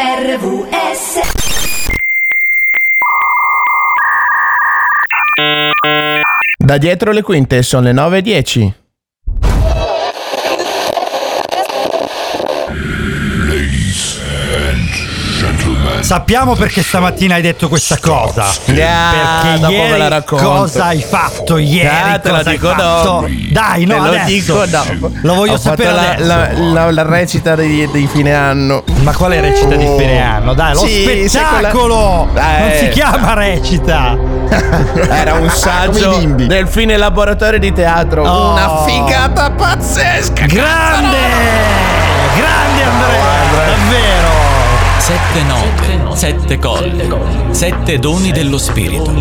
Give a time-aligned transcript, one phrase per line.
[0.00, 1.18] RVS
[6.56, 8.77] Da dietro le quinte sono le 9.10.
[16.08, 18.46] Sappiamo perché stamattina hai detto questa cosa.
[18.64, 19.10] Yeah,
[19.42, 20.48] perché dopo me la ieri racconto.
[20.48, 21.86] cosa hai fatto ieri?
[21.86, 23.26] Ah, te hai dico dopo.
[23.50, 24.24] Dai, no, Te lo adesso.
[24.24, 25.12] dico dopo.
[25.20, 28.84] Lo voglio Ho sapere la, la- la- la recita di, di fine anno.
[29.02, 30.54] Ma quale recita di fine anno?
[30.54, 32.28] Dai, lo Sì, spettacolo!
[32.32, 32.78] quella- Non Eh.
[32.78, 34.16] si chiama recita!
[35.12, 38.24] Era un saggio del fine laboratorio di teatro.
[38.26, 38.52] Oh.
[38.52, 40.46] Una figata pazzesca.
[40.46, 41.18] Grande!
[42.34, 43.66] Grande Andrea!
[43.66, 44.36] Davvero!
[44.98, 45.87] Sette note,
[46.18, 47.08] sette colli,
[47.52, 49.14] sette doni dello spirito.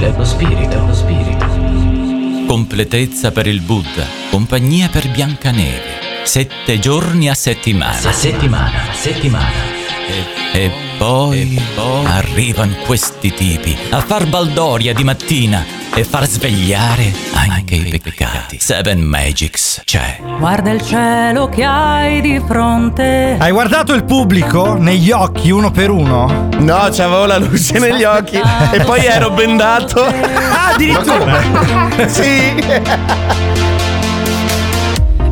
[2.47, 6.23] Completezza per il Buddha, compagnia per Biancaneve.
[6.23, 8.09] Sette giorni a settimana.
[8.09, 9.76] A settimana, a settimana.
[10.07, 11.61] E, e poi,
[12.05, 18.57] arrivano questi tipi a far baldoria di mattina e far svegliare anche i peccati.
[18.59, 20.19] Seven Magics c'è.
[20.39, 23.35] Guarda il cielo che hai di fronte.
[23.37, 26.47] Hai guardato il pubblico negli occhi uno per uno?
[26.59, 28.37] No, c'avevo la luce negli occhi
[28.71, 30.05] e poi ero bendato.
[30.05, 32.07] Ah, addirittura!
[32.07, 33.75] sì.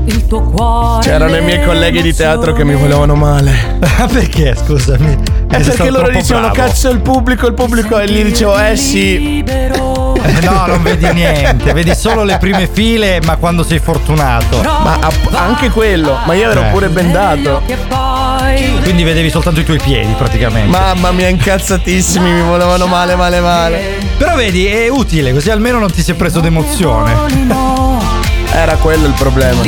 [0.05, 1.03] Il tuo cuore.
[1.03, 3.73] C'erano i miei colleghi di teatro che mi volevano male.
[3.97, 5.17] Ah, perché, scusami?
[5.47, 6.67] È Sei perché loro dicevano bravo.
[6.67, 9.17] cazzo il pubblico, il pubblico e gli dicevo eh sì.
[9.19, 10.15] Libero.
[10.15, 14.61] Eh, No, non vedi niente, vedi solo le prime file, ma quando sei fortunato.
[14.61, 16.69] Ma app- anche quello, ma io ero Eh.
[16.71, 17.61] pure bendato.
[17.65, 18.79] Che poi.
[18.83, 20.69] Quindi vedevi soltanto i tuoi piedi praticamente.
[20.69, 23.81] Mamma mia, incazzatissimi, mi volevano male, male, male.
[24.17, 27.13] Però vedi, è utile, così almeno non ti sei preso d'emozione.
[27.45, 28.01] No,
[28.51, 29.61] Era quello il problema.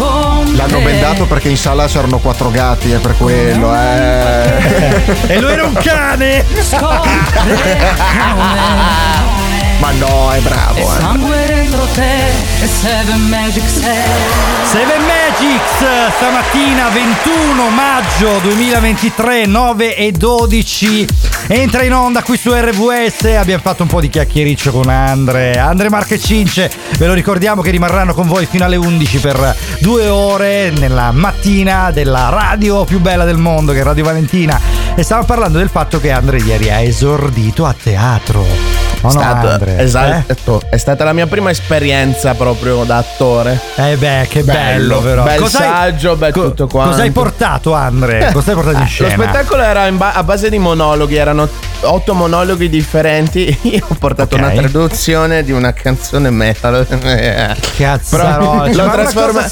[0.00, 0.82] Con L'hanno te.
[0.82, 5.02] bendato perché in sala c'erano quattro gatti, è per quello, eh.
[5.26, 6.44] E lui era un cane!
[9.78, 11.00] Ma no, è bravo, eh.
[11.00, 12.28] Sangue dentro te
[12.60, 13.98] e Seven Magic sei.
[14.70, 21.06] Seven Magics stamattina 21 maggio 2023 9 e 12
[21.52, 25.88] entra in onda qui su RVS abbiamo fatto un po' di chiacchiericcio con Andre Andre
[25.88, 26.70] Marche Cince.
[26.96, 31.90] Ve lo ricordiamo che rimarranno con voi fino alle 11 per due ore nella mattina
[31.90, 34.60] della radio più bella del mondo che è Radio Valentina.
[34.94, 39.48] E stiamo parlando del fatto che Andre ieri ha esordito a teatro o no Stato-
[39.48, 39.78] Andre?
[39.78, 43.58] esatto, è stata la mia prima esperienza proprio da attore.
[43.76, 45.22] Eh beh, che bello, Bello, però.
[45.24, 46.90] bel Cos'hai- saggio, bel tutto quanto.
[46.90, 48.30] Cosa hai portato, Andre?
[48.32, 49.16] Cosa hai portato in Eh, scena?
[49.16, 51.48] Lo spettacolo era ba- a base di monologhi, erano
[51.82, 53.58] otto monologhi differenti.
[53.62, 54.42] Io ho portato Ok.
[54.42, 56.86] una traduzione di una canzone metal.
[57.76, 59.48] Cioè, l'ho trasforma-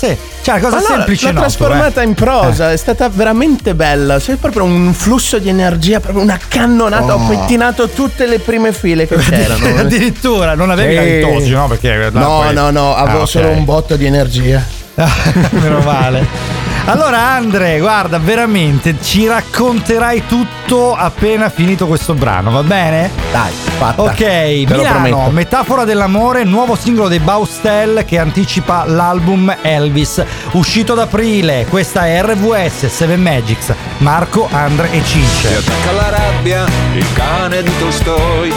[0.49, 2.05] cioè, una cosa no, semplice L'ho no, trasformata eh.
[2.05, 4.19] in prosa, è stata veramente bella.
[4.19, 7.15] C'è proprio un flusso di energia, proprio una cannonata.
[7.15, 7.29] Ho Oh.
[7.29, 9.19] pettinato tutte le prime file che eh.
[9.19, 9.77] c'erano.
[9.81, 11.09] Addirittura non avevi la Sì.
[11.17, 11.67] litosi, no?
[11.69, 13.29] Perché No, poi- no, no, avevo Ah, ok.
[13.29, 14.65] solo un botto di energia.
[15.51, 16.58] Meno male.
[16.89, 23.11] Allora Andre, guarda, veramente ci racconterai tutto appena finito questo brano, va bene?
[23.31, 24.01] Dai, fatta.
[24.05, 25.29] Ok, Te Milano.
[25.29, 31.67] Metafora dell'amore, nuovo singolo dei Baustel che anticipa l'album Elvis, uscito ad aprile.
[31.69, 35.57] Questa è RVS 7 Magics, Marco, Andre e Ti Cince.
[35.57, 38.53] attacca la rabbia, il cane di Tolstoi.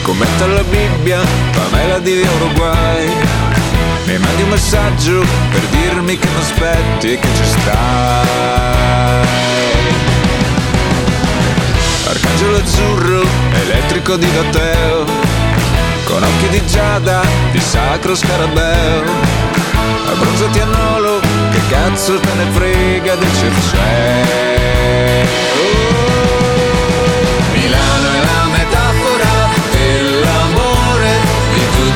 [0.00, 1.20] Commenta la Bibbia,
[1.52, 3.43] Pamela di Uruguay.
[4.24, 9.26] Mandi un messaggio per dirmi che non aspetti e che ci stai.
[12.08, 15.04] Arcangelo azzurro, elettrico di Matteo.
[16.04, 19.02] Con occhi di giada, di sacro scarabeo.
[20.06, 21.20] Abbronzati a nolo,
[21.50, 24.54] che cazzo te ne frega del Circeo?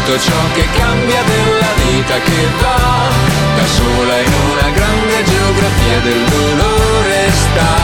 [0.08, 3.08] Tutto ciò che cambia della vita che va
[3.56, 7.76] da sola in una grande geografia del dolore sta.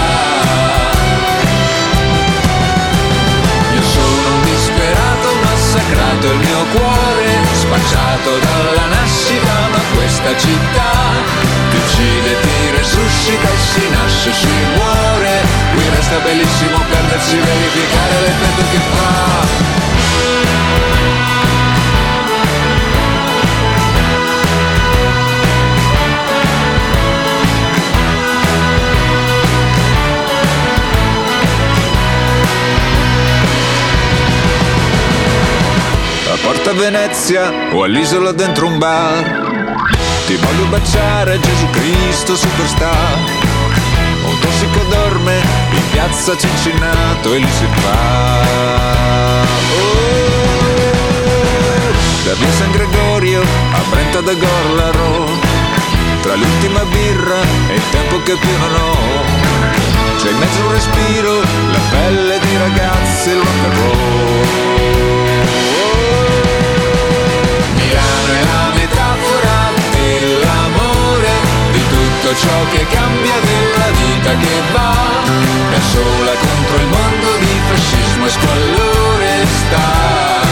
[3.75, 10.93] Io sono un disperato massacrato, il mio cuore spacciato dalla nascita, ma questa città
[11.71, 15.43] ti uccide, ti resuscita e si nasce, si muore.
[15.75, 19.75] Qui resta bellissimo perdersi, verificare l'effetto che fa.
[36.65, 39.23] A Porta Venezia o all'isola dentro un bar.
[40.27, 43.19] Ti voglio baciare Gesù Cristo superstar.
[44.25, 48.41] Un tossico dorme in piazza Cincinato e lì si fa.
[49.77, 50.23] Oh,
[52.25, 55.29] da via San Gregorio a Brenta da Gorlaro,
[56.23, 58.97] tra l'ultima birra e il tempo che più non ho.
[60.17, 64.25] C'è in mezzo un respiro, la pelle di ragazze, il rock and roll.
[68.27, 71.29] È la metafora dell'amore,
[71.73, 74.95] di tutto ciò che cambia, della vita che va,
[75.71, 80.44] da sola contro il mondo di fascismo e squallore sta.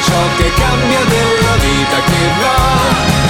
[0.00, 2.56] Ciò che cambia, della vita che va.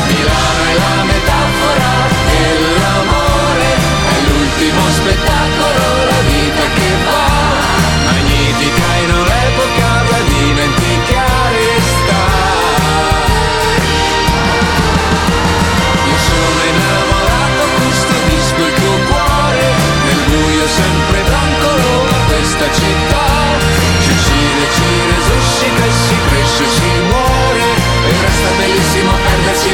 [0.08, 1.92] Milano è la metafora
[2.30, 3.68] dell'amore,
[4.14, 7.47] è l'ultimo spettacolo, la vita che va.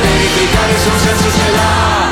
[0.01, 2.03] Perdersi, verificare se un senso ce l'ha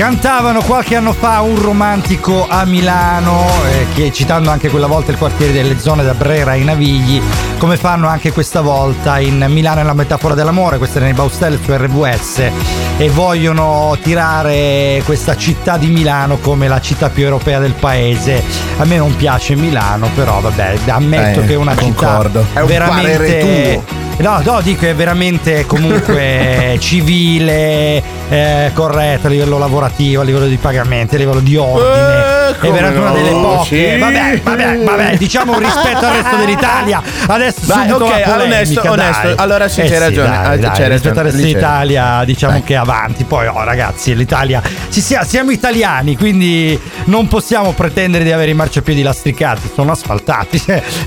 [0.00, 5.18] Cantavano qualche anno fa un romantico a Milano, eh, che citando anche quella volta il
[5.18, 7.20] quartiere delle zone da Brera ai Navigli,
[7.58, 11.58] come fanno anche questa volta in Milano è la metafora dell'amore, questa è nei Baustelle
[11.62, 12.50] su RVS,
[12.96, 18.42] e vogliono tirare questa città di Milano come la città più europea del paese.
[18.78, 22.40] A me non piace Milano, però vabbè, ammetto Eh, che è una concordo.
[22.40, 24.08] città È un veramente...
[24.20, 30.56] No, no, dico è veramente comunque civile, eh, corretta a livello lavorativo, a livello di
[30.56, 32.48] pagamenti, a livello di ordine.
[32.60, 33.92] Eh, è veramente una delle no, poche.
[33.94, 33.98] sì.
[33.98, 37.02] Vabbè, vabbè, vabbè, diciamo rispetto al resto dell'Italia.
[37.26, 38.92] Adesso Dai, subito ok, polemica, onesto, dai.
[38.92, 39.42] onesto.
[39.42, 41.52] Allora sì, Eh c'hai ragione, dai, ah, dai, c'hai rispetto al resto lì c'è.
[41.54, 43.24] d'Italia, diciamo che è avanti.
[43.24, 48.54] Poi, oh, ragazzi, l'Italia ci sia- siamo italiani, quindi non possiamo pretendere di avere i
[48.54, 50.62] marciapiedi lastricati, sono asfaltati.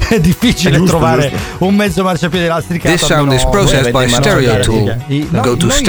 [0.09, 1.65] è difficile È giusto, trovare giusto.
[1.65, 2.95] un mezzo marciapiede lastricato.
[2.95, 4.97] This sound is processed by Stereo Tool.
[5.29, 5.81] No, Go to noi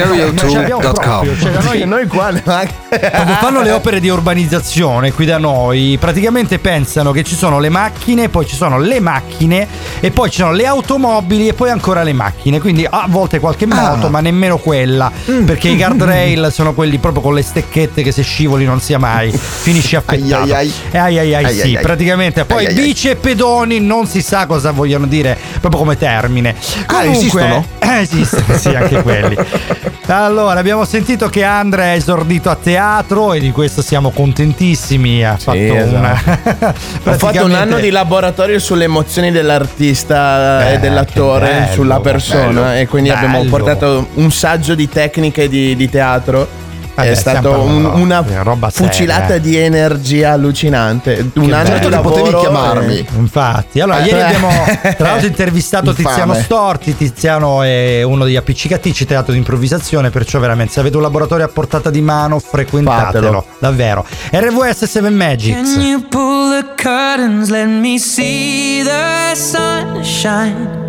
[1.25, 5.97] proprio, cioè da noi Noi qua quando fanno le opere di urbanizzazione qui da noi,
[5.99, 9.67] praticamente pensano che ci sono le macchine, poi ci sono le macchine
[10.01, 12.61] e poi ci sono le automobili e poi ancora le macchine.
[12.61, 15.11] Quindi a volte qualche moto, ma nemmeno quella.
[15.45, 19.33] Perché i guardrail sono quelli proprio con le stecchette che se scivoli non sia mai,
[19.33, 20.53] finisci affettato.
[20.53, 21.19] Ai, ai, ai.
[21.19, 22.45] Ai, ai, ai, sì, ai, praticamente.
[22.45, 26.55] Poi bici e pedoni non si sa cosa vogliono dire proprio come termine.
[26.87, 27.65] Ah, Comunque, esistono?
[27.79, 29.37] eh, esistono, sì, anche quelli.
[30.07, 35.25] Allora, abbiamo sentito che Andrea è esordito a teatro e di questo siamo contentissimi.
[35.25, 35.95] Ha fatto esatto.
[35.97, 36.75] una.
[37.05, 42.61] Ho fatto un anno di laboratorio sulle emozioni dell'artista Eh, e dell'attore bello, sulla persona
[42.63, 43.51] bello, e quindi abbiamo bello.
[43.51, 46.63] portato un saggio di tecniche di, di teatro.
[46.95, 49.41] Vabbè, è stato un- una di roba seria, fucilata eh.
[49.41, 51.31] di energia allucinante.
[51.35, 51.89] Un anno bello.
[51.89, 52.99] di potevi chiamarmi.
[52.99, 54.23] eh, Infatti, allora ieri Eh.
[54.23, 54.49] abbiamo
[54.97, 55.93] tra l'altro intervistato.
[55.93, 56.97] Tiziano Storti.
[56.97, 61.49] Tiziano è uno degli appiccicatici teatro di improvvisazione, perciò veramente se avete un laboratorio a
[61.49, 63.27] portata di mano, frequentatelo.
[63.27, 63.47] Fatelo.
[63.59, 64.07] Davvero.
[64.31, 65.75] RVS 7 Magics.
[65.75, 67.49] Can you pull the curtains?
[67.51, 70.83] Let me see the sunshine.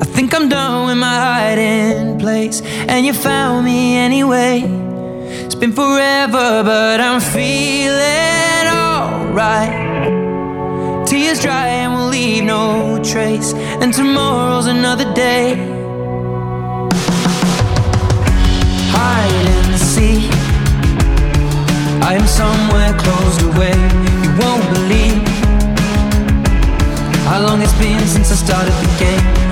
[0.00, 4.62] I think I'm done with my hiding place, and you found me anyway.
[5.48, 9.72] It's been forever, but I'm feeling alright.
[11.08, 15.54] Tears dry and we'll leave no trace, and tomorrow's another day.
[18.92, 20.30] Hide and seek.
[22.04, 23.72] I am somewhere closed away.
[24.22, 25.26] You won't believe
[27.24, 29.47] how long it's been since I started the game.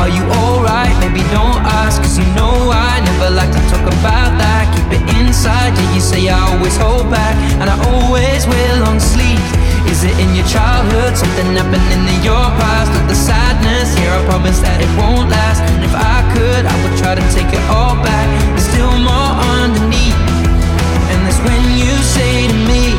[0.00, 0.94] Are you alright?
[0.98, 4.66] Maybe don't ask, cause you know I never like to talk about that.
[4.74, 8.98] Keep it inside, yeah, you say I always hold back, and I always will long
[8.98, 9.38] sleep.
[9.86, 11.16] Is it in your childhood?
[11.16, 12.90] Something happening in your past?
[12.98, 13.94] Or the sadness?
[13.94, 15.62] Here, I promise that it won't last.
[15.62, 18.26] And if I could, I would try to take it all back.
[18.50, 19.32] There's still more
[19.62, 20.18] underneath.
[21.14, 22.98] And that's when you say to me,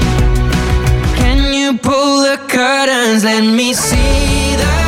[1.19, 3.25] Can you pull the curtains?
[3.25, 4.84] Let me see the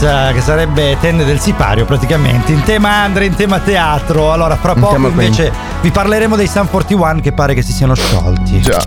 [0.00, 4.32] Pizza, che sarebbe Tende del Sipario praticamente, in tema Andre, in tema teatro.
[4.32, 5.58] Allora, fra poco invece quindi.
[5.82, 8.62] vi parleremo dei San 41 che pare che si siano sciolti.
[8.62, 8.82] Già.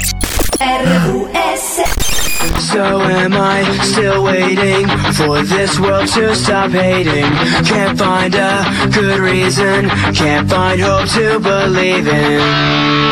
[0.57, 1.81] R-U-S.
[2.57, 7.31] So am I still waiting for this world to stop hating?
[7.63, 13.02] Can't find a good reason, can't find hope to believe in.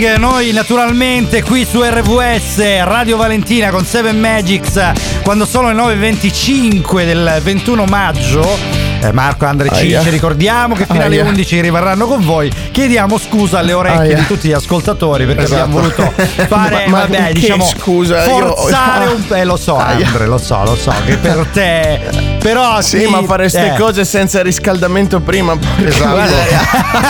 [0.00, 4.92] King, noi naturalmente qui su RVS Radio Valentina con 7 Magics
[5.22, 11.20] quando sono le 9.25 del 21 maggio eh, Marco Andre ci ricordiamo che fino alle
[11.20, 12.52] 11 rimarranno con voi.
[12.70, 15.62] Chiediamo scusa alle orecchie di tutti gli ascoltatori perché esatto.
[15.62, 16.12] abbiamo voluto
[16.46, 19.14] fare, ma, ma vabbè, diciamo, scusa, forzare io...
[19.14, 19.34] un po'.
[19.34, 22.00] Eh, lo so, Andre, lo so, lo so, che per te,
[22.40, 23.78] però sì, sì ma fare queste eh.
[23.78, 25.56] cose senza riscaldamento prima.
[25.82, 26.28] Esatto.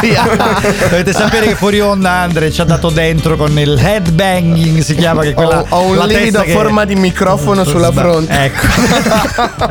[0.91, 5.23] Dovete sapere che fuori onda Andre ci ha dato dentro con il headbanging, si chiama
[5.23, 5.65] che quella.
[5.69, 6.53] Ho, ho un livido a che...
[6.53, 7.71] forma di microfono ecco.
[7.71, 8.33] sulla fronte.
[8.33, 8.67] Ecco,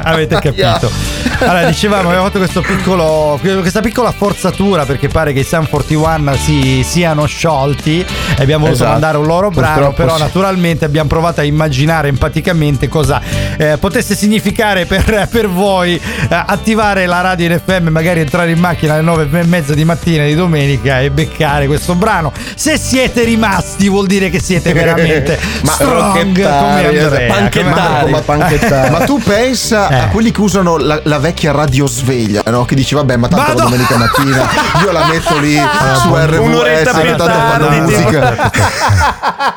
[0.03, 0.91] avete capito.
[1.39, 6.35] Allora, dicevamo, abbiamo fatto questo piccolo, questa piccola forzatura perché pare che i Sun 41
[6.35, 8.91] si, siano sciolti e abbiamo voluto Esatto.
[8.91, 10.21] mandare un loro brano, Purtroppo però sì.
[10.21, 13.21] naturalmente abbiamo provato a immaginare empaticamente cosa
[13.57, 18.59] eh, potesse significare per, per voi eh, attivare la radio in FM, magari entrare in
[18.59, 22.33] macchina alle 9 e mezza di mattina di domenica e beccare questo brano.
[22.55, 27.33] Se siete rimasti vuol dire che siete veramente Ma strong come Andrea.
[27.33, 28.89] panchettari, come- ma panchettari.
[28.91, 30.07] Ma tu pensa a Eh.
[30.09, 32.65] quelli che usano la, la vecchia radiosveglia, no?
[32.65, 34.47] Che dici, vabbè, ma tanto Vado- la domenica mattina
[34.83, 35.55] io la metto lì
[36.01, 38.51] su Un'oretta RWS, più tanto musica.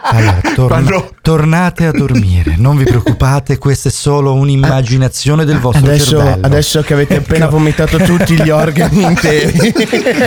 [0.03, 5.87] Allora, torna- Quando- tornate a dormire, non vi preoccupate, questa è solo un'immaginazione del vostro
[5.87, 6.47] Adesso, cervello.
[6.47, 7.57] adesso che avete appena Ecco.
[7.57, 9.53] vomitato tutti gli organi interi.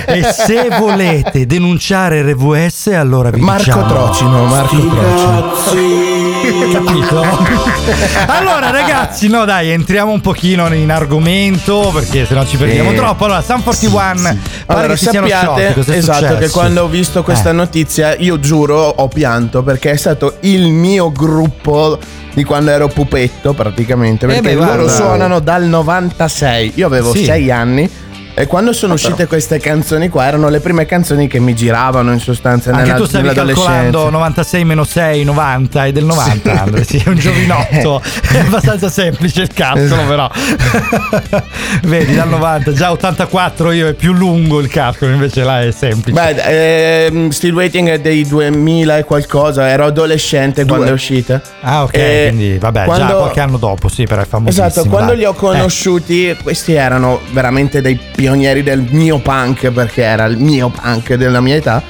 [0.06, 3.86] E se volete denunciare RVS, allora vi Marco diciamo.
[3.88, 6.24] Trocino, Marco Trocino.
[6.72, 7.22] Capito?
[8.28, 10.90] allora, ragazzi, no, dai, entriamo un pochino in
[11.36, 12.96] argomento perché sennò ci perdiamo Eh.
[12.96, 13.26] troppo.
[13.26, 14.38] Allora, San 41, pare
[14.68, 17.54] Allora, che sappiate cos'è esatto che quando ho visto questa Eh.
[17.54, 21.98] notizia, io giuro ho pianto perché è stato il mio gruppo
[22.34, 24.26] di quando ero pupetto praticamente.
[24.28, 24.92] Perché beh, loro guarda.
[24.92, 26.74] suonano dal 96.
[26.76, 27.26] Io avevo Sì.
[27.26, 27.90] 6 anni.
[28.38, 32.20] E quando sono uscite queste canzoni qua erano le prime canzoni che mi giravano in
[32.20, 36.98] sostanza Anche nella, tu stavi calcolando 96 meno 6, 90 è del 90, Andre, sì,
[36.98, 38.02] è un giovinotto.
[38.34, 40.30] è abbastanza semplice il calcolo, però.
[41.84, 46.20] Vedi, dal 90, già 84 io è più lungo il calcolo, invece là è semplice.
[46.20, 51.42] Beh, ehm, Still Waiting è dei 2000 e qualcosa, ero adolescente quando è uscita.
[51.62, 54.68] ah, ok, Eh, quindi vabbè, già quando- qualche anno dopo, sì, però è famosissimo.
[54.68, 55.20] Esatto, quando dai.
[55.20, 60.70] li ho conosciuti, questi erano veramente dei pionieri del mio punk, perché era il mio
[60.70, 61.84] punk della mia età.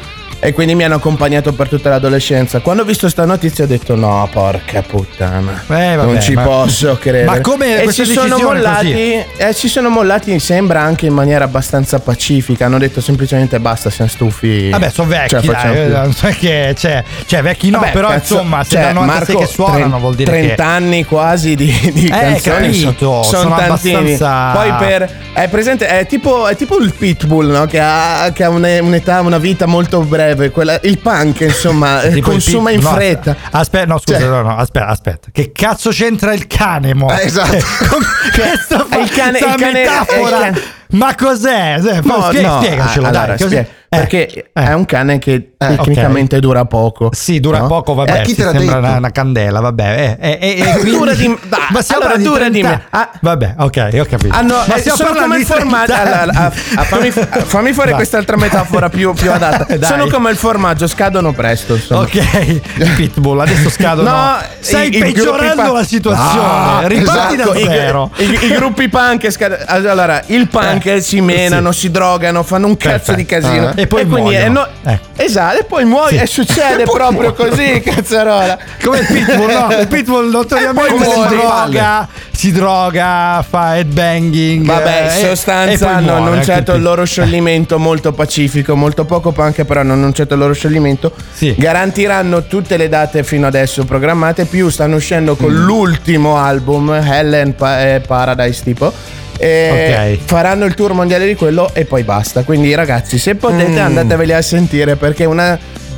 [0.46, 2.60] E quindi mi hanno accompagnato per tutta l'adolescenza.
[2.60, 5.64] Quando ho visto sta notizia ho detto: no, porca puttana.
[5.68, 7.26] Eh, vabbè, non ci ma- posso credere.
[7.26, 8.92] Ma come e questa si sono mollati.
[8.92, 9.26] così?
[9.38, 12.66] E si sono mollati, sembra anche in maniera abbastanza pacifica.
[12.66, 14.70] Hanno detto semplicemente basta, siamo stufi.
[14.70, 15.94] Vabbè, sono vecchi, Cioè, dai, più.
[15.96, 19.36] non so che, cioè, cioè, vecchi no, Vabbè, però cazzo, insomma, se cioè, dal 96
[19.36, 23.24] Marco, che suonano 30 vuol dire 30 che anni quasi di, di Eh, canzoni capito,
[23.24, 23.96] sono, sono tantini.
[23.96, 27.66] abbastanza- Poi per è presente è tipo, è tipo il pitbull no?
[27.66, 32.30] che ha, che ha une- un'età una vita molto breve quella- il punk insomma Tipo
[32.32, 35.28] consuma in no, fretta Aspetta, no, scusa, Cioè- no, no, aspetta, aspetta.
[35.32, 37.12] Che cazzo c'entra il cane, mo?
[37.12, 37.58] Eh, esatto.
[38.34, 40.20] Questa È il cane- il cane- metafora.
[40.20, 41.78] è il cane- Ma cos'è?
[41.80, 43.22] No, spie- no, spiegacelo, ah, dai.
[43.24, 43.48] allora, cos'è?
[43.48, 44.64] spie- Eh, perché eh.
[44.64, 47.68] è un cane che Eh, tecnicamente dura poco Sì, dura no?
[47.68, 50.18] poco, vabbè, Eh, chi te l'ha sembra una, una candela, vabbè.
[50.20, 52.70] eh, eh, eh, eh, quindi- Dura di- dai, ma stiamo allora, di dura di 30
[52.70, 52.84] me.
[52.92, 53.12] Ah.
[53.22, 54.36] Vabbè, ok, ho capito.
[54.36, 55.94] Hanno, ma eh, stiamo sono come il formaggio.
[55.94, 57.98] 30 allora, ah, ah, fammi, fammi fuori Vai.
[58.00, 59.86] quest'altra metafora più, più adatta.
[59.86, 61.74] Sono come il formaggio, scadono presto.
[61.76, 62.02] Insomma.
[62.02, 62.62] Ok,
[62.96, 64.10] pitbull, adesso scadono.
[64.10, 66.48] No, Stai i- i peggiorando pa- la situazione.
[66.48, 68.12] Ah, Riparti esatto, da i- zero.
[68.18, 72.78] I, i gruppi punk scad- allora il punk Eh, si menano, si drogano, fanno un
[72.78, 73.74] cazzo di casino Ah.
[73.86, 74.68] E poi quindi è muoiono.
[74.86, 75.00] Eh.
[75.18, 78.58] esatto, e poi muoiono e succede proprio così, cazzarola.
[78.84, 79.68] Come il pitbull, no?
[79.80, 84.66] Il pitbull notoriamente E si droga, si droga, fa headbanging.
[84.66, 89.06] Vabbè, in eh, e- e sostanza hanno muore, annunciato il loro scioglimento molto pacifico, molto
[89.06, 91.14] poco punk, però hanno annunciato il loro scioglimento.
[91.34, 91.54] Sì.
[91.58, 95.66] Garantiranno tutte le date fino adesso programmate, più stanno uscendo con Mm.
[95.66, 98.92] l'ultimo album, Hell Pa- eh, Paradise tipo.
[99.38, 100.20] E Ok.
[100.26, 102.44] faranno il tour mondiale di quello e poi basta.
[102.44, 103.86] Quindi, ragazzi, se potete, Mm.
[103.86, 105.58] andateveli a sentire perché una.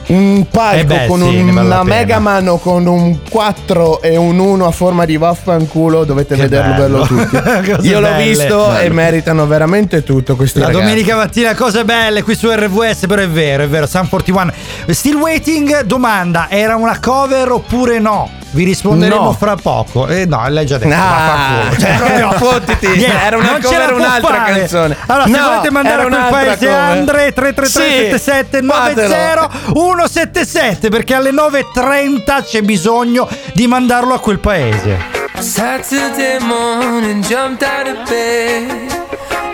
[0.09, 4.15] Un palco Eh beh, con sì, un- vale una mega mano con un 4 e
[4.15, 7.01] un 1 a forma di vaffanculo dovete Che vederlo bello.
[7.05, 7.35] tutti.
[7.89, 8.23] Io l'ho belle.
[8.23, 8.93] visto e Bello.
[8.93, 10.83] meritano veramente tutto questi La ragazzi.
[10.85, 14.53] domenica mattina cose belle qui su RVS, però è vero, è vero, Sun 41.
[14.91, 18.31] Still waiting, domanda, era una cover oppure no?
[18.49, 19.33] Vi risponderemo No.
[19.33, 20.07] fra poco.
[20.07, 20.93] Eh no, l'hai già detto.
[20.95, 21.79] Ah, vaffanculo.
[21.79, 24.59] cioè, proprio- fottiti, Niente, era una non cover, può un'altra fare.
[24.59, 24.97] canzone.
[25.05, 26.69] Allora, se No, volete mandare era a quel paese.
[26.69, 34.97] Andre 333 77 90 177 perché alle 9.30 c'è bisogno di mandarlo a quel paese.
[35.39, 38.69] Saturday morning, jumped out of bed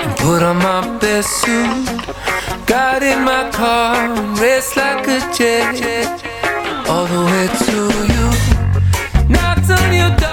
[0.04, 1.92] and put on my best suit.
[2.66, 6.22] Got in my car and raced like a jet
[6.88, 7.72] all the way to
[8.14, 8.43] you.
[9.66, 10.33] It's your new.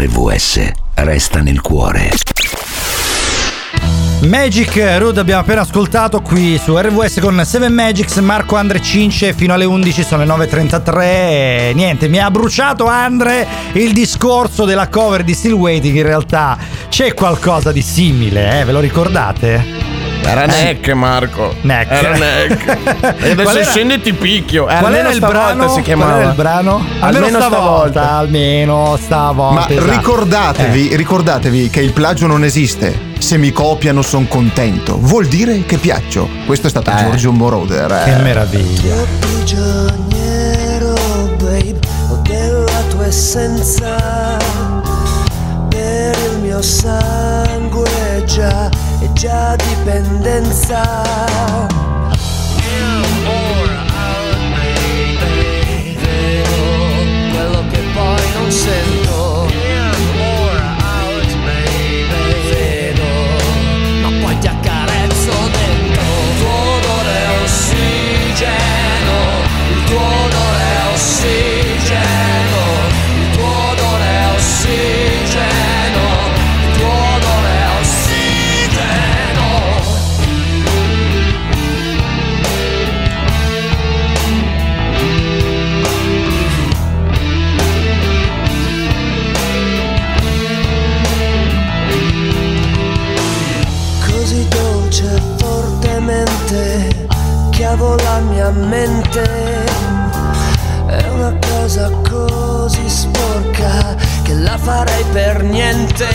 [0.00, 2.08] RVS resta nel cuore.
[4.20, 9.52] Magic Road abbiamo appena ascoltato qui su RVS con 7 Magics, Marco Andre Cince fino
[9.52, 15.22] alle 11 sono le 9.33 e niente, mi ha bruciato Andre il discorso della cover
[15.22, 16.56] di Still Waiting, in realtà
[16.88, 18.64] c'è qualcosa di simile, eh?
[18.64, 19.99] ve lo ricordate?
[20.22, 21.54] Era Neck, Marco.
[21.62, 21.90] Neck.
[21.90, 22.78] Era Neck.
[23.24, 24.64] E adesso era- scendi ti picchio.
[24.64, 25.68] Eh, Qual almeno era il stavolta brano?
[25.74, 26.10] si chiamava.
[26.10, 26.84] Qual era il brano?
[27.00, 28.10] Almeno stavolta.
[28.12, 29.54] almeno stavolta.
[29.60, 29.90] Ma esatto.
[29.90, 30.96] ricordatevi, Eh.
[30.96, 33.08] ricordatevi che il plagio non esiste.
[33.18, 34.98] Se mi copiano son contento.
[34.98, 36.28] Vuol dire che piaccio.
[36.46, 37.90] Questo è stato Giorgio Moroder.
[37.90, 38.04] eh.
[38.16, 38.94] Che meraviglia.
[39.18, 40.94] prigioniero,
[41.38, 41.78] babe,
[42.10, 44.38] ho della tua essenza.
[45.68, 48.68] Per il mio sangue è già,
[49.20, 50.80] già dipendenza.
[57.30, 59.09] Quello che poi non sento.
[97.70, 99.22] Chiavo la mia mente.
[100.86, 106.08] È una cosa così sporca che la farei per niente.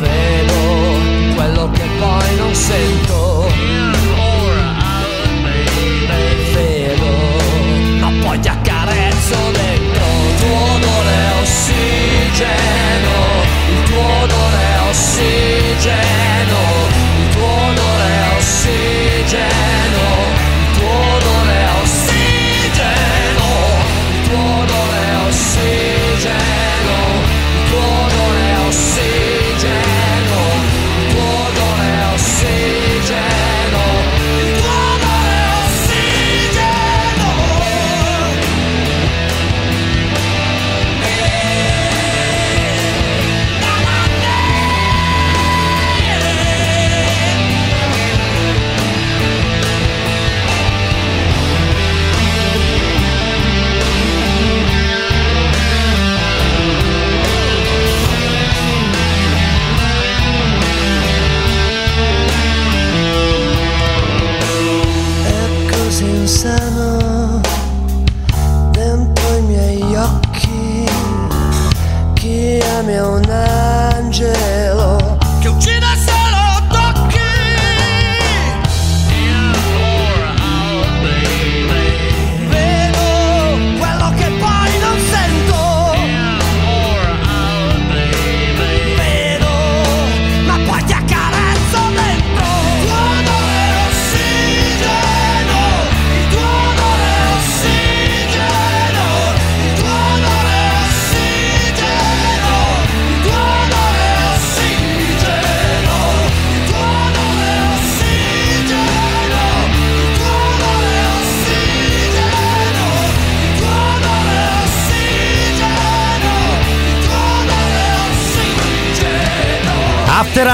[0.00, 0.60] Vedo
[1.36, 3.46] quello che poi non sento.
[6.54, 7.06] Vedo,
[8.00, 10.04] ma poi ti accarezzo dentro.
[10.26, 13.14] Il tuo odore è ossigeno,
[13.74, 16.21] il tuo odore è ossigeno,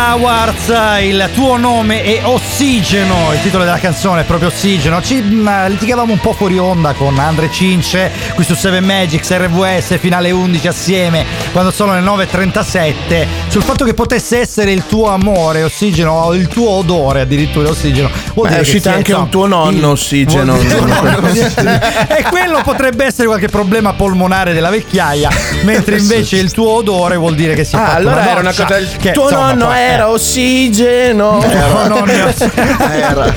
[0.08, 5.02] Awards, il tuo nome è Ossigeno, il titolo della canzone è proprio Ossigeno.
[5.02, 9.98] Ci mh, litigavamo un po' fuori onda con Andre Cince, qui su 7 Magics, RVS,
[9.98, 15.62] finale 11 assieme, quando sono le 9.37, sul fatto che potesse essere il tuo amore
[15.62, 18.10] Ossigeno o il tuo odore addirittura Ossigeno.
[18.34, 20.56] Vuol Ma è uscito anche insomma, un tuo nonno ossigeno.
[20.56, 25.28] e quello potrebbe essere qualche problema polmonare della vecchiaia,
[25.62, 28.76] mentre invece il tuo odore vuol dire che si Ah, allora una era una cosa.
[28.78, 30.10] Il che, tuo insomma, nonno poi- era eh.
[30.10, 31.42] ossigeno.
[32.88, 33.34] Era.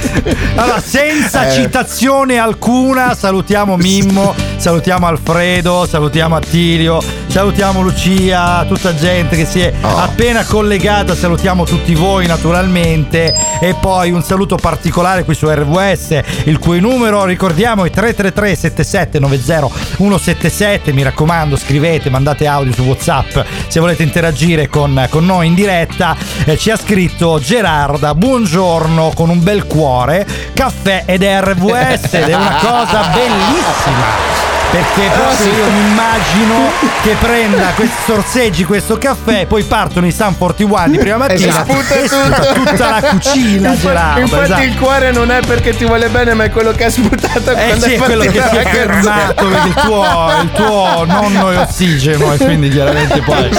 [0.56, 1.52] Allora, senza Eh.
[1.52, 9.72] citazione alcuna, salutiamo Mimmo, salutiamo Alfredo, salutiamo Attilio, salutiamo Lucia, tutta gente che si è
[9.82, 9.98] Oh.
[9.98, 16.60] appena collegata, salutiamo tutti voi naturalmente e poi un saluto particolare qui su RVS, il
[16.60, 23.80] cui numero ricordiamo è 333 7790 177, mi raccomando scrivete, mandate audio su Whatsapp se
[23.80, 26.17] volete interagire con, con noi in diretta.
[26.44, 32.36] Eh, ci ha scritto Gerarda, buongiorno con un bel cuore, caffè ed RVS ed è
[32.36, 34.51] una cosa bellissima.
[34.71, 36.69] Perché proprio io mi immagino
[37.03, 41.71] che prenda, questi, sorseggi questo caffè, poi partono i Sun 41 di prima mattina Esatto.
[41.93, 44.19] e sputa tutta la cucina, Infatti, Gerardo.
[44.21, 44.62] infatti esatto.
[44.62, 47.65] il cuore non è perché ti vuole bene, ma è quello che ha sputato Eh
[47.65, 50.05] quando sì, è quello che si è la fermato, vedi, il tuo,
[50.41, 53.49] il tuo nonno è ossigeno e quindi chiaramente poi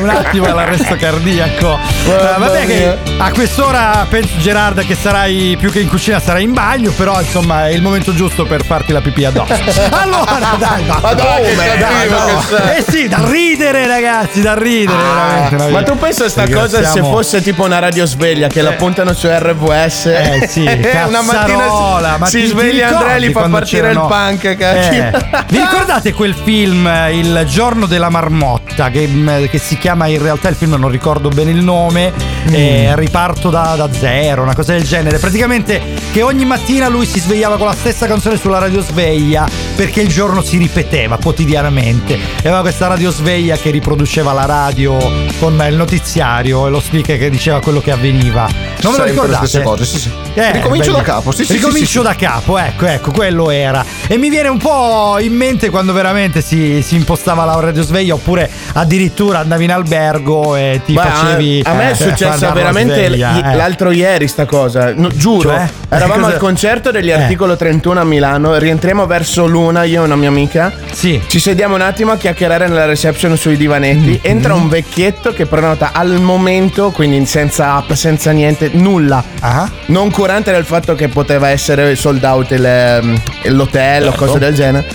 [0.00, 1.78] un attimo l'arresto cardiaco.
[2.06, 6.54] Eh, vabbè che a quest'ora penso Gerarda che sarai più che in cucina sarai in
[6.54, 9.48] bagno, però insomma è il momento giusto per farti la pipì addosso.
[9.90, 11.00] Allora dai, basta.
[11.00, 12.44] Madonna, che Dai, no.
[12.48, 12.76] che.
[12.76, 15.54] Eh sì, da ridere ragazzi, da ridere veramente.
[15.54, 18.72] una Ma tu pensa a sta cosa se fosse tipo una radio sveglia che la
[18.72, 20.06] puntano su RVS?
[20.06, 20.62] Eh sì,
[21.06, 24.44] una mattina ma si, ti- sveglia Andrea e li fa partire il punk.
[24.44, 25.10] Eh, cacchio.
[25.48, 30.20] Vi ricordate quel film eh, Il giorno della marmotta che, mm, che si chiama in
[30.22, 32.12] realtà il film non ricordo bene il nome
[32.50, 35.80] eh, Riparto da, da zero una cosa del genere praticamente
[36.12, 40.08] che ogni mattina lui si svegliava con la stessa canzone sulla radio sveglia perché il
[40.08, 44.98] giorno si ripeteva quotidianamente e aveva questa radio sveglia che riproduceva la radio
[45.38, 48.46] con il notiziario e lo speaker che diceva quello che avveniva
[48.82, 49.46] non ve lo ricordate?
[49.46, 50.10] stesse cose, sì, sì.
[50.34, 52.02] Eh, Ricomincio beh, da capo, sì, sì, Ricomincio sì, sì, sì.
[52.02, 53.84] da capo, ecco, ecco, quello era.
[54.06, 58.14] E mi viene un po' in mente quando veramente si, si impostava la radio sveglia
[58.14, 61.62] oppure addirittura andavi in albergo e ti Ma facevi...
[61.64, 63.56] a me è eh, successa veramente sveglia, l- eh.
[63.56, 65.50] l'altro ieri sta cosa, No, giuro.
[65.50, 65.68] Cioè?
[65.90, 67.14] Eravamo Cosa- al concerto degli Eh.
[67.20, 70.72] articolo 31 a Milano, rientriamo verso l'una, io e una mia amica.
[70.92, 71.20] Sì.
[71.26, 74.18] Ci sediamo un attimo a chiacchierare nella reception sui divanetti.
[74.22, 79.22] Entra un vecchietto che prenota al momento, quindi senza app, senza niente, nulla.
[79.40, 79.70] Ah.
[79.86, 84.54] Non curante del fatto che poteva essere sold out il, ehm, l'hotel o cose del
[84.54, 84.86] genere.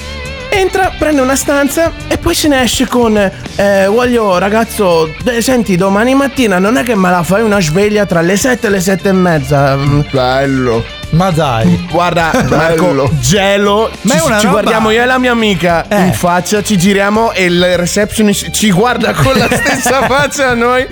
[0.49, 6.15] Entra, prende una stanza e poi se ne esce con eh, Voglio ragazzo, senti domani
[6.15, 9.09] mattina non è che me la fai una sveglia tra le 7 e le 7
[9.09, 10.94] e mezza Mm, Bello.
[11.11, 11.85] Ma dai.
[11.89, 13.09] Guarda Marco, Bello.
[13.19, 16.01] gelo Ma Ci, ci roba- guardiamo io e la mia amica Eh.
[16.07, 20.85] in faccia Ci giriamo e il receptionist ci guarda con la stessa faccia a noi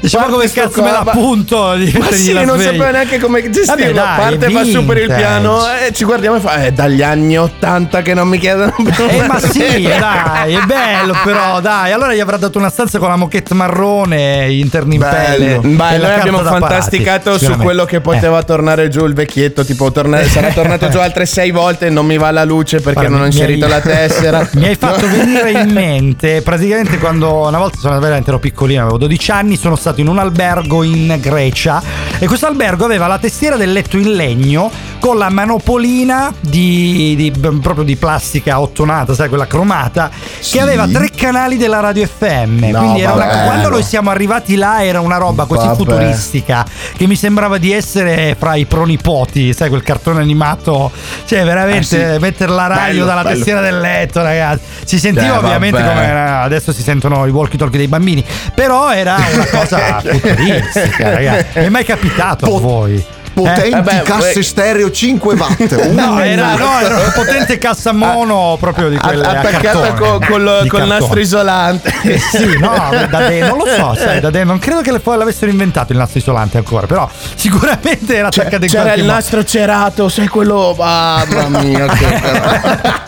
[0.00, 3.18] Diciamo Parte come cazzo me la qua- punto di Ma sì, la non sapeva neanche
[3.18, 3.74] come gestirlo.
[3.74, 7.02] Vabbè, dai, Parte, va su per il piano e ci guardiamo e fa: Eh, dagli
[7.02, 9.04] anni 80 che non mi chiedono più.
[9.08, 11.92] Eh ma sì, sveglia." dai, è bello però, dai.
[11.92, 15.58] Allora gli avrà dato una stanza con la moquette marrone, interni in pelle.
[15.58, 19.64] Beh, noi abbiamo fantasticato su quello che poteva tornare giù il vecchietto.
[19.64, 23.10] Tipo, tornare- sarà tornato giù altre sei volte non mi va la luce perché Guarda,
[23.10, 24.48] non ho inserito hai- la tessera.
[24.54, 28.96] Mi hai fatto venire in mente praticamente quando una volta sono veramente ero piccolino, avevo
[28.98, 31.82] 12 anni, sono stato in un albergo in Grecia
[32.18, 37.30] e questo albergo aveva la testiera del letto in legno con la manopolina di, di-
[37.60, 42.64] proprio di plastica ottonata, sai, quella cromata, che aveva tre canali della radio FM.
[42.70, 45.76] No, Quindi era una- quando noi siamo arrivati là era una roba così Vabbè.
[45.78, 50.90] futuristica che mi sembrava di essere fra i pronipoti, sai, quel cartone animato,
[51.24, 52.18] cioè veramente Eh, sì.
[52.20, 53.34] mettere la radio Bello, dalla bello.
[53.36, 54.62] testiera del letto, ragazzi.
[54.84, 55.92] Si sentiva Eh, ovviamente vabbè.
[55.94, 58.22] come era- adesso si sentono i walkie talkie dei bambini,
[58.54, 61.58] però era una cosa futuristica, ragazzi.
[61.58, 63.04] Mi è mai capitato a voi?
[63.42, 63.70] Potenti Eh?
[63.70, 65.88] vabbè, casse voi- stereo 5 watt.
[66.00, 70.18] No, era, no, era una potente cassa mono proprio di quelle a Attaccata cartone, co-
[70.26, 71.92] col, col nastro isolante.
[72.02, 72.72] Eh sì, no,
[73.10, 75.98] da de- non lo so, sai, da de- non credo che poi l'avessero inventato il
[75.98, 79.12] nastro isolante ancora, però sicuramente era C'è- attaccato in C'era il modo.
[79.14, 80.74] nastro cerato, sai quello.
[80.78, 81.86] Mamma mia,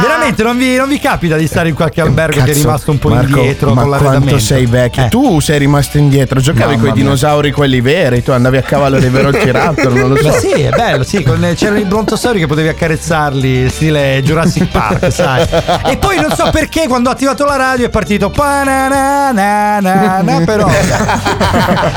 [0.00, 2.90] Veramente non vi, non vi capita di stare in qualche albergo che è Cazzo, rimasto
[2.90, 4.26] un po' Marco, indietro ma con l'arredamento?
[4.28, 5.04] quanto sei vecchio.
[5.04, 5.08] Eh.
[5.08, 6.40] Tu sei rimasto indietro.
[6.40, 8.22] Giocavi con i dinosauri, quelli veri.
[8.22, 9.57] Tu andavi a cavallo dei velociraptor.
[9.58, 10.28] Velociraptor, non lo so.
[10.28, 15.10] Ma sì, è bello, sì, con- c'erano i brontosauri che potevi accarezzarli, stile Jurassic Park,
[15.12, 15.46] sai.
[15.86, 20.70] E poi non so perché quando ho attivato la radio è partito pa-na-na-na-na, però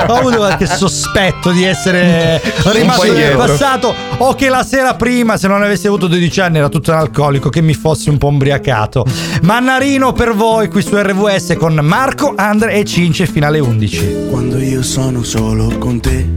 [0.08, 5.47] ho avuto qualche sospetto di essere rimasto nel passato o che la sera prima, se
[5.47, 9.06] non avessi avuto 12 anni, era tutto un alcolico, che mi fossi un po' ombriacato.
[9.43, 14.28] Mannarino per voi qui su RVS con Marco, Andre e Cince finale 11.
[14.30, 16.30] Quando io sono solo con te,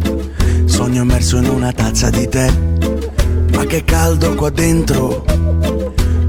[0.75, 2.51] sogno immerso in una tazza di tè.
[3.53, 5.25] Ma che caldo qua dentro,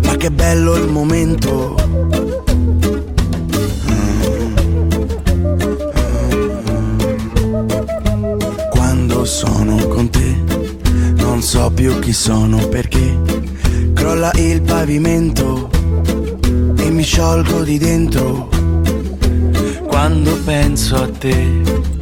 [0.04, 1.74] ma che bello il momento.
[8.70, 10.44] Quando sono con te,
[11.16, 13.20] non so più chi sono perché
[13.96, 15.72] crolla il pavimento
[16.78, 18.50] e mi sciolgo di dentro.
[19.88, 21.95] Quando penso a te,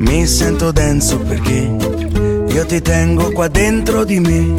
[0.00, 1.76] mi sento denso perché
[2.48, 4.54] io ti tengo qua dentro di me,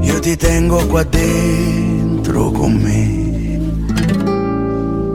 [0.00, 3.18] io ti tengo qua dentro con me.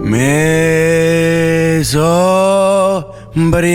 [0.03, 3.73] Me so ubriacato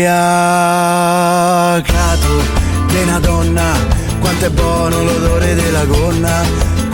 [2.87, 3.73] di una donna,
[4.21, 6.43] quanto è buono l'odore della gonna,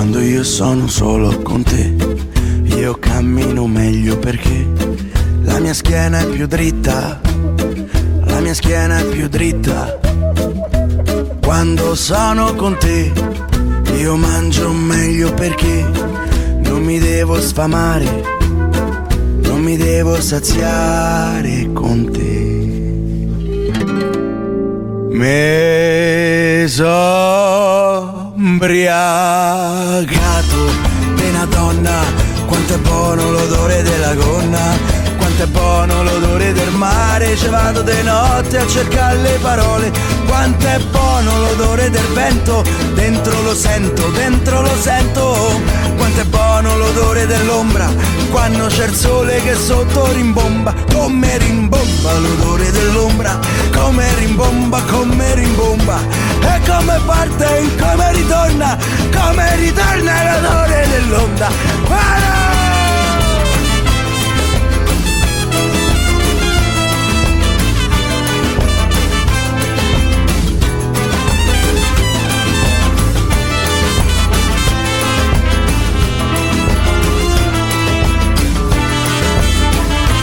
[0.00, 1.94] Quando io sono solo con te,
[2.74, 4.66] io cammino meglio perché
[5.42, 7.20] la mia schiena è più dritta,
[8.24, 9.98] la mia schiena è più dritta.
[11.42, 13.12] Quando sono con te,
[13.98, 15.84] io mangio meglio perché
[16.62, 18.22] non mi devo sfamare,
[19.42, 22.58] non mi devo saziare con te.
[25.10, 27.89] Me so
[28.56, 30.06] ubriacato
[31.14, 32.02] di una donna,
[32.46, 34.78] quanto è buono l'odore della gonna,
[35.18, 39.92] quanto è buono l'odore del mare, ci vado di notte a cercare le parole,
[40.26, 45.60] quanto è buono l'odore del vento, dentro lo sento, dentro lo sento,
[46.00, 47.86] quanto è buono l'odore dell'ombra,
[48.30, 53.38] quando c'è il sole che sotto rimbomba, come rimbomba l'odore dell'ombra,
[53.70, 56.00] come rimbomba, come rimbomba,
[56.40, 58.78] e come parte, e come ritorna,
[59.14, 62.39] come ritorna l'odore dell'onda.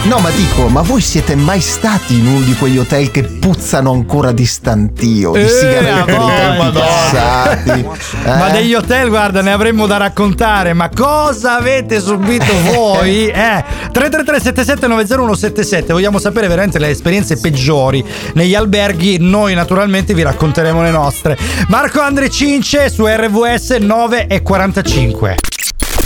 [0.08, 3.92] No, ma dico, ma voi siete mai stati in uno di quegli hotel che puzzano
[3.92, 6.80] ancora di stantio, di Eh, sigarette a dei tempi voglia.
[6.80, 7.86] passati?
[8.24, 8.52] Ma Eh?
[8.52, 10.72] degli hotel, guarda, ne avremmo da raccontare.
[10.72, 13.26] Ma cosa avete subito voi?
[13.26, 18.02] Eh, 333 7790 Vogliamo sapere veramente le esperienze peggiori
[18.32, 19.18] negli alberghi.
[19.20, 21.36] Noi, naturalmente, vi racconteremo le nostre.
[21.68, 25.34] Marco Andre Cince su RVS 9 e 45.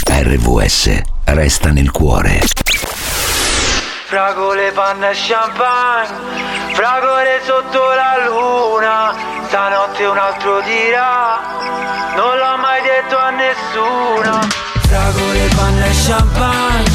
[0.05, 2.41] RVS resta nel cuore.
[4.13, 6.07] Fragole, panna e champagne,
[6.73, 9.11] fragole sotto la luna,
[9.47, 11.39] stanotte un altro dirà,
[12.15, 14.39] non l'ho mai detto a nessuno.
[14.87, 16.91] Fragole, panna e champagne,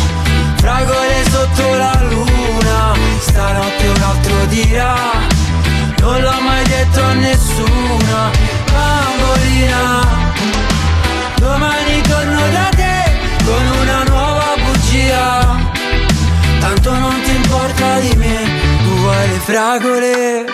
[0.58, 4.94] fragole sotto la luna, stanotte un altro dirà,
[5.98, 8.30] non l'ho mai detto a nessuno.
[8.70, 9.97] Bambolina,
[19.48, 20.44] fragole.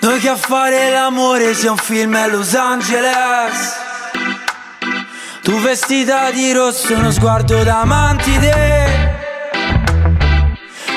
[0.00, 3.76] Noi che a fare l'amore sia un film a Los Angeles.
[5.42, 9.16] Tu vestita di rosso, uno sguardo da mantide.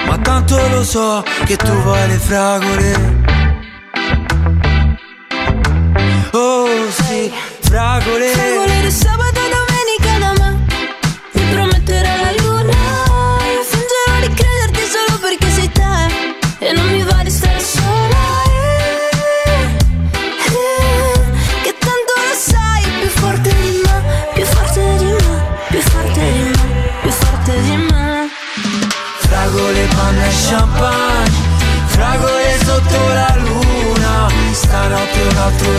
[0.05, 2.93] Ma tanto lo so che tu vuoi le fragole.
[6.31, 8.27] Oh sì, fragole.
[8.27, 9.30] Fragole di sabato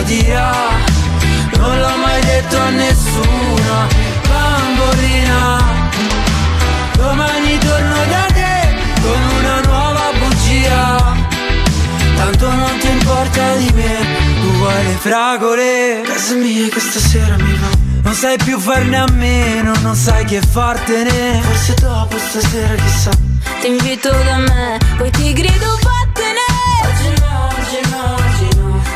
[0.03, 0.51] dirà
[1.57, 3.87] Non l'ho mai detto a nessuno
[4.27, 5.81] Bambolina.
[6.95, 11.15] Domani torno da te con una nuova bugia.
[12.15, 13.97] Tanto non ti importa di me
[14.41, 16.01] Tu vuoi le fragole.
[16.05, 17.81] Casa mia che stasera mi va.
[18.03, 21.41] Non sai più farne a meno Non sai che fartene.
[21.41, 23.11] Forse dopo stasera chissà.
[23.61, 26.02] Ti invito da me, poi ti grido vattene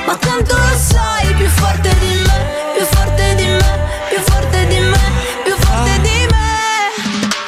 [0.08, 2.46] Ma tanto lo sai, più forte di me,
[2.78, 5.00] più forte di me, più forte di me,
[5.44, 6.48] più forte di me?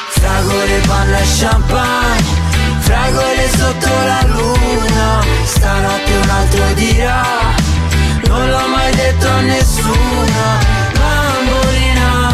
[0.10, 2.24] Fragole, panna e champagne
[2.80, 7.24] Fragole sotto la luna Stanotte un altro dirà
[8.28, 10.44] Non l'ho mai detto a nessuno
[11.00, 12.34] Bambolina.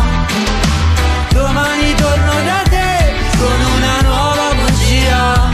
[1.29, 5.49] Domani torno da te Con una nuova bugia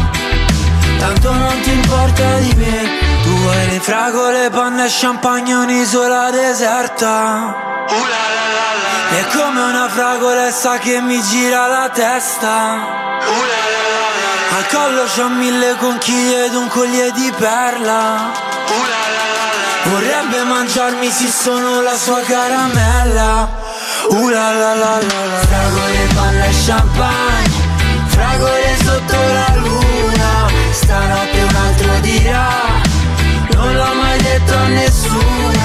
[0.97, 2.60] Tanto non ti importa di me
[3.81, 7.55] fragole, panna e champagne Un'isola deserta.
[9.09, 12.99] È come una fragolessa che mi gira la testa.
[14.55, 18.31] Al collo c'ho mille conchiglie ed un collier di perla.
[19.83, 23.49] Vorrebbe mangiarmi se sono la sua caramella.
[24.09, 25.25] Uh la la la la.
[25.31, 27.69] La Fragole, panna e champagne
[28.07, 30.49] Fragole sotto la luna.
[30.71, 32.70] Stanotte un altro dirà
[33.71, 35.60] Non l'ho mai detto a nessuno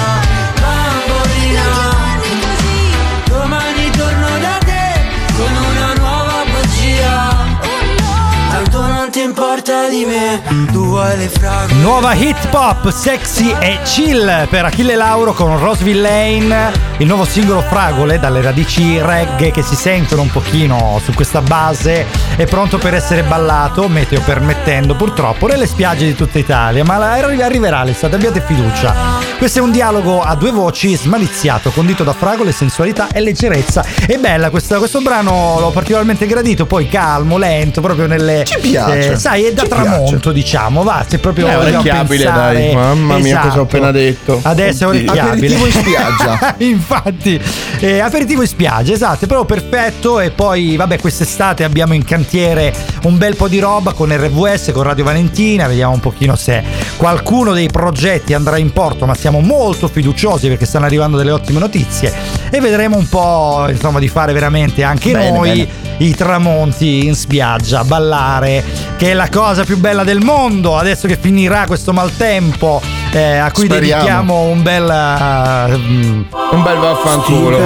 [9.26, 14.94] importa di me Tu vuoi le fragole Nuova hit pop, sexy e chill per Achille
[14.94, 20.30] Lauro con Roseville Lane, il nuovo singolo Fragole dalle radici reggae che si sentono un
[20.30, 22.06] pochino su questa base,
[22.36, 27.82] è pronto per essere ballato, meteo permettendo purtroppo, nelle spiagge di tutta Italia, ma arriverà
[27.82, 28.94] l'estate, abbiate fiducia.
[29.38, 33.84] Questo è un dialogo a due voci smaliziato, condito da fragole, sensualità e leggerezza.
[34.06, 38.44] È bella questa- questo brano, l'ho particolarmente gradito, poi calmo, lento, proprio nelle...
[38.44, 39.12] Ci piace.
[39.12, 42.74] eh, sai, è da Ci tramonto, diciamo, va, se proprio È vogliamo orecchiabile, pensare- dai.
[42.74, 43.60] Mamma mia, cosa ho Esatto.
[43.62, 44.38] appena detto.
[44.42, 45.20] Adesso è orecchiabile.
[45.30, 46.54] Aperitivo in spiaggia.
[46.58, 47.40] Infatti,
[47.80, 50.20] eh, aperitivo in spiaggia, esatto, è proprio perfetto.
[50.20, 52.72] E poi, vabbè, quest'estate abbiamo in cantiere
[53.04, 55.66] un bel po' di roba con RVS, con Radio Valentina.
[55.66, 56.62] Vediamo un pochino se
[56.96, 61.58] qualcuno dei progetti andrà in porto, ma siamo molto fiduciosi perché stanno arrivando delle ottime
[61.58, 62.12] notizie.
[62.50, 65.85] E vedremo un po', insomma, di fare veramente anche Bene, noi bene.
[65.98, 68.64] I tramonti in spiaggia, ballare,
[68.96, 70.76] che è la cosa più bella del mondo.
[70.76, 72.80] Adesso che finirà questo maltempo,
[73.16, 74.02] eh, a cui Speriamo.
[74.02, 74.90] dedichiamo un bel.
[74.90, 77.58] eh, mm, Un bel vaffanculo.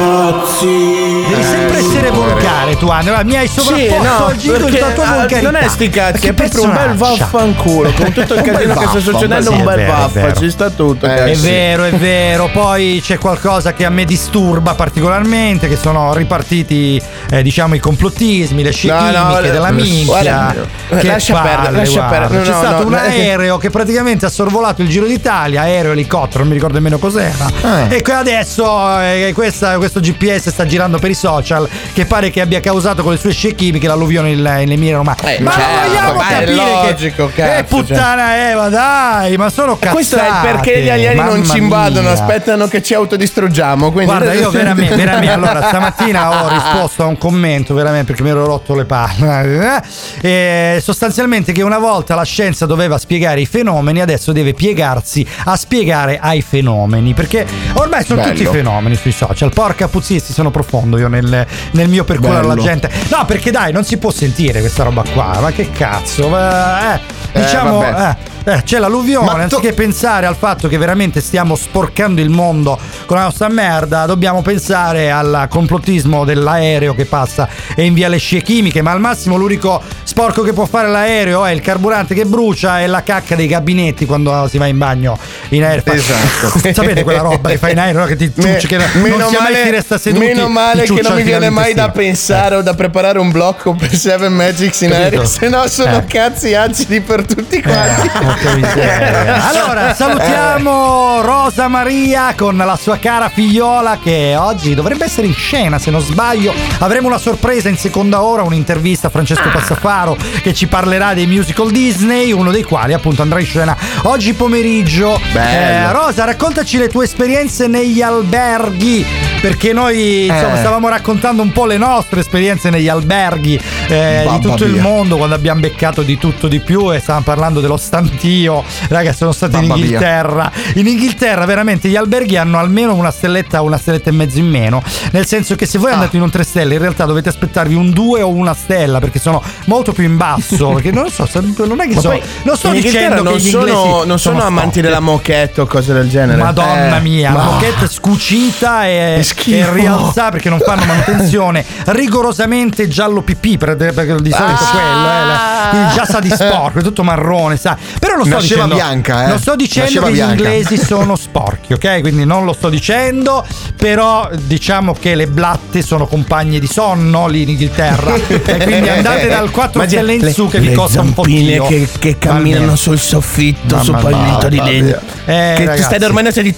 [0.60, 3.22] Devi sempre essere volgare tu, Andrea.
[3.24, 5.50] Mi hai sovrapposto Sì, no, al giro di perché, tutta la tua ah, volgarità.
[5.50, 7.90] non è sti cazzi, Che è proprio un bel vaffanculo.
[7.92, 10.32] Con tutto il casino che sta succedendo, un bel vaffa.
[10.34, 11.06] Ci sta tutto.
[11.06, 12.48] È vero, è vero.
[12.52, 18.62] Poi c'è qualcosa che a me disturba particolarmente, che sono ripartiti, eh, diciamo, i complottismi,
[18.62, 20.04] le scie No, no, della minchia.
[20.04, 20.54] guarda,
[20.98, 22.42] Che lascia perdere, lascia perdere.
[22.44, 26.54] C'è stato un aereo che praticamente ha sorvolato il Giro d'Italia, aereo, elicottero, non mi
[26.54, 27.46] ricordo nemmeno cos'era.
[27.88, 27.96] Eh.
[27.96, 32.40] E che adesso eh, questa- questo GPS sta girando per i social, che pare che
[32.40, 35.22] abbia causato con le sue scie chimiche l'alluvione in, in Emilia Romagna.
[35.22, 37.32] Eh, ma certo, non vogliamo ma è capire logico, che...
[37.42, 39.94] cazzo, Eh, puttana Eva, dai, ma sono cazzate.
[39.94, 42.12] Questo è perché gli alieni non ci invadono, mia.
[42.12, 43.90] aspettano che ci autodistruggiamo.
[43.90, 48.44] Guarda, io veramente, veramente, allora stamattina ho risposto a un commento veramente perché mi ero
[48.44, 49.82] rotto le palle.
[50.20, 55.56] Eh, sostanzialmente che una volta la scienza doveva spiegare i fenomeni, adesso deve piegarsi a
[55.56, 57.14] spiegare ai fenomeni.
[57.14, 58.34] Perché ormai sono Bello.
[58.34, 59.52] tutti fenomeni sui social.
[59.52, 62.62] Porca puzzisti, sono profondo io nel, nel mio percorrere la Bello.
[62.62, 62.90] gente.
[63.10, 65.38] No, perché dai, non si può sentire questa roba qua.
[65.40, 66.28] Ma che cazzo?
[66.28, 67.00] Ma, eh,
[67.32, 68.08] Eh, diciamo, vabbè.
[68.10, 72.30] eh, eh, c'è l'alluvione, Ma to- anziché pensare al fatto che veramente stiamo sporcando il
[72.30, 78.18] mondo con la nostra merda, dobbiamo pensare al complottismo dell'aereo che passa e invia le
[78.18, 82.24] scie chimiche, ma al massimo l'unico sporco che può fare l'aereo è il carburante che
[82.24, 85.18] brucia e la cacca dei gabinetti quando si va in bagno
[85.50, 85.82] in aereo.
[85.92, 86.58] Esatto.
[86.72, 89.70] Sapete quella roba che fai in aereo che ti ciucci, che non sia mai ti
[89.70, 90.24] resta seduti.
[90.26, 93.94] meno male che non mi viene mai da pensare o da preparare un blocco per
[93.94, 95.04] Seven Magics in Capito?
[95.04, 96.04] aereo, se no sono Eh.
[96.06, 98.08] cazzi acidi per tutti quanti.
[98.30, 99.38] Porca miseria.
[99.50, 105.78] Allora, salutiamo Rosa Maria con la sua cara figliola che oggi dovrebbe essere in scena,
[105.78, 106.52] se non sbaglio.
[106.78, 111.70] Avremo una sorpresa in seconda ora, un'intervista a Francesco Passafaro che ci parlerà dei musical
[111.70, 115.20] Disney, uno dei quali appunto andrà in scena oggi pomeriggio.
[115.34, 119.04] Eh, Rosa, raccontaci le tue esperienze negli alberghi
[119.40, 120.58] perché noi insomma, Eh.
[120.58, 123.58] stavamo raccontando un po' le nostre esperienze negli alberghi
[123.88, 124.82] eh, di tutto il mia.
[124.82, 127.76] mondo quando abbiamo beccato di tutto di più e stavamo parlando dello
[128.20, 128.62] stantio.
[128.88, 129.84] Raga, sono stati in Mamma mia.
[129.84, 130.50] Inghilterra.
[130.74, 134.46] In Inghilterra veramente gli alberghi hanno almeno una stelletta o una stelletta e mezzo in
[134.48, 135.80] meno, nel senso che se Ah.
[135.80, 138.98] voi andate in un 3 stelle in realtà dovete aspettarvi un 2 o una stella
[139.00, 141.26] perché sono molto più in basso, perché non lo so,
[141.64, 144.06] non è che Ma so, poi non sto in dicendo non che gli sono, inglesi
[144.06, 144.80] non sono amanti stoppi.
[144.82, 146.42] della moquette o cose del genere.
[146.42, 151.64] Madonna Eh, mia, ma- la moquette scucita e, e rialzata perché non fanno manutenzione.
[151.86, 154.70] rigorosamente giallo pipì, per- perché di solito Ah.
[154.72, 157.76] quello, eh, quindi già sa di sporco, è tutto marrone, sa.
[157.98, 159.28] Però non sto Nasceva dicendo bianca, eh.
[159.28, 160.34] Non sto dicendo Nasceva che bianca.
[160.34, 162.00] gli inglesi sono sporchi, ok?
[162.00, 163.46] Quindi non lo sto dicendo,
[163.76, 169.28] però diciamo che le blatte sono compagne di sonno lì in Inghilterra e quindi andate
[169.28, 171.66] dal 4 Ma già, stelle in su che vi costa un zampine pochino.
[171.66, 174.98] che, che camminano sul soffitto, Mamma sul pavimento di legno.
[175.24, 175.82] Eh, che ragazzi.
[175.82, 176.54] stai dormendo e sei di.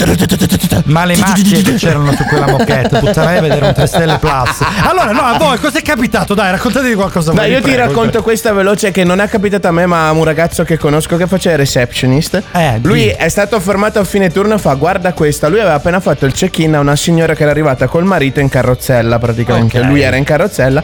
[0.85, 4.61] Ma le macchie che c'erano su quella moquette, puttana a vedere un 3 stelle plus.
[4.83, 6.35] Allora, no, a voi cosa è capitato?
[6.35, 7.33] Dai, raccontatevi qualcosa.
[7.33, 10.25] Dai, io ti racconto questa veloce che non è capitata a me, ma a un
[10.25, 12.43] ragazzo che conosco che faceva il receptionist.
[12.53, 15.49] Eh, Lui è stato fermato a fine turno e fa: Guarda questa.
[15.49, 18.49] Lui aveva appena fatto il check-in a una signora che era arrivata col marito in
[18.49, 19.79] carrozzella, praticamente.
[19.79, 19.87] Ok.
[19.87, 20.83] Lui era in carrozzella.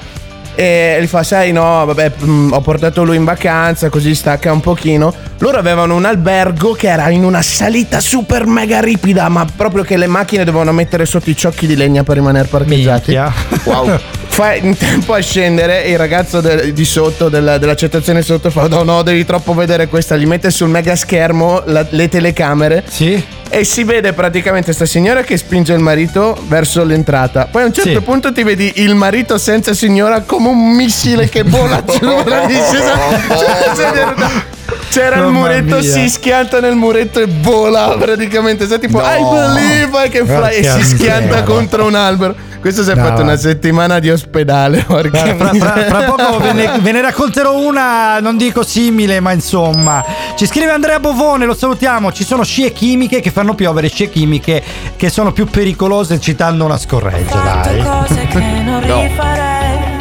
[0.55, 4.61] E gli fa: Sai, no, vabbè, mm, ho portato lui in vacanza, così stacca un
[4.61, 5.15] pochino.
[5.39, 9.97] Loro avevano un albergo che era in una salita super mega ripida, ma proprio che
[9.97, 13.13] le macchine dovevano mettere sotto i ciocchi di legna per rimanere parcheggiati.
[13.13, 13.33] Minchia.
[13.65, 13.99] Wow.
[14.39, 18.69] Fa in tempo a scendere e il ragazzo de- di sotto, della- dell'accettazione sotto, fa:
[18.69, 20.15] No, no, devi troppo vedere questa.
[20.17, 22.85] Gli mette sul mega schermo la- le telecamere.
[22.89, 23.21] Sì.
[23.51, 27.49] E si vede praticamente sta signora che spinge il marito verso l'entrata.
[27.51, 28.01] Poi a un certo Sì.
[28.01, 32.97] punto ti vedi il marito senza signora come un missile che vola giù la discesa.
[33.27, 34.57] Cioè, c'era-
[34.91, 35.83] C'era il Mamma muretto, mia.
[35.91, 38.67] si schianta nel muretto e vola praticamente.
[38.69, 40.59] Sai, tipo, I believe I can fly.
[40.59, 42.35] E si schianta contro un albero.
[42.61, 44.83] Questo si è No, fatto una settimana di ospedale.
[44.85, 49.33] porca Fra, fra- fra- poco ve ne, ve ne racconterò una, non dico simile, ma
[49.33, 50.05] insomma.
[50.35, 52.11] Ci scrive Andrea Bovone, lo salutiamo.
[52.13, 54.63] Ci sono scie chimiche che fanno piovere scie chimiche
[54.97, 57.61] che sono più pericolose, citando una scorreggia.
[57.63, 57.81] Dai.
[57.83, 59.97] cose che non rifarei.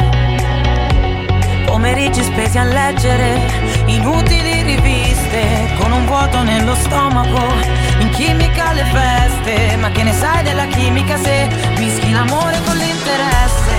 [1.64, 3.40] Pomeriggi spesi a leggere
[3.86, 7.86] inutili riviste con un vuoto nello stomaco.
[8.00, 13.76] In chimica le feste, ma che ne sai della chimica se mischi l'amore con l'interesse?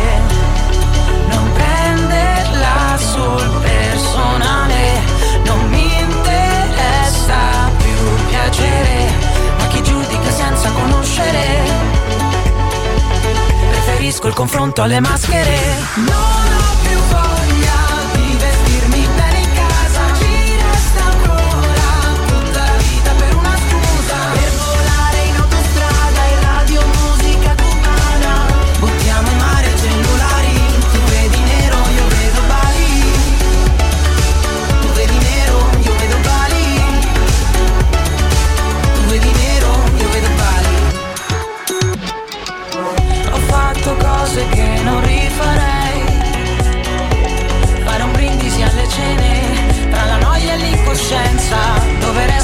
[1.29, 5.01] Non prenderla sul personale,
[5.45, 9.09] non mi interessa più piacere,
[9.57, 11.87] ma chi giudica senza conoscere.
[13.71, 15.57] Preferisco il confronto alle maschere.
[15.95, 17.28] Non ho più voglia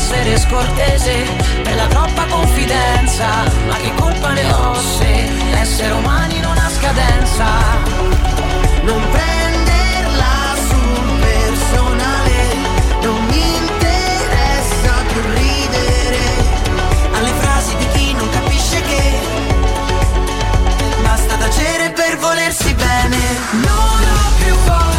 [0.05, 1.25] essere scortese
[1.63, 3.25] per la troppa confidenza.
[3.65, 5.27] Ma che colpa ne ho se
[5.59, 7.45] essere umani non ha scadenza?
[8.83, 12.37] Non prenderla sul personale,
[13.01, 16.23] non mi interessa più ridere.
[17.13, 19.13] Alle frasi di chi non capisce che
[21.01, 23.17] Basta tacere per volersi bene
[23.51, 24.94] Non ho più voglia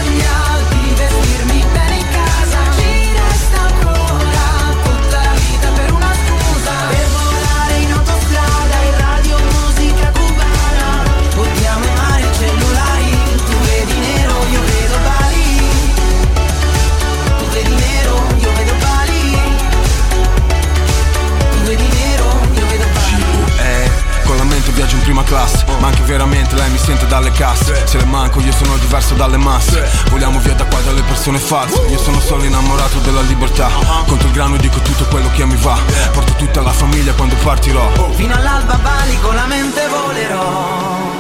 [25.17, 27.87] prima classe Ma anche veramente lei mi sente dalle casse.
[27.87, 29.89] Se le manco io sono diverso dalle masse.
[30.11, 31.81] Vogliamo via da qua dalle persone false.
[31.89, 33.69] Io sono solo innamorato della libertà.
[34.07, 35.79] Conto il grano dico tutto quello che mi va.
[36.13, 38.13] Porto tutta la famiglia quando partirò.
[38.15, 41.11] Fino all'alba Bali con la mente volerò.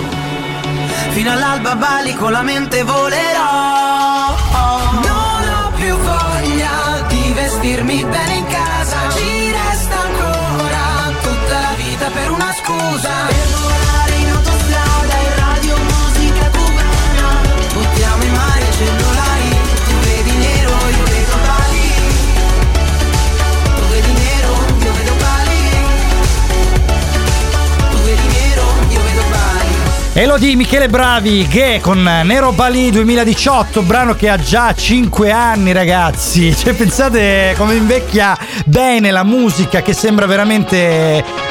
[1.10, 4.34] Fino all'alba Bali con la mente volerò.
[5.02, 9.10] Non ho più voglia di vestirmi bene in casa.
[9.14, 13.85] Ci resta ancora tutta la vita per una scusa
[30.26, 36.52] Elodie Michele Bravi che con Nero Bali 2018, brano che ha già 5 anni ragazzi.
[36.56, 40.76] Cioè pensate come invecchia bene la musica che sembra veramente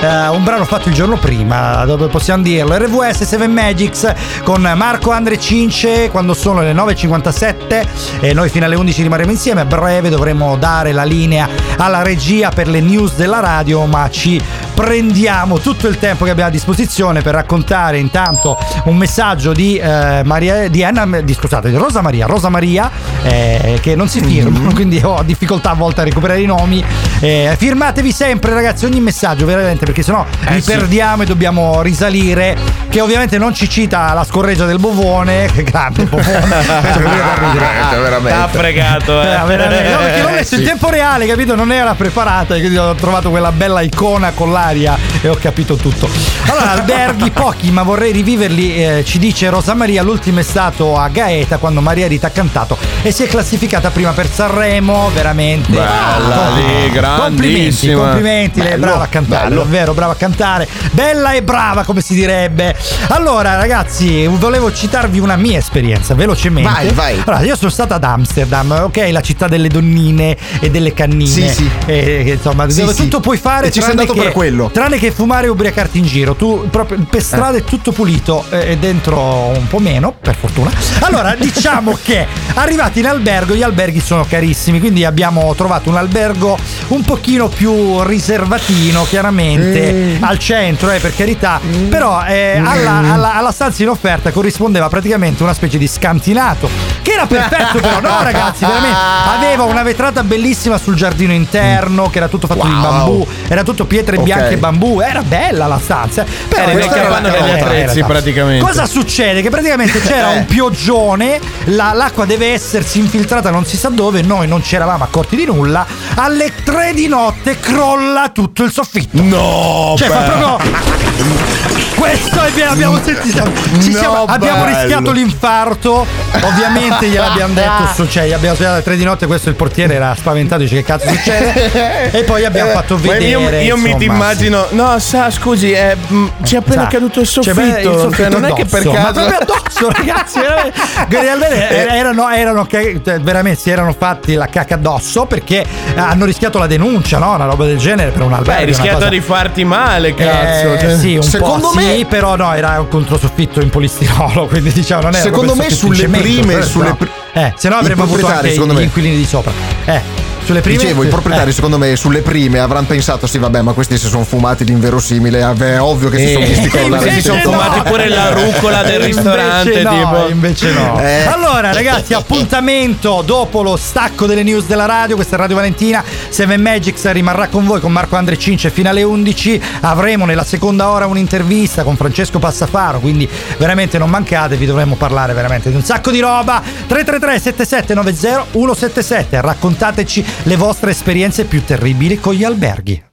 [0.01, 2.77] eh, un brano fatto il giorno prima, dove possiamo dirlo.
[2.77, 4.13] RVS 7 Magics
[4.43, 7.87] con Marco Andre Cince quando sono le 9.57
[8.19, 9.61] e noi fino alle 11 rimarremo insieme.
[9.61, 11.47] A breve dovremo dare la linea
[11.77, 14.41] alla regia per le news della radio, ma ci
[14.75, 20.21] prendiamo tutto il tempo che abbiamo a disposizione per raccontare intanto un messaggio di eh,
[20.25, 22.25] Maria di Anna di, scusate di Rosa Maria.
[22.25, 22.91] Rosa Maria
[23.23, 26.83] eh, che non si firma quindi ho difficoltà a volte a recuperare i nomi.
[27.21, 30.71] Eh, firmatevi sempre ragazzi ogni messaggio veramente perché sennò vi sì.
[30.71, 32.57] perdiamo e dobbiamo risalire
[32.95, 36.43] che ovviamente non ci cita la scorreggia del bovone che grande bovone
[36.95, 38.39] Veramente, veramente.
[38.39, 39.33] T'ha fregato, eh.
[39.33, 39.89] Eh, veramente.
[39.89, 40.65] No, perché l'ho messo in sì.
[40.67, 41.55] tempo reale, capito?
[41.55, 45.75] Non era preparata, e quindi ho trovato quella bella icona con l'aria e ho capito
[45.75, 46.09] tutto.
[46.47, 50.01] Allora, alberghi pochi, ma vorrei riviverli, eh, ci dice Rosa Maria.
[50.01, 54.11] L'ultimo è stato a Gaeta quando Maria Rita ha cantato e si è classificata prima
[54.11, 55.71] per Sanremo, veramente.
[55.71, 58.01] Bella lì, Complimenti, grandissima.
[58.03, 59.63] complimenti, lei è brava a cantare, bello.
[59.63, 60.67] davvero brava a cantare.
[60.91, 62.75] Bella e brava, come si direbbe.
[63.09, 66.69] Allora, ragazzi, volevo citarvi una mia esperienza velocemente.
[66.69, 67.21] Vai, vai.
[67.25, 71.29] Allora, io sono stata ad Amsterdam, ok, la città delle donnine e delle cannine.
[71.29, 71.69] Sì, sì.
[71.85, 73.03] E, insomma, Sì, dove sì.
[73.03, 74.69] tutto puoi fare E ci sei andato che, per quello.
[74.71, 76.35] Tranne che fumare e ubriacarti in giro.
[76.35, 80.71] Tu proprio per strada è tutto pulito eh, e dentro un po' meno, per fortuna.
[80.99, 82.25] Allora, diciamo che
[82.55, 86.57] arrivati in albergo, gli alberghi sono carissimi, quindi abbiamo trovato un albergo
[86.87, 91.59] un pochino più riservatino, chiaramente, al centro, eh, per carità,
[91.89, 96.69] però eh, alla, alla- alla stanza in offerta corrispondeva praticamente una specie di scantinato,
[97.01, 98.97] che era perfetto però, no ragazzi, veramente,
[99.35, 102.81] aveva una vetrata bellissima sul giardino interno, che era tutto fatto di Wow.
[102.81, 104.23] bambù, era tutto pietre Ok.
[104.23, 106.23] bianche e bambù, era bella la stanza.
[106.23, 106.27] eh.
[106.47, 108.63] Però Era in capanno era- degli era- attrezzi, praticamente.
[108.65, 109.41] Cosa succede?
[109.41, 114.47] Che praticamente c'era un pioggione, la- l'acqua deve essersi infiltrata non si sa dove, noi
[114.47, 115.85] non ci eravamo accorti di nulla.
[116.15, 119.21] Alle tre di notte crolla tutto il soffitto.
[119.21, 120.31] No, Cioè, fa beh.
[120.37, 121.64] proprio.
[121.95, 123.43] Questo è bien, abbiamo sentito.
[123.81, 124.77] Ci No, siamo- abbiamo bello.
[124.79, 126.05] rischiato l'infarto.
[126.41, 127.93] Ovviamente gliel'abbiamo detto.
[127.95, 129.25] su- Cioè, abbiamo svegliato alle tre di notte.
[129.27, 130.61] Questo il portiere era spaventato.
[130.61, 132.11] Dice: Che cazzo succede?
[132.11, 133.25] e poi abbiamo fatto Ma vedere.
[133.25, 134.65] io, io mi insomma, ti immagino.
[134.71, 137.61] No, sa, scusi, eh, mh, ci è appena Sa, caduto il cioè, soffitto.
[137.61, 139.19] beh, il soffitto cioè, non è che per addosso, caso.
[139.19, 140.39] Ma proprio addosso, ragazzi.
[140.39, 141.87] Eh.
[141.97, 145.65] erano, erano cioè, veramente si erano fatti la cacca addosso perché
[145.95, 147.33] hanno rischiato la denuncia, no?
[147.33, 148.51] Una roba del genere per un albergo.
[148.51, 150.73] Beh, hai rischiato di farti male, cazzo.
[150.73, 150.97] Eh, cioè.
[150.97, 155.03] sì, un Secondo po' me- sì, però no, era un controsoffitto in polistirolo, quindi diciamo
[155.03, 156.95] non era Secondo me sulle cemento, prime, sulle no.
[156.95, 158.83] pri- Eh, se no avremmo avuto anche secondo gli me.
[158.83, 159.51] inquilini di sopra.
[159.85, 160.01] Eh,
[160.45, 161.53] sulle prime Dicevo, i proprietari, eh.
[161.53, 165.39] secondo me, sulle prime avranno pensato: sì, vabbè, ma questi si sono fumati l'inverosimile.
[165.39, 167.11] È ovvio che si sono Eh, visti crollare.
[167.11, 167.59] si sono Invece no.
[167.61, 169.81] fumati pure la rucola del Invece ristorante.
[169.83, 170.27] no, tipo.
[170.29, 170.99] invece no.
[171.01, 171.25] Eh.
[171.25, 175.15] Allora, ragazzi, appuntamento dopo lo stacco delle news della radio.
[175.15, 176.03] Questa è Radio Valentina.
[176.29, 179.61] Seven Magics rimarrà con voi con Marco Andre Cince fino alle 11.
[179.81, 182.99] Avremo nella seconda ora un'intervista con Francesco Passafaro.
[182.99, 183.27] Quindi,
[183.57, 186.61] veramente non mancate, vi dovremo parlare veramente di un sacco di roba.
[186.87, 189.41] 333 7790 177.
[189.41, 193.03] Raccontateci le vostre esperienze più terribili con gli alberghi.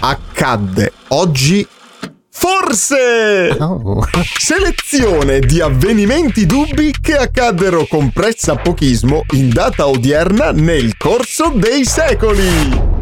[0.00, 1.66] Accadde oggi.
[2.30, 3.56] Forse!
[4.38, 12.95] Selezione di avvenimenti dubbi che accaddero con pressapochismo in data odierna nel corso dei secoli.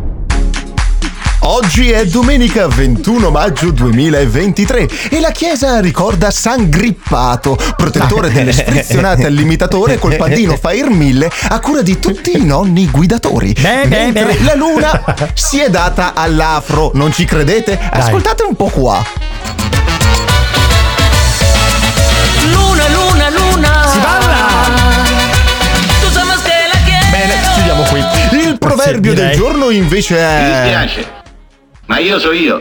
[1.47, 9.27] Oggi è domenica 21 maggio 2023 e la chiesa ricorda San Grippato, protettore delle sfrizionate
[9.27, 13.53] al limitatore col pandino Fire 1000 a cura di tutti i nonni guidatori.
[13.53, 14.43] Beh, beh, beh.
[14.43, 17.79] la luna si è data all'afro, non ci credete?
[17.79, 19.05] Ascoltate un po' qua.
[22.51, 23.87] Luna, luna, luna.
[23.87, 24.33] Si balla!
[27.11, 28.01] Bene, chiudiamo qui.
[28.39, 30.21] Il proverbio del giorno invece Mi
[30.71, 31.23] è...
[31.87, 32.61] ma io so io.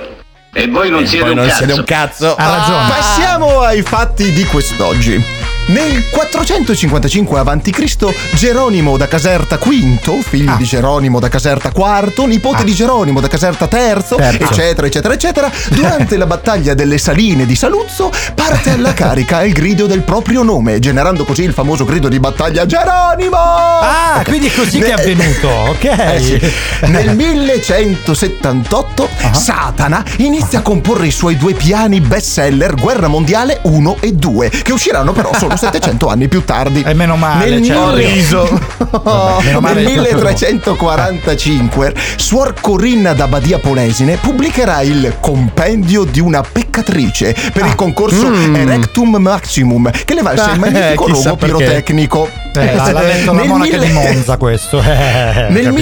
[0.54, 1.58] E voi non siete Poi un non cazzo.
[1.58, 2.36] siete un cazzo.
[2.36, 2.90] Ha ragione.
[2.90, 5.24] Passiamo ai fatti di quest'oggi.
[5.68, 8.36] Nel 455 a.C.
[8.36, 10.56] Geronimo da Caserta V, figlio Ah.
[10.58, 14.18] di Geronimo da Caserta IV, nipote di Geronimo da Caserta III, Terzo.
[14.18, 19.86] eccetera, eccetera, eccetera, durante la battaglia delle Saline di Saluzzo parte alla carica il grido
[19.86, 23.38] del proprio nome, generando così il famoso grido di battaglia Geronimo!
[23.38, 25.84] Ah, quindi è così che è Ne- avvenuto, ok.
[26.14, 26.52] Eh sì.
[26.88, 29.34] Nel 1178 Ah.
[29.34, 34.74] Satana inizia a comporre i suoi due piani bestseller Guerra Mondiale 1 e 2, che
[34.74, 36.84] usciranno però solo solo 700 anni più tardi.
[36.86, 38.60] E meno male, Nel, cioè, mille- riso.
[38.94, 46.04] Vabbè, meno male nel che proprio- 1345 Suor Corinna da Badia Polesine pubblicherà il Compendio
[46.04, 48.56] di una peccatrice per il concorso Mm.
[48.56, 52.30] Erectum Maximum che le valse il Ah, magnifico eh, pirotecnico.
[52.56, 54.80] Eh, l'ha letto la Nel monaca mille- di Monza questo.
[54.84, 55.74] Eh, Nel capito.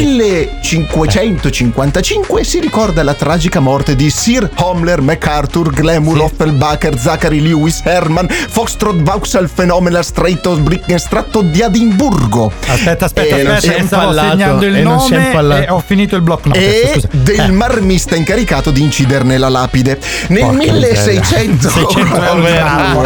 [1.09, 8.27] 1555 si ricorda la tragica morte di Sir Homer MacArthur, Glamour, Offenbacher, Zachary Lewis, Herman,
[8.29, 12.51] Foxtrot, Vauxhall, Phenomenal, Stratos, Brickenstratto di Adimburgo.
[12.65, 15.17] Aspetta, aspetta, E non si aspetta, è stavo impallato, segnando il e non si è
[15.17, 15.61] nome impallato.
[15.61, 16.63] e ho finito il block notes.
[16.63, 17.07] e scusa.
[17.11, 17.51] del Eh.
[17.51, 19.99] marmista incaricato di inciderne la lapide.
[20.29, 23.03] Nel Porca 1600 600 euro di bravo.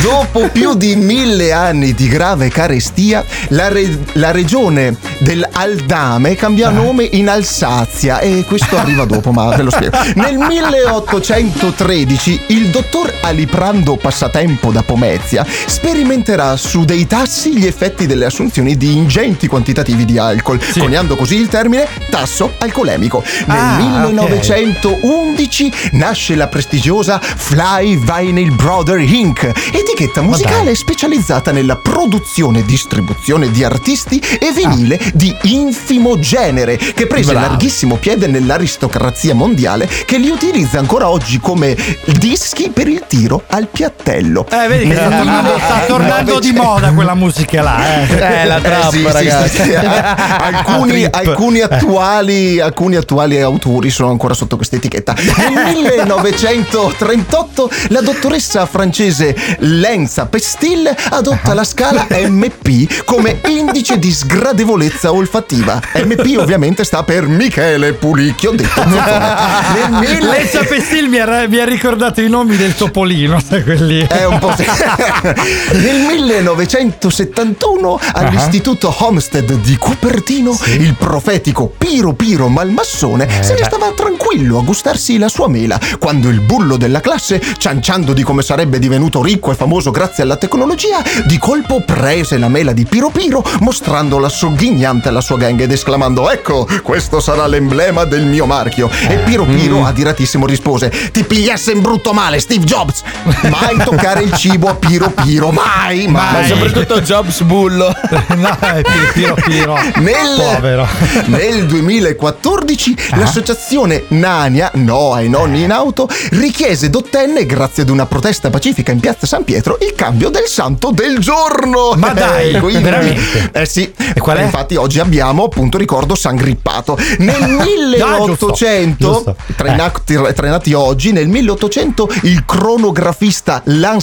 [0.00, 7.06] Dopo più di mille anni di grave carestia, la, re- la regione dell'Aldame cambia nome
[7.12, 9.98] in Alsazia e questo arriva dopo, ma ve lo spiego.
[10.14, 18.24] Nel 1813 il dottor Aliprando Passatempo da Pomezia sperimenterà su dei tassi gli effetti delle
[18.26, 23.22] assunzioni di ingenti quantitativi di alcol, coniando così il termine tasso alcolemico.
[23.46, 32.60] Nel Ah, 1911 nasce la prestigiosa Fly Vinyl Brother Inc., etichetta musicale specializzata nella produzione
[32.60, 37.48] e distribuzione di artisti e vinile di infimo genere, che prese Bravo.
[37.48, 43.68] larghissimo piede nell'aristocrazia mondiale che li utilizza ancora oggi come dischi per il tiro al
[43.68, 44.46] piattello.
[44.52, 48.06] Eh, vedi che sta tornando, sta tornando di moda quella musica là.
[48.06, 48.42] Eh.
[48.42, 49.56] Eh, la trappa, sì, sì, ragazzi.
[49.56, 49.74] sì, sì.
[49.80, 55.14] alcuni, alcuni attuali, alcuni attuali autori sono ancora sotto questa etichetta.
[55.14, 65.12] Nel 1938 la dottoressa francese Lenza Pestil adotta la scala MP come indice di sgradevolezza
[65.12, 65.80] olfattiva.
[65.94, 68.82] MP ovviamente sta per Michele Pulicchio, detto
[70.20, 74.06] Lezza Pestil mi ha, mi ha ricordato i nomi del topolino, sai quelli.
[74.06, 74.66] È un po' sì.
[75.78, 84.58] Nel 1971 all'istituto Homestead di Cupertino il profetico Piro Piro Malmassone se ne stava tranquillo
[84.58, 89.22] a gustarsi la sua mela quando il bullo della classe, cianciando di come sarebbe divenuto
[89.22, 94.28] ricco e famoso grazie alla tecnologia, di colpo prese la mela di Piro Piro mostrandola
[94.28, 98.90] sogghignante alla sua gang ed esclamando ecco questo sarà l'emblema del mio marchio.
[99.08, 103.02] E Piro Piro adiratissimo rispose ti pigliasse in brutto male Steve Jobs.
[103.42, 107.86] Mai toccare il cibo a Piro Piro mai Ma mai soprattutto Jobs Bullo.
[108.36, 109.76] no, è Piro Piro.
[109.96, 110.86] nel, Povero.
[111.26, 118.06] nel 2014 l'associazione Nania, No ai nonni in auto, richiese ed ottenne, grazie ad una
[118.06, 121.92] protesta pacifica in piazza San Pietro, il cambio del santo del giorno.
[121.96, 123.50] Ma dai, Eh, quindi- veramente?
[123.52, 123.92] Eh sì.
[124.14, 124.42] E qual è?
[124.42, 126.98] Infatti oggi abbiamo appunto ricordo San Grippato.
[127.18, 127.40] Nel
[128.02, 129.36] Ah, giusto, 1800, giusto.
[129.56, 129.72] tra, Eh.
[129.72, 133.62] i nati, tra i nati oggi, nel 1800 il cronografista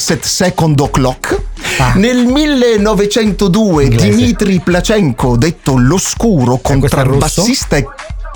[0.10, 1.42] Lancet Second O'Clock.
[1.78, 1.94] Ah.
[1.96, 4.10] Nel 1902 Inglese.
[4.10, 7.86] Dimitri Plachenko, detto l'oscuro contrabbassista e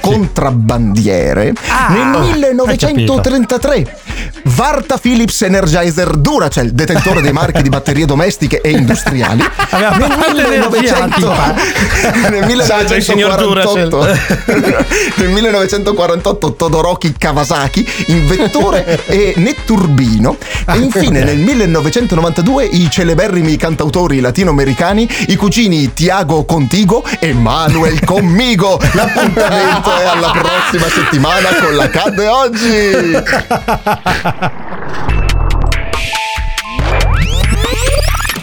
[0.03, 4.01] contrabbandiere, Ah, nel hai 1933
[4.45, 10.37] Varta Philips Energizer Duracell, detentore dei marchi di batterie domestiche e industriali, Aveva nel fatto
[10.37, 20.37] energia, 1900 nel Saggio il signor 1948 nel 1948 Todoroki Kawasaki, invettore e netturbino.
[20.67, 28.79] E infine nel 1992 i celeberrimi cantautori latinoamericani, i cugini Tiago Contigo e Manuel Conmigo.
[28.93, 32.91] L'appuntamento è alla prossima settimana con la Cadde oggi.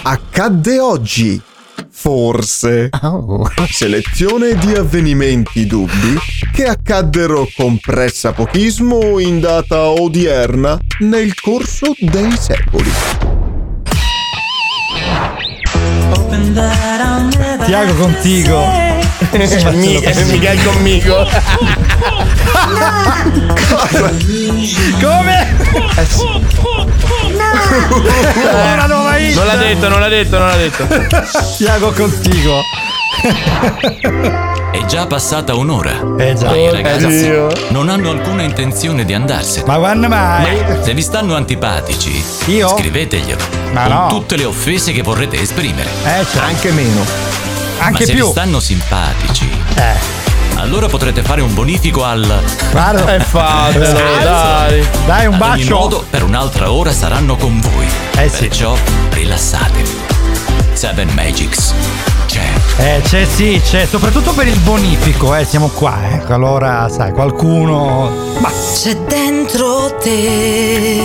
[0.02, 1.40] Accadde oggi.
[1.90, 2.88] Forse.
[3.70, 6.18] Selezione di avvenimenti dubbi
[6.52, 12.90] che accaddero con pressapochismo in data odierna nel corso dei secoli.
[17.66, 18.89] Tiago Contigo.
[19.32, 21.26] Mi- eh, Miguel conmigo.
[25.00, 25.56] Come?
[28.62, 29.34] Una nuova hit.
[29.36, 30.86] Non l'ha detto, non l'ha detto, non l'ha detto.
[31.56, 32.60] Tiago Contigo.
[34.72, 35.92] È già passata un'ora.
[36.18, 36.46] Eh già.
[36.48, 37.48] Ma i Oh, ragazzi Dio.
[37.68, 39.66] non hanno alcuna intenzione di andarsene.
[39.66, 40.58] Ma quando mai?
[40.82, 42.68] Se vi stanno antipatici, Io?
[42.68, 43.42] scriveteglielo.
[43.72, 44.06] Ma con no.
[44.08, 45.88] tutte le offese che vorrete esprimere.
[46.04, 47.04] Eh, cioè, Anche meno.
[47.80, 48.24] Anche Ma se più.
[48.26, 50.18] vi stanno simpatici, Eh,
[50.56, 52.42] allora potrete fare un bonifico al.
[52.70, 53.14] guarda.
[53.14, 54.86] E fatelo, dai.
[55.06, 55.76] Dai un Ad ogni bacio.
[55.76, 57.86] modo, per un'altra ora saranno con voi.
[58.16, 58.46] Eh sì.
[58.48, 58.76] Perciò
[59.10, 60.08] rilassatevi.
[60.72, 61.74] Seven Magics
[62.26, 62.48] c'è.
[62.76, 68.10] Eh, c'è sì, c'è, soprattutto per il bonifico, eh, siamo qua, ecco, allora, sai, qualcuno...
[68.38, 71.00] Ma, C'è dentro te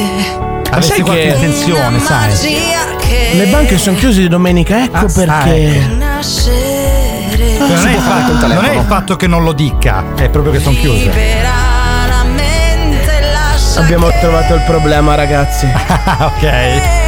[0.69, 2.93] avesse sai qualche che- intenzione, sai.
[3.33, 5.97] Le banche sono chiuse di domenica, ecco Ah, perché.
[7.67, 10.59] Non è, il fatto, non è il fatto che non lo dica, è proprio che
[10.59, 11.11] sono chiuse.
[13.77, 15.65] Abbiamo trovato il problema, ragazzi.
[16.19, 17.03] ok.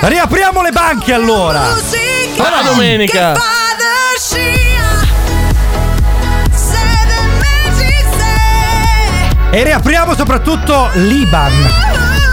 [0.00, 1.74] Riapriamo le banche allora.
[2.34, 3.34] Buona domenica.
[9.50, 11.91] E riapriamo soprattutto l'Iban.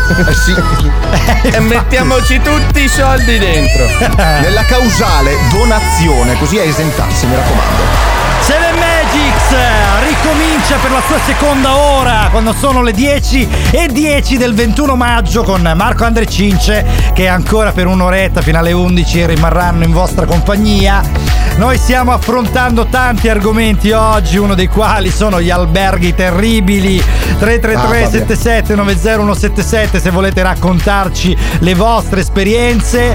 [1.43, 3.85] e mettiamoci tutti i soldi dentro.
[4.17, 8.17] Nella causale donazione, così a esentarsi, mi raccomando.
[8.41, 14.37] Seven Magics eh, ricomincia per la sua seconda ora quando sono le 10 e 10
[14.37, 16.83] del 21 maggio con Marco Andre Cince
[17.13, 21.38] che ancora per un'oretta fino alle 11 rimarranno in vostra compagnia.
[21.59, 27.03] Noi stiamo affrontando tanti argomenti oggi, uno dei quali sono gli alberghi terribili.
[27.37, 33.13] 333 77 90177 se volete raccontarci le vostre esperienze.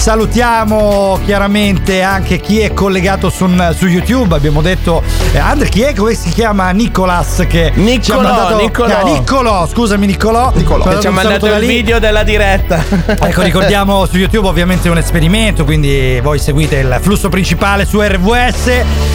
[0.00, 4.34] Salutiamo chiaramente anche chi è collegato su, su YouTube.
[4.34, 5.94] Abbiamo detto, eh, Andre, chi è?
[5.94, 6.70] Come si chiama?
[6.70, 8.56] Nicolas che ci ha Niccolò, mandato.
[8.56, 8.98] Niccolò.
[8.98, 10.52] Ah, Niccolò, scusami Niccolò.
[10.54, 10.88] Niccolò.
[10.88, 12.82] Che ci ha mandato il video della diretta.
[13.04, 18.00] Ecco, ricordiamo su YouTube ovviamente è un esperimento, quindi voi seguite il flusso principale su
[18.00, 18.66] RVS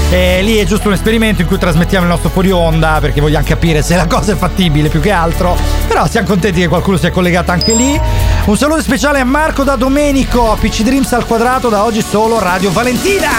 [0.09, 3.45] e lì è giusto un esperimento in cui trasmettiamo il nostro fuori onda perché vogliamo
[3.45, 5.57] capire se la cosa è fattibile più che altro.
[5.87, 7.99] Però siamo contenti che qualcuno sia collegato anche lì.
[8.45, 12.71] Un saluto speciale a Marco da Domenico, PC Dreams al quadrato, da oggi solo Radio
[12.71, 13.29] Valentina.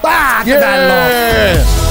[0.00, 1.81] Ah, che bello!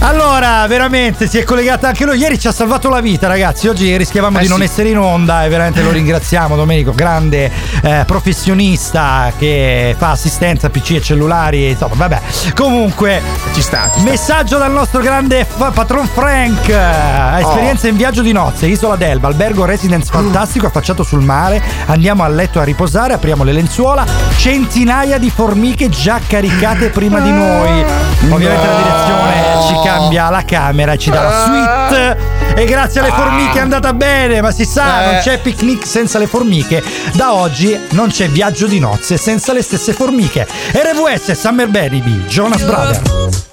[0.00, 2.18] Allora, veramente si è collegata anche lui.
[2.18, 3.66] Ieri ci ha salvato la vita, ragazzi.
[3.66, 4.52] Oggi rischiavamo Eh di sì.
[4.52, 6.54] non essere in onda e veramente lo ringraziamo.
[6.54, 7.50] Domenico, grande
[7.82, 11.70] eh, professionista che fa assistenza PC e cellulari.
[11.70, 12.20] Insomma, vabbè.
[12.54, 13.20] Comunque,
[13.52, 13.90] ci sta.
[14.04, 16.68] Messaggio dal nostro grande fa- patron Frank.
[17.40, 21.60] Esperienza in viaggio di nozze, Isola d'Elba, albergo residence fantastico affacciato sul mare.
[21.86, 24.06] Andiamo a letto a riposare, apriamo le lenzuola.
[24.36, 27.84] Centinaia di formiche già caricate prima di noi.
[28.30, 32.36] Ovviamente la direzione ci cambia la camera e ci dà la suite.
[32.54, 36.26] E grazie alle formiche è andata bene, ma si sa, non c'è picnic senza le
[36.26, 36.82] formiche.
[37.12, 40.46] Da oggi non c'è viaggio di nozze senza le stesse formiche.
[40.72, 43.47] RVS Summer Baby, Jonas Brother.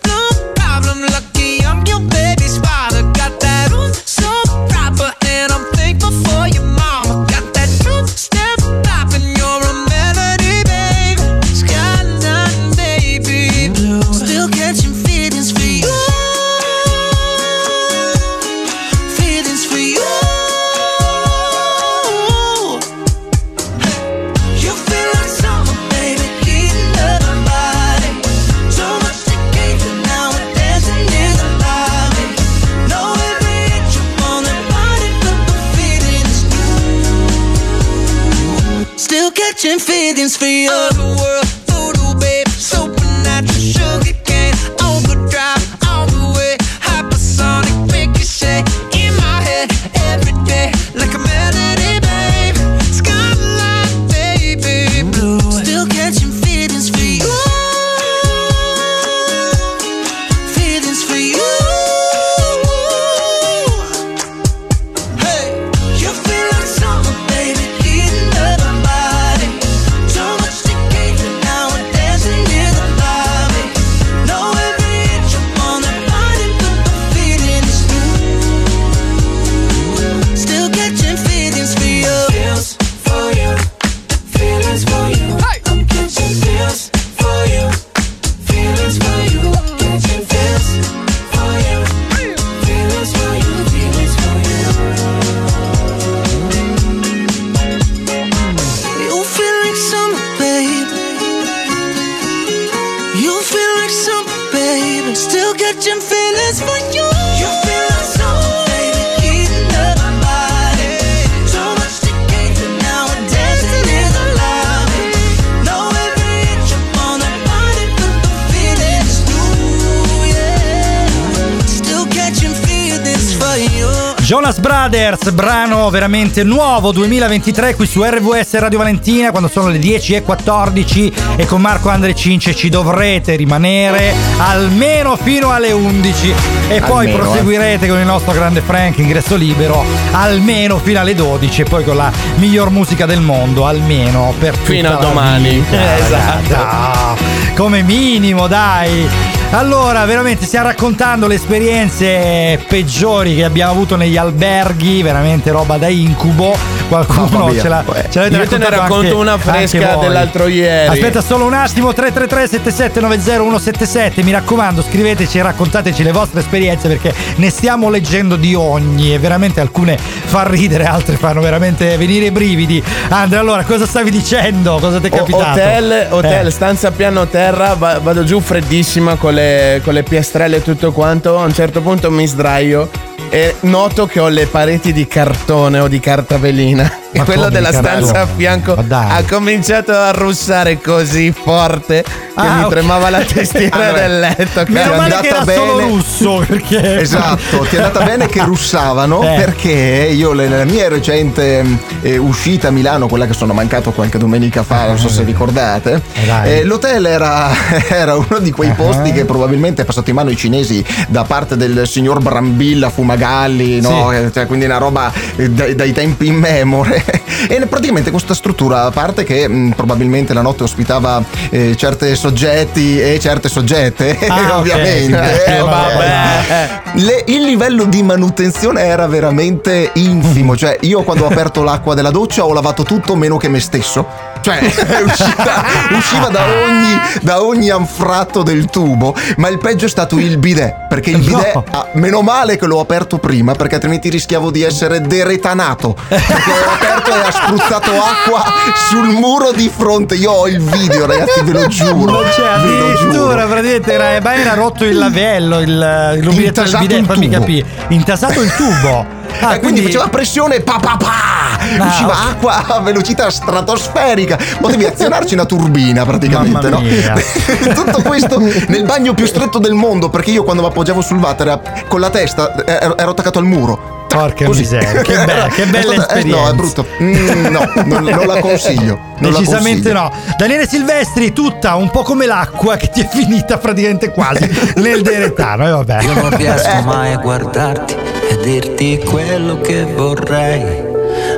[125.95, 131.87] Veramente nuovo 2023 qui su RVS Radio Valentina quando sono le 10.14 e con Marco
[131.87, 136.33] Andre Cince ci dovrete rimanere almeno fino alle 11
[136.67, 141.61] e poi Almeno, proseguirete con il nostro grande Frank ingresso libero almeno fino alle 12
[141.61, 145.49] e poi con la miglior musica del mondo almeno per Fino a la domani.
[145.49, 145.97] vita.
[145.97, 147.17] Esatto.
[147.55, 155.01] Come minimo dai Allora, veramente stiamo raccontando le esperienze peggiori che abbiamo avuto negli alberghi,
[155.01, 156.74] veramente roba da incubo.
[156.88, 160.88] Qualcuno ce, l'ha, ce l'avete io te ne racconto anche- una fresca dell'altro ieri.
[160.89, 163.23] Aspetta solo un attimo, 333 7790
[163.65, 164.23] 177.
[164.23, 169.19] Mi raccomando, scriveteci e raccontateci le vostre esperienze perché ne stiamo leggendo di ogni e
[169.19, 172.83] veramente alcune fanno ridere, altre fanno veramente venire i brividi.
[173.09, 174.77] Andrea, allora, cosa stavi dicendo?
[174.79, 175.59] Cosa ti è capitato?
[175.59, 176.51] Hotel, hotel Eh.
[176.51, 181.39] stanza piano terra, va- vado giù freddissima con le, con le piastrelle e tutto quanto.
[181.39, 182.89] A un certo punto mi sdraio
[183.30, 187.04] e noto che ho le pareti di cartone o di carta velina.
[187.16, 192.63] E quello della stanza a fianco ha cominciato a russare così forte che Ah, mi
[192.66, 192.70] ok.
[192.70, 194.63] tremava la tastiera Allora, del letto.
[194.68, 194.97] Meno cara.
[194.97, 199.36] male che era solo russo perché Esatto, ti è andata bene che russavano Eh.
[199.38, 201.63] perché io nella mia recente
[202.01, 206.01] eh, uscita a Milano, quella che sono mancato qualche domenica fa, non so se ricordate,
[206.43, 207.49] Eh, eh, l'hotel era,
[207.88, 208.74] era uno di quei Ah.
[208.74, 213.80] posti che probabilmente è passato in mano ai cinesi da parte del signor Brambilla Fumagalli,
[213.80, 214.09] no?
[214.11, 214.16] Sì.
[214.18, 217.03] Eh, cioè, quindi una roba eh, dai, dai tempi in memore.
[217.47, 222.99] E praticamente questa struttura, a parte che mh, probabilmente la notte ospitava eh, certi soggetti
[222.99, 225.45] e certe soggette, Ah, ovviamente.
[225.45, 226.69] Eh, eh, vabbè.
[226.93, 230.55] le- il livello di manutenzione era veramente infimo.
[230.55, 234.33] Cioè, io quando ho aperto l'acqua della doccia ho lavato tutto meno che me stesso.
[234.45, 239.15] Cioè, è uscita- usciva da ogni, da ogni anfratto del tubo.
[239.37, 240.85] Ma il peggio è stato il bidet.
[240.87, 241.63] Perché il bidet, No.
[241.71, 245.97] ah, meno male che l'ho aperto prima, perché altrimenti rischiavo di essere deretanato.
[246.07, 248.43] Perché l'ho aperto e ha spruzzato acqua
[248.87, 250.13] sul muro di fronte.
[250.13, 252.11] Io ho il video, ragazzi, ve lo giuro.
[252.11, 257.29] Non c'è addirittura, praticamente era, era rotto il lavello, il, il rubinetto del bidet, fammi
[257.29, 257.65] capire.
[257.87, 259.23] Intasato il tubo.
[259.39, 261.34] Ah, e quindi, faceva pressione pa pa pa
[261.78, 266.80] Ah, usciva acqua a velocità stratosferica potevi azionarci una turbina praticamente Mamma no?
[266.82, 267.13] mia.
[267.74, 271.47] tutto questo nel bagno più stretto del mondo perché io quando mi appoggiavo sul water
[271.47, 274.61] era- con la testa eh, ero, ero attaccato al muro Porca Così.
[274.61, 276.41] miseria, che, be- che È bella stata- eh, esperienza.
[276.41, 279.93] no è brutto Mm, no non, non la consiglio non la Decisamente consiglio.
[279.93, 280.11] no.
[280.38, 284.45] Daniele Silvestri, tutta un po' come l'acqua che ti è finita praticamente quasi
[284.78, 285.66] nel deretano.
[285.68, 286.01] E vabbè.
[286.03, 287.95] Io non riesco mai a guardarti
[288.30, 290.94] e dirti quello che vorrei.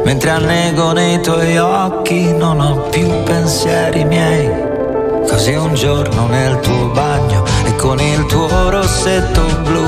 [0.07, 4.49] Mentre annego nei tuoi occhi non ho più pensieri miei.
[5.27, 9.83] Così un giorno nel tuo bagno e con il tuo rossetto blu.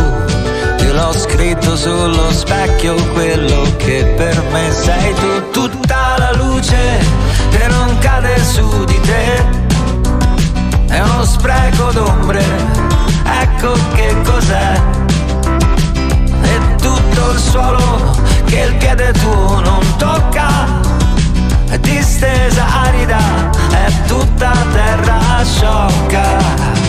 [0.83, 5.51] Io l'ho scritto sullo specchio quello che per me sei tu.
[5.51, 6.99] Tutta la luce
[7.51, 9.45] che non cade su di te
[10.87, 12.43] è uno spreco d'ombre,
[13.41, 14.81] ecco che cos'è.
[16.41, 18.08] E tutto il suolo
[18.59, 20.49] che il piede tuo non tocca,
[21.79, 26.88] distesa arida, è tutta terra sciocca.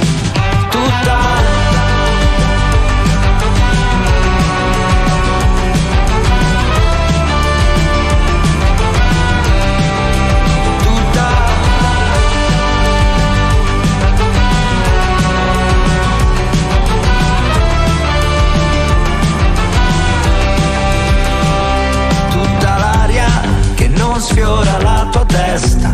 [24.21, 25.93] Sfiora la tua testa.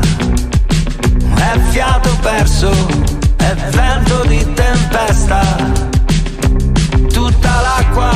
[1.35, 2.71] È fiato perso,
[3.37, 5.41] è vento di tempesta.
[7.13, 8.11] Tutta l'acqua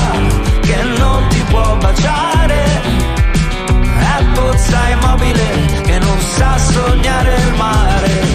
[0.60, 2.64] che non ti può baciare.
[4.16, 8.29] È pozza immobile che non sa sognare il mare.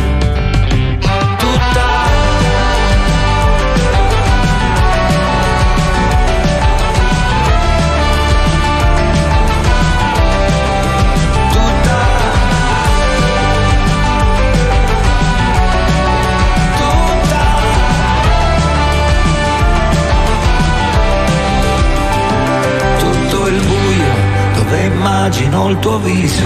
[25.25, 26.45] Immagino il tuo viso.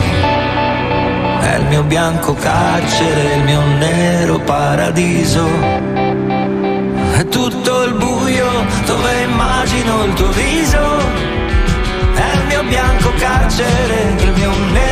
[1.42, 5.46] È il mio bianco carcere, il mio nero paradiso.
[7.12, 8.48] È tutto il buio
[8.86, 10.98] dove immagino il tuo viso.
[12.14, 14.89] È il mio bianco carcere, il mio nero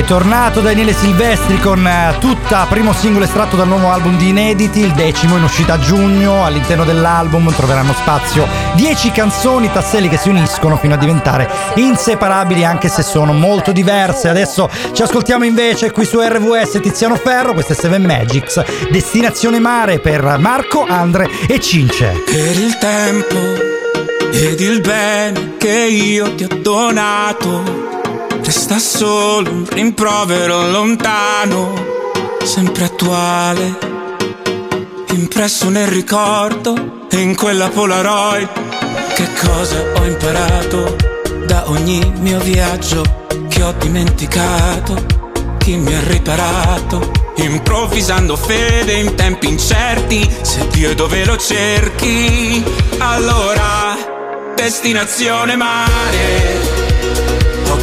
[0.00, 4.92] Tornato Daniele Silvestri con eh, tutta primo singolo estratto dal nuovo album di inediti, il
[4.92, 6.44] decimo in uscita a giugno.
[6.44, 12.88] All'interno dell'album troveranno spazio 10 canzoni, tasselli che si uniscono fino a diventare inseparabili anche
[12.88, 14.28] se sono molto diverse.
[14.28, 19.98] Adesso ci ascoltiamo invece qui su RVS Tiziano Ferro, questo è Seven Magics, Destinazione Mare
[19.98, 22.22] per Marco, Andre e Cince.
[22.24, 23.36] Per il tempo
[24.32, 28.00] ed il bene che io ti ho donato,
[28.54, 31.72] resta solo un rimprovero lontano,
[32.44, 33.78] sempre attuale,
[35.12, 38.48] impresso nel ricordo e in quella Polaroid.
[39.14, 40.96] Che cosa ho imparato
[41.46, 45.02] da ogni mio viaggio che ho dimenticato?
[45.56, 47.10] Chi mi ha riparato?
[47.36, 52.62] Improvvisando fede in tempi incerti, se Dio è dove lo cerchi,
[52.98, 53.96] allora
[54.54, 56.81] destinazione mare.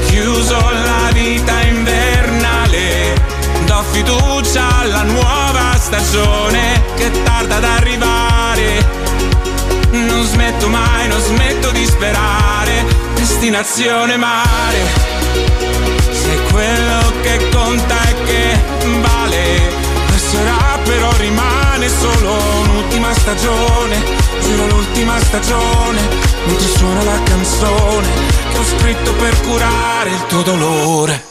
[0.10, 3.14] Chiuso la vita invernale,
[3.66, 8.84] do fiducia alla nuova stagione che tarda ad arrivare.
[9.92, 14.80] Non smetto mai, non smetto di sperare, destinazione mare.
[16.12, 18.60] Se quello che conta è che
[19.02, 19.62] vale,
[20.08, 24.04] passerà però rimane solo un'ultima stagione,
[24.42, 26.02] giuro l'ultima stagione,
[26.46, 28.08] mentre suona la canzone
[28.52, 31.24] che ho scritto per curare il tuo dolore.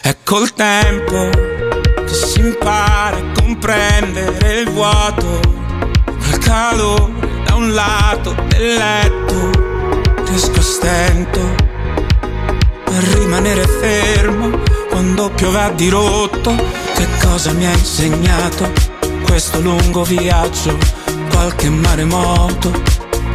[0.00, 5.40] È col tempo che si impara a comprendere il vuoto,
[6.04, 7.12] quel calore
[7.44, 11.68] da un lato del letto, riesco a stento
[12.86, 14.50] a rimanere fermo
[14.88, 16.54] quando piove a dirotto.
[16.94, 18.89] Che cosa mi ha insegnato
[19.30, 20.76] questo lungo viaggio?
[21.30, 22.72] Qualche maremoto,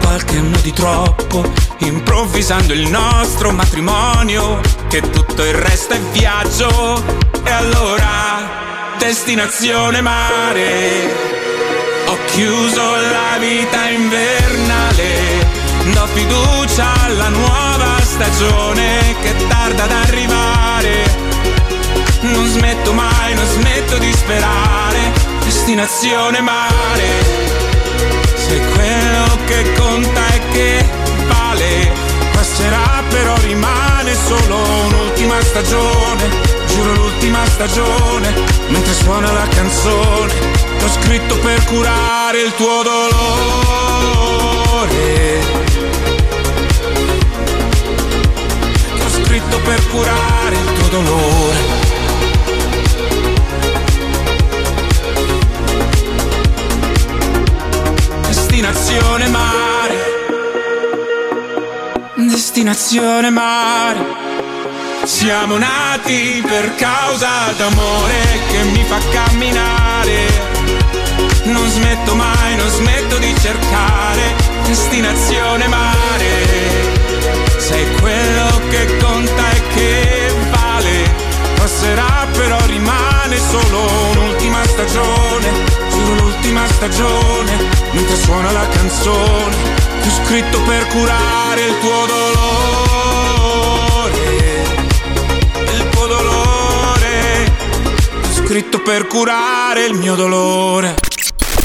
[0.02, 1.42] qualche anno di troppo,
[1.78, 4.60] improvvisando il nostro matrimonio,
[4.90, 7.02] che tutto il resto è viaggio.
[7.46, 11.14] E allora, destinazione mare.
[12.08, 15.48] Ho chiuso la vita invernale,
[15.94, 21.24] do fiducia alla nuova stagione che tarda ad arrivare.
[22.20, 27.24] Non smetto mai, non smetto di sperare, destinazione mare.
[28.36, 30.86] Se quello che conta è che
[31.28, 31.92] vale,
[32.34, 36.30] passerà però rimane solo un'ultima stagione,
[36.68, 38.34] giuro l'ultima stagione,
[38.70, 40.34] mentre suona la canzone,
[40.78, 43.14] che ho scritto per curare il tuo dolore.
[48.96, 51.85] Che ho scritto per curare il tuo dolore.
[58.56, 59.98] Destinazione mare.
[62.16, 64.00] Destinazione mare.
[65.04, 68.16] Siamo nati per causa d'amore
[68.50, 70.28] che mi fa camminare.
[71.44, 74.36] Non smetto mai, non smetto di cercare.
[74.64, 76.32] Destinazione mare.
[77.58, 81.14] Sei quello che conta e che vale.
[81.56, 85.25] Passerà però rimane solo un'ultima stagione.
[86.86, 87.52] Stagione.
[87.94, 89.56] Mentre suona la canzone.
[90.02, 93.34] Che ho scritto per curare il tuo dolore.
[95.74, 97.52] Il tuo dolore.
[98.22, 100.94] Ho scritto per curare il mio dolore.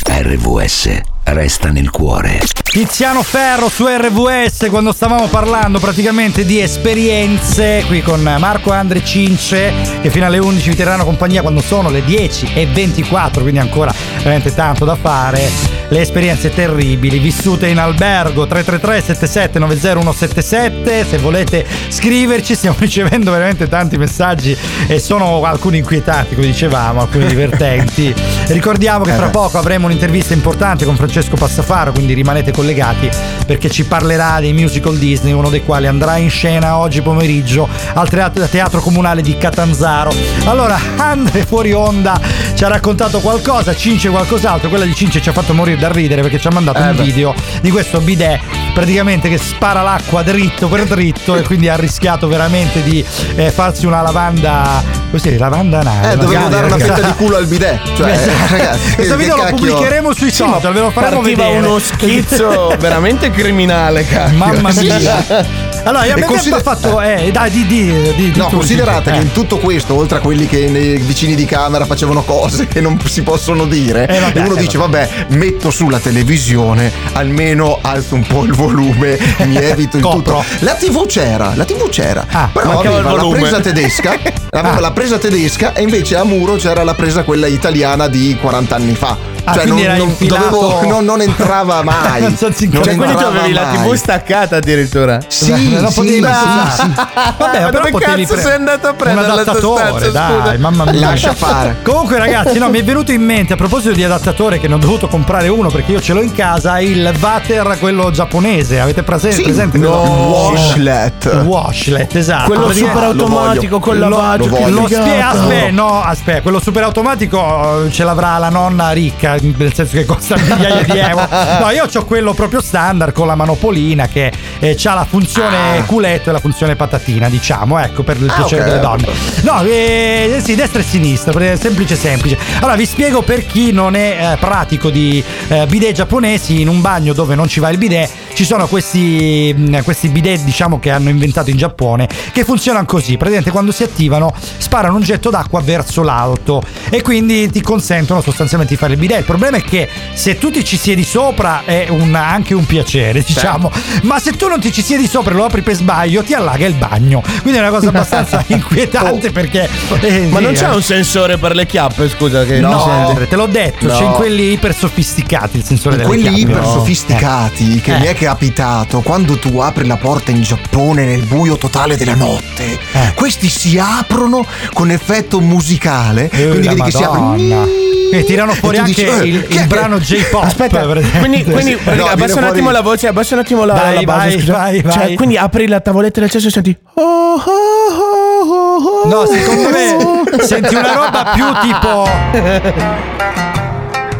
[0.07, 2.41] RVS resta nel cuore.
[2.71, 9.73] Tiziano Ferro su RVS quando stavamo parlando praticamente di esperienze qui con Marco Andre Cince
[10.01, 13.93] che fino alle 11 vi terranno compagnia quando sono le 10 e 24 quindi ancora
[14.19, 21.19] veramente tanto da fare le esperienze terribili vissute in albergo 333 77 90 177 se
[21.19, 24.57] volete scriverci stiamo ricevendo veramente tanti messaggi
[24.87, 28.15] e sono alcuni inquietanti come dicevamo alcuni divertenti.
[28.49, 33.09] Ricordiamo che fra poco avremo un'intervista importante con Francesco Passafaro quindi rimanete collegati
[33.47, 38.09] perché ci parlerà dei musical Disney uno dei quali andrà in scena oggi pomeriggio al
[38.09, 40.13] teatro, teatro comunale di Catanzaro.
[40.45, 42.21] Allora Andre fuori onda
[42.55, 46.23] ci ha raccontato qualcosa Cince qualcos'altro quella di Cince ci ha fatto morire da ridere
[46.23, 47.03] perché ci ha mandato Eh un beh.
[47.03, 48.39] video di questo bidet
[48.75, 53.05] praticamente che spara l'acqua dritto per dritto e quindi ha rischiato veramente di
[53.35, 57.37] eh, farsi una lavanda così lavanda anale Eh, dovevo dare una perché- fetta di culo
[57.37, 57.81] al bidet.
[57.97, 58.31] Cioè, Esatto.
[58.51, 61.79] ragazzi, questo video lo cacchio- pubblicheremo sui Sì, social ve lo faremo partiva vedere uno
[61.81, 64.37] schizzo veramente criminale, cacchio.
[64.39, 65.59] Mamma mia.
[65.85, 67.01] Allora, E consider- fatto.
[67.01, 69.23] Eh, dai, di, di, di, di No, tu, considerate che eh.
[69.23, 72.99] in tutto questo, oltre a quelli che nei vicini di camera facevano cose che non
[73.05, 75.09] si possono dire, Eh, vabbè, e uno eh, dice: vabbè.
[75.29, 80.45] metto sulla televisione, almeno alzo un po' il volume, mi evito il tutto.
[80.61, 84.11] La TV c'era, la TV c'era, però mancava il aveva la presa tedesca,
[84.51, 84.81] aveva Ah.
[84.81, 88.95] la presa tedesca, e invece a muro c'era la presa quella italiana di 40 anni
[88.95, 89.17] fa.
[89.45, 92.23] Ah, cioè, quindi non, era non- dovevo- non- non entrava mai.
[92.23, 93.77] Non so, Cioè, quindi tu avevi la mai.
[93.79, 95.19] TV staccata addirittura.
[95.27, 96.93] Sì, non sì, potevi sì, sì.
[97.39, 100.41] Vabbè, però dove potevi cazzo pre- sei andato a prendere un la adattatore, sostanza, dai,
[100.41, 100.59] scusa?
[100.59, 101.01] mamma mia.
[101.01, 101.77] Lascia fare.
[101.83, 104.79] Comunque, ragazzi, no, mi è venuto in mente a proposito di adattatore che ne ho
[104.79, 108.81] dovuto comprare uno perché io ce l'ho in casa, il Vater, quello giapponese.
[108.81, 109.79] Avete prese- Sì, presente?
[109.79, 110.15] no, quello?
[110.51, 111.43] washlet.
[111.45, 112.45] Washlet, esatto.
[112.47, 114.47] Quello Praticamente- super automatico con lavaggio.
[114.49, 114.69] lo.
[114.69, 119.73] Lo spie- aspetta, no, aspetta, quello super automatico eh, ce l'avrà la nonna ricca, nel
[119.75, 121.29] senso che costa migliaia di euro.
[121.61, 126.33] No, io ho quello proprio standard con la manopolina che ha la funzione culetto e
[126.33, 128.69] la funzione patatina, diciamo, ecco, per il Ah, piacere ok.
[128.69, 129.09] delle donne.
[129.43, 132.39] No, eh, sì, destra e sinistra, semplice semplice.
[132.59, 136.81] Allora, vi spiego per chi non è eh, pratico di eh, bidet giapponesi, in un
[136.81, 140.91] bagno dove non ci va il bidet, ci sono questi, mh, questi bidet, diciamo, che
[140.91, 143.17] hanno inventato in Giappone, che funzionano così.
[143.17, 148.75] Praticamente quando si attivano sparano un getto d'acqua verso l'alto e quindi ti consentono sostanzialmente
[148.75, 149.19] di fare il bidet.
[149.19, 153.23] Il problema è che se tu ti ci siedi sopra è un- anche un piacere,
[153.27, 153.71] diciamo,
[154.03, 156.67] ma se tu non ti ci siedi sopra e lo apri per sbaglio ti allaga
[156.67, 157.23] il bagno.
[157.43, 159.69] Quindi è una cosa abbastanza inquietante perché...
[160.01, 160.75] eh, Ma sì, non c'è eh.
[160.75, 163.29] un sensore per le chiappe, scusa, che No, sente?
[163.29, 163.97] te l'ho detto, No.
[163.97, 166.41] c'è in quelli iper sofisticati il sensore delle quelli chiappe.
[166.41, 166.73] iper No.
[166.73, 167.99] sofisticati che Eh.
[167.99, 172.79] mi è capitato quando tu apri la porta in Giappone nel buio totale della notte
[172.93, 173.13] Eh.
[173.15, 174.45] questi si aprono
[174.75, 177.61] con effetto musicale Eh, quindi la vedi che si Madonna.
[177.63, 177.73] apre
[178.13, 180.43] E tirano fuori tu anche dici, eh, il, il brano J-pop.
[180.45, 180.85] Aspetta,
[181.19, 184.03] quindi, quindi No, abbassa un fuori- attimo la voce, abbassa un attimo la, Dai, la
[184.03, 184.29] base.
[184.29, 184.53] vai, scusa.
[184.53, 185.15] vai, Cioè, vai.
[185.15, 186.77] quindi apri la tavoletta del cesso e senti.
[186.95, 189.09] Oh, oh, oh, oh, oh.
[189.09, 193.59] No, secondo me senti una roba più tipo.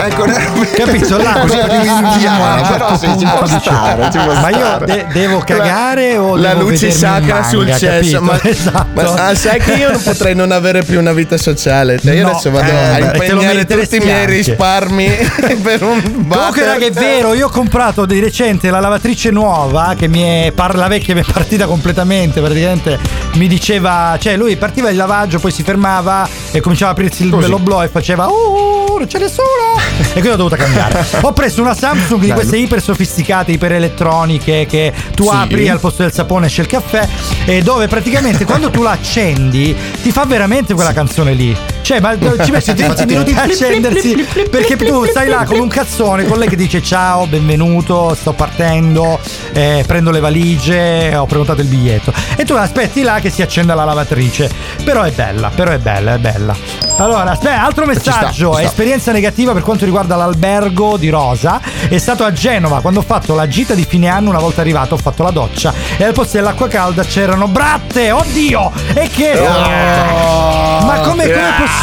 [0.07, 0.25] ecco
[0.75, 1.17] Capito?
[1.19, 5.39] Là, così più indiana però sì, ci può stare ci può Ma io de- devo
[5.41, 8.21] cagare o La luce sacra il sul manga, cesso.
[8.23, 8.87] Ma, esatto.
[8.95, 11.99] ma ah, sai che io non potrei non avere più una vita sociale.
[11.99, 15.07] Cioè, io No, adesso vado eh, a impegnare tutti i miei risparmi
[15.63, 16.65] per un Comunque, water.
[16.65, 20.77] raga, è vero, io ho comprato di recente la lavatrice nuova che mi è par-
[20.77, 22.41] la vecchia mi è partita completamente.
[22.41, 22.99] Praticamente
[23.35, 27.31] mi diceva, cioè, lui partiva il lavaggio, poi si fermava e cominciava a aprirsi il
[27.31, 29.90] bello e faceva, uh, non c'è nessuno.
[29.99, 31.05] E quindi ho dovuto cambiare.
[31.21, 35.35] ho preso una Samsung di queste iper sofisticate, iper elettroniche che tu Sì.
[35.35, 37.07] apri al posto del sapone esce il caffè
[37.45, 41.57] e dove praticamente quando tu la accendi ti fa veramente quella canzone lì.
[41.91, 44.15] Cioè, ma ci metti 20 minuti a accendersi
[44.49, 49.19] perché tu stai là come un cazzone con lei che dice ciao, benvenuto, sto partendo,
[49.53, 52.13] eh, prendo le valigie, ho prenotato il biglietto.
[52.37, 54.49] E tu aspetti là che si accenda la lavatrice.
[54.85, 56.55] Però è bella, però è bella, è bella.
[56.99, 58.63] Allora, aspetta, altro messaggio, sta.
[58.63, 61.61] esperienza negativa per quanto riguarda l'albergo di Rosa.
[61.89, 64.95] È stato a Genova quando ho fatto la gita di fine anno, una volta arrivato
[64.95, 68.71] ho fatto la doccia e al posto dell'acqua calda c'erano bratte, oddio!
[68.95, 69.41] E che...
[69.41, 71.80] Ma come è possibile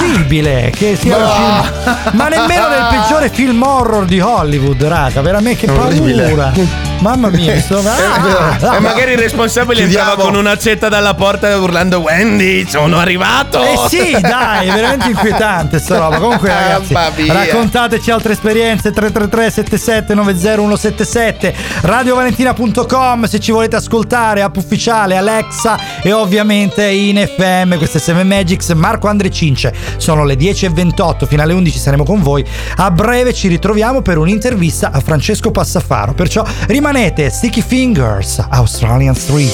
[0.72, 2.16] che sia un film?
[2.18, 6.24] Ma nemmeno nel peggiore film horror di Hollywood, raga, veramente che Orribile.
[6.24, 6.52] paura.
[7.00, 7.80] Mamma mia, mi sto...
[7.80, 10.10] Ah, E magari il responsabile Chiudiamo.
[10.10, 13.62] entrava con un'accetta dalla porta urlando Wendy, sono arrivato!
[13.62, 16.18] Eh sì, dai, è veramente inquietante sta roba.
[16.18, 16.96] Comunque, ragazzi,
[17.28, 18.92] raccontateci altre esperienze.
[18.92, 27.78] 333 77 90177 radiovalentina.com se ci volete ascoltare, app ufficiale, Alexa e ovviamente in FM.
[27.78, 29.72] Queste 7 Magics, Marco Andre Cince.
[29.98, 32.46] Sono le 10.28, fino alle 11 saremo con voi.
[32.78, 36.14] A breve ci ritroviamo per un'intervista a Francesco Passafaro.
[36.14, 39.52] Perciò rimanete Sticky Fingers, Australian Street.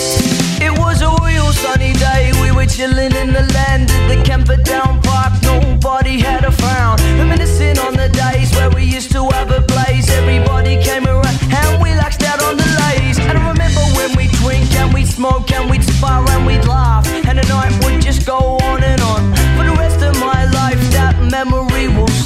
[0.59, 2.31] It was a real sunny day.
[2.41, 5.33] We were chilling in the land at the Camperdown Park.
[5.43, 6.97] Nobody had a frown.
[7.17, 10.09] Reminiscing on the days where we used to have a blaze.
[10.09, 13.19] Everybody came around and we laxed out on the lays.
[13.19, 17.05] And I remember when we drink and we smoke and we'd spar and we'd laugh.
[17.27, 19.02] And the night would just go on and on.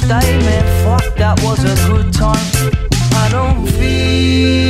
[0.08, 0.64] Man.
[0.84, 2.36] Fuck, that was a good time.
[3.12, 4.67] I don't feel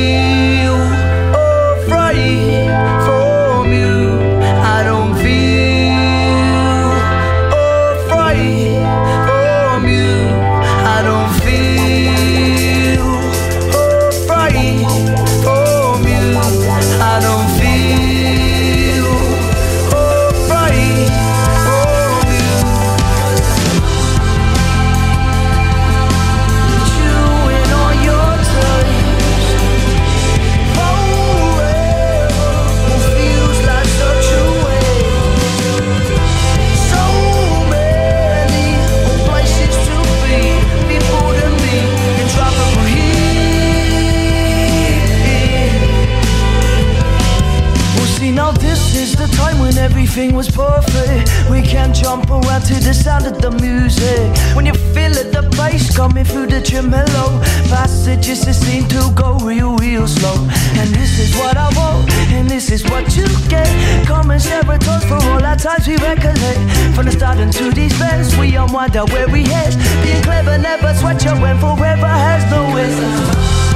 [48.31, 51.29] Now this is the time when everything was perfect.
[51.49, 54.55] We can jump around to the sound of the music.
[54.55, 57.41] When you feel it, the bass coming through the tremolo.
[57.69, 60.35] Passages that seem to go real, real slow.
[60.79, 63.67] And this is what I want, and this is what you get.
[64.05, 66.59] Come and share with us for all our times we recollect.
[66.95, 69.73] From the start until these bends, we unwind out where we head
[70.03, 73.68] Being clever never sweat your when forever has no end.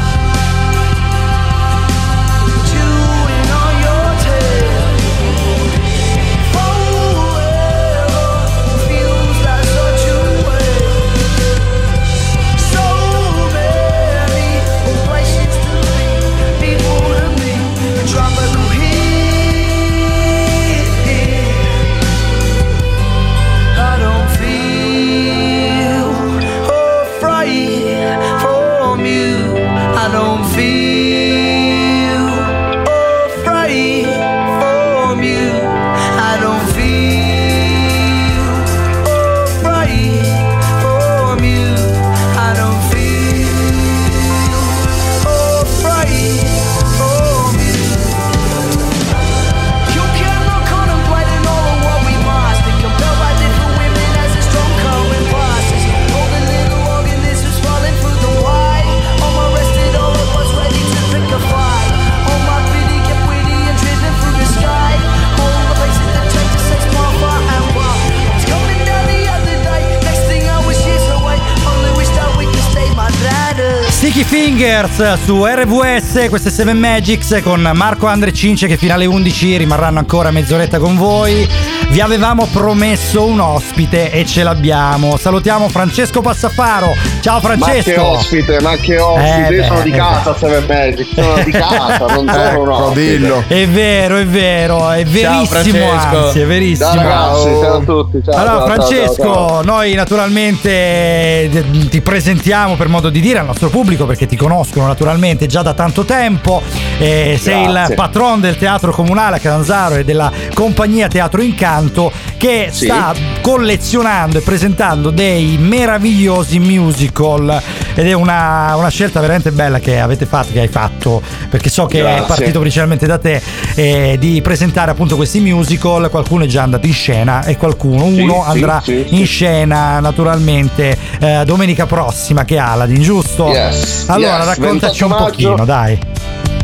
[74.46, 80.00] Fingers su RVS, queste 7 Magics con Marco Andre Cince che fino alle 11 rimarranno
[80.00, 81.48] ancora mezz'oretta con voi.
[81.90, 85.16] Vi avevamo promesso un ospite e ce l'abbiamo.
[85.16, 86.96] Salutiamo Francesco Passafaro.
[87.22, 87.90] Ciao Francesco.
[87.92, 91.08] Ma che ospite, ma che ospite, Eh io sono beh, di eh casa, Seven Magic,
[91.14, 93.44] sono di casa, non sono un ospite.
[93.48, 96.26] È vero, è vero, è verissimo, Francesco.
[96.26, 96.90] anzi, è verissimo.
[96.90, 98.24] Ciao ragazzi, ciao a tutti.
[98.24, 99.64] Ciao, allora, ciao, ciao, Francesco, ciao, ciao.
[99.64, 104.88] noi naturalmente eh, ti presentiamo per modo di dire al nostro pubblico perché ti conoscono
[104.88, 106.62] naturalmente già da tanto tempo.
[106.98, 111.42] Eh, sei il patron del teatro comunale a Catanzaro e della compagnia Teatro
[111.74, 112.86] Incanto che Sì.
[112.86, 117.60] sta collezionando e presentando dei meravigliosi musical
[117.96, 121.86] ed è una, una scelta veramente bella che avete fatto, che hai fatto, perché so
[121.88, 122.26] che è Grazie.
[122.28, 123.42] partito principalmente da te
[123.76, 128.22] eh, di presentare appunto questi musical, qualcuno è già andato in scena e qualcuno, Sì,
[128.22, 133.48] uno sì, andrà sì, in scena naturalmente eh, domenica prossima che è Aladdin, giusto?
[133.48, 135.26] Yes, allora yes, raccontaci 28 un maggio.
[135.26, 136.00] pochino, dai.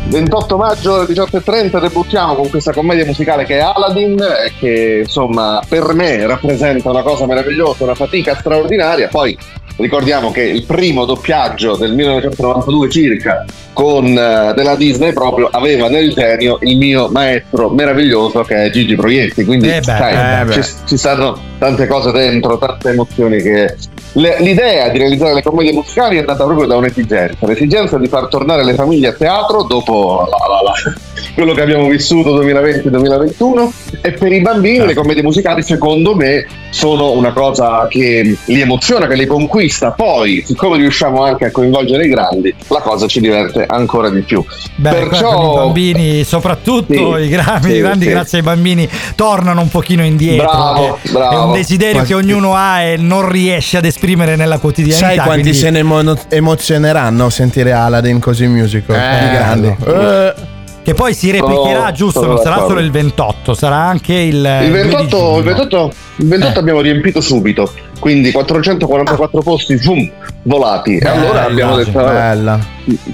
[0.08, 5.62] 28 maggio alle 18.30 debuttiamo con questa commedia musicale che è Aladdin, eh, che insomma
[5.68, 9.08] per me rappresenta una cosa meravigliosa, una fatica straordinaria.
[9.08, 9.36] Poi
[9.76, 16.12] ricordiamo che il primo doppiaggio del 1992 circa con eh, della Disney proprio aveva nel
[16.12, 19.44] genio il mio maestro meraviglioso che è Gigi Proietti.
[19.44, 23.76] Quindi Eh beh, sai, eh ci, ci stanno tante cose dentro, tante emozioni che
[24.14, 28.64] l'idea di realizzare le commedie musicali è nata proprio da un'esigenza, l'esigenza di far tornare
[28.64, 30.94] le famiglie a teatro dopo la- la- la-
[31.34, 33.68] quello che abbiamo vissuto 2020-2021
[34.02, 39.06] e per i bambini le commedie musicali secondo me sono una cosa che li emoziona,
[39.08, 43.64] che li conquista, poi siccome riusciamo anche a coinvolgere i grandi la cosa ci diverte
[43.66, 44.44] ancora di più.
[44.76, 48.10] Beh, Perciò i bambini, soprattutto Sì, i, grandi, sì, i grandi, sì.
[48.10, 50.46] grazie ai bambini, tornano un pochino indietro.
[50.48, 51.44] Bravo, È- È bravo.
[51.46, 55.06] un desiderio che ognuno ha e non riesce ad esprimere nella quotidianità.
[55.08, 58.96] Sai quanti quindi- se ne emo- emozioneranno a sentire Aladdin così musical?
[58.96, 59.76] Eh, di grandi.
[59.86, 60.49] Eh.
[60.90, 62.26] Che poi si replicherà, Sono- giusto?
[62.26, 64.44] Non sarà solo il 28, sarà anche il.
[64.62, 65.42] Il 2 di 28, il giugno.
[65.42, 70.10] 28, il 28 abbiamo riempito subito, quindi 444 posti zoom,
[70.42, 70.96] volati.
[70.96, 72.58] e allora abbiamo detto, Bella.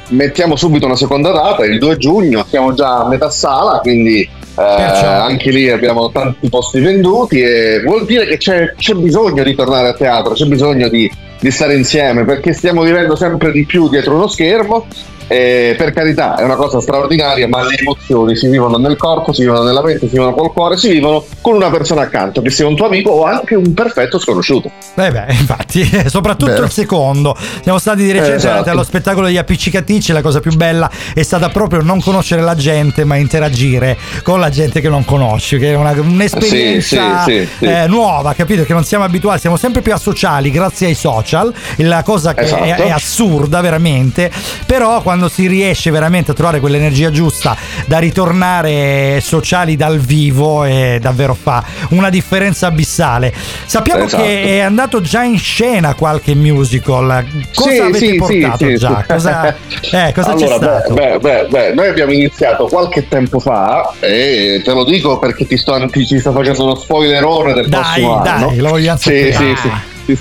[0.09, 4.63] mettiamo subito una seconda data, il 2 giugno, siamo già a metà sala, quindi eh,
[4.63, 9.89] anche lì abbiamo tanti posti venduti e vuol dire che c'è, c'è bisogno di tornare
[9.89, 14.15] a teatro, c'è bisogno di, di stare insieme perché stiamo vivendo sempre di più dietro
[14.15, 14.87] uno schermo.
[15.29, 19.43] E per carità è una cosa straordinaria, ma le emozioni si vivono nel corpo, si
[19.43, 22.67] vivono nella mente, si vivono col cuore, si vivono con una persona accanto, che sia
[22.67, 24.71] un tuo amico o anche un perfetto sconosciuto.
[24.95, 26.65] Eh beh, infatti, soprattutto Vero.
[26.65, 27.37] il secondo.
[27.63, 28.71] Siamo stati di recente Esatto.
[28.71, 30.13] allo spettacolo degli appiccicaticci.
[30.13, 34.49] La cosa più bella è stata proprio non conoscere la gente, ma interagire con la
[34.51, 37.65] gente che non conosci, che è una- un'esperienza Sì, sì, sì, sì.
[37.65, 38.63] eh, nuova, capito?
[38.65, 41.53] Che non siamo abituati, siamo sempre più asociali grazie ai social.
[41.79, 42.63] La cosa che Esatto.
[42.63, 44.31] è, è assurda, veramente.
[44.67, 47.57] Però quando quando si riesce veramente a trovare quell'energia giusta
[47.87, 53.33] da ritornare sociali dal vivo e davvero fa una differenza abissale.
[53.65, 54.23] Sappiamo Esatto.
[54.23, 57.25] che è andato già in scena qualche musical.
[57.55, 58.99] Cosa Sì, avete sì, sì, portato sì, già?
[59.01, 59.07] sì.
[59.13, 59.57] Cosa,
[59.91, 60.93] eh, cosa c'è allora, stato?
[60.95, 65.57] Beh, beh, beh, noi abbiamo iniziato qualche tempo fa e te lo dico perché ti
[65.57, 68.53] sto, anti- ci sto facendo uno spoilerone del Dai, prossimo dai, anno.
[68.55, 69.33] lo vogliamo sì, sapere.
[69.33, 69.81] sì, Ah.
[70.05, 70.17] sì,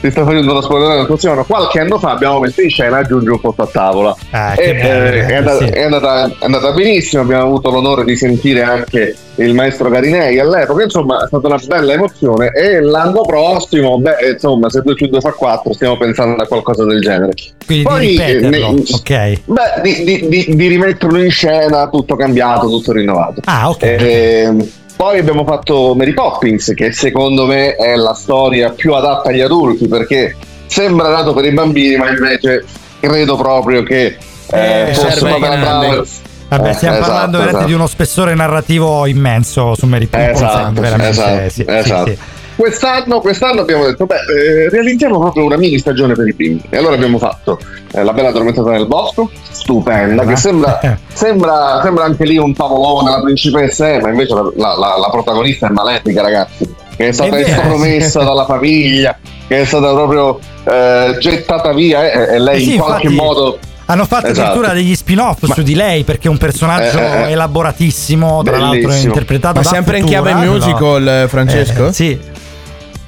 [0.00, 1.44] ti sto facendo uno spoilerone del prossimo anno.
[1.44, 4.16] Qualche anno fa abbiamo messo in scena Aggiungi un posto a tavola.
[4.30, 5.70] Ah, E, bello, eh, è, andata, sì.
[5.70, 10.82] è andata- è andata benissimo, abbiamo avuto l'onore di sentire anche il maestro Garinei all'epoca,
[10.84, 15.20] insomma è stata una bella emozione e l'anno prossimo, beh insomma se 2 più 2
[15.20, 17.32] fa 4 stiamo pensando a qualcosa del genere.
[17.66, 19.40] Quindi Poi, di ripeterlo, eh, ne- ok.
[19.44, 23.40] Beh, di, di- di- di rimetterlo in scena, tutto cambiato, tutto rinnovato.
[23.44, 23.82] Ah, ok.
[23.82, 29.40] Ehm, poi abbiamo fatto Mary Poppins, che secondo me è la storia più adatta agli
[29.40, 30.34] adulti, perché
[30.66, 32.64] sembra dato per i bambini, ma invece
[32.98, 34.16] credo proprio che
[34.50, 36.04] eh, Eh, fosse una bella
[36.48, 37.66] Vabbè, Eh, stiamo esatto, parlando veramente esatto.
[37.66, 40.30] di uno spessore narrativo immenso su Mary Poppins.
[40.40, 42.10] Esatto, veramente, esatto, sì, sì, esatto.
[42.10, 42.18] sì.
[42.56, 46.62] Quest'anno, quest'anno abbiamo detto, beh, eh, realizziamo proprio una mini stagione per i bimbi.
[46.70, 47.58] E allora abbiamo fatto
[47.92, 50.80] eh, La bella addormentata nel bosco, stupenda, che sembra,
[51.12, 55.08] sembra, sembra anche lì un tavolone, la principessa è, ma invece la, la- la- la
[55.10, 59.16] protagonista è malefica, ragazzi, che è stata estromessa dalla famiglia,
[59.46, 63.22] che è stata proprio eh, gettata via e, e lei Eh sì, in qualche infatti-
[63.26, 63.58] modo...
[63.88, 64.40] Hanno fatto Esatto.
[64.48, 67.30] addirittura degli spin-off su di lei perché è un personaggio Eh, eh, eh.
[67.30, 69.12] elaboratissimo, tra l'altro Bellissimo.
[69.12, 71.86] interpretato Ma da sempre in Futura, chiave però- musical, eh, Francesco?
[71.86, 72.18] Eh, sì.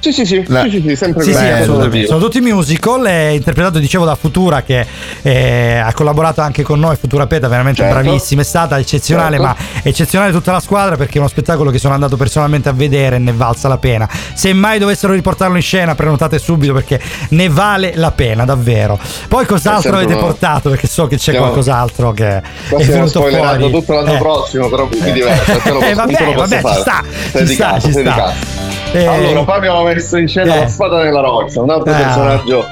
[0.01, 2.07] Sì, sì, sì, La- sì, sì, sì, sempre Sì, sì, assolutamente.
[2.07, 4.85] sono tutti musical, è interpretato dicevo da Futura che
[5.23, 7.99] eh, ha collaborato anche con noi, Futura Peta, veramente Certo.
[8.01, 9.43] bravissima, è stata eccezionale, Certo.
[9.43, 13.17] ma eccezionale tutta la squadra perché è uno spettacolo che sono andato personalmente a vedere
[13.17, 14.07] e ne valsa la pena.
[14.33, 16.97] Se mai dovessero riportarlo in scena, prenotate subito perché
[17.31, 18.97] ne vale la pena, davvero.
[19.27, 20.69] Poi cos'altro avete una- portato?
[20.69, 23.69] Perché so che c'è Stiamo- qualcos'altro che è Qua stiamo venuto fuori.
[23.71, 24.17] tutto l'anno Eh.
[24.17, 25.59] prossimo, però diverte.
[25.61, 27.03] te lo Eh, vabbè, vabbè, ci sta,
[27.37, 28.68] ci sta, ci sta.
[28.91, 30.59] Eh, Allora, poi abbiamo messo in scena Eh.
[30.61, 31.97] la spada nella roccia, un altro Ah.
[31.97, 32.65] personaggio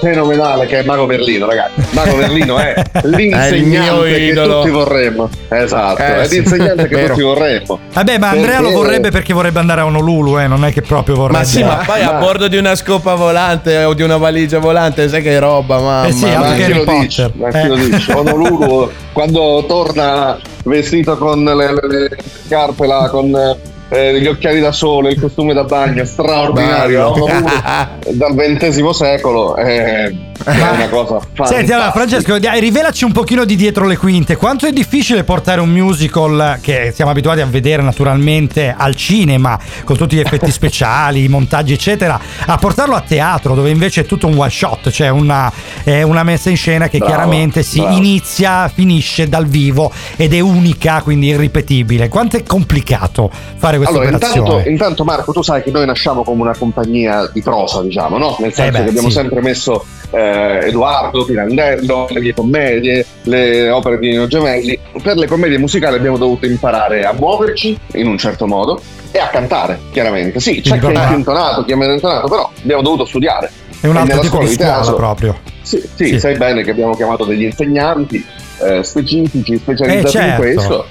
[0.00, 1.80] fenomenale che è Mago Merlino, ragazzi.
[1.90, 2.74] Mago Merlino è
[3.04, 4.60] l'insegnante che idolo.
[4.62, 5.28] tutti vorremmo.
[5.48, 6.36] Esatto, Eh, è sì.
[6.40, 7.78] l'insegnante che tutti vorremmo.
[7.92, 10.80] Vabbè, ma Andrea lo Perché- vorrebbe perché vorrebbe andare a Honolulu, eh, non è che
[10.82, 11.38] proprio vorrebbe.
[11.38, 14.58] Ma sì, ma poi a Ma- bordo di una scopa volante o di una valigia
[14.58, 16.06] volante, sai che roba, mamma.
[16.06, 17.22] Eh sì, Ma che chi Harry lo dice?
[17.30, 17.52] Potter.
[17.52, 17.90] Ma chi lo Eh.
[17.90, 18.12] dice?
[18.12, 22.16] Honolulu quando torna vestito con le, le- le
[22.46, 23.56] scarpe là, con
[23.90, 27.12] eh, gli occhiali da sole, il costume da bagno straordinario
[28.12, 31.46] dal XX secolo eh, è una cosa fantastica.
[31.46, 34.36] Senti, allora, Francesco, dai, rivelaci un pochino di dietro le quinte.
[34.36, 39.96] Quanto è difficile portare un musical che siamo abituati a vedere naturalmente al cinema, con
[39.96, 44.26] tutti gli effetti speciali, i montaggi, eccetera, a portarlo a teatro, dove invece è tutto
[44.26, 45.52] un one shot, cioè una,
[45.84, 47.96] è una messa in scena che Bravo, chiaramente si bravo.
[47.96, 52.08] inizia, finisce dal vivo ed è unica, quindi irripetibile.
[52.08, 54.48] Quanto è complicato fare questa Allora, operazione?
[54.48, 58.36] intanto, intanto, Marco, tu sai che noi nasciamo come una compagnia di prosa, diciamo, no?
[58.38, 59.14] Nel senso beh, che abbiamo sì.
[59.14, 64.78] sempre messo eh, Edoardo, Pirandello, le mie commedie, le opere di Nino Gemelli.
[65.02, 68.80] Per le commedie musicali abbiamo dovuto imparare a muoverci in un certo modo
[69.10, 70.40] e a cantare, chiaramente.
[70.40, 73.50] Sì, c'è Quindi chi è intonato, chi è meno intonato, però abbiamo dovuto studiare.
[73.80, 75.38] È un altro tipo di scuola scuola teatro- proprio.
[75.62, 76.18] Sì, sì, Sì.
[76.20, 78.24] sai bene che abbiamo chiamato degli insegnanti
[78.62, 80.28] eh, specifici, specializzati Eh, certo.
[80.28, 80.86] in questo.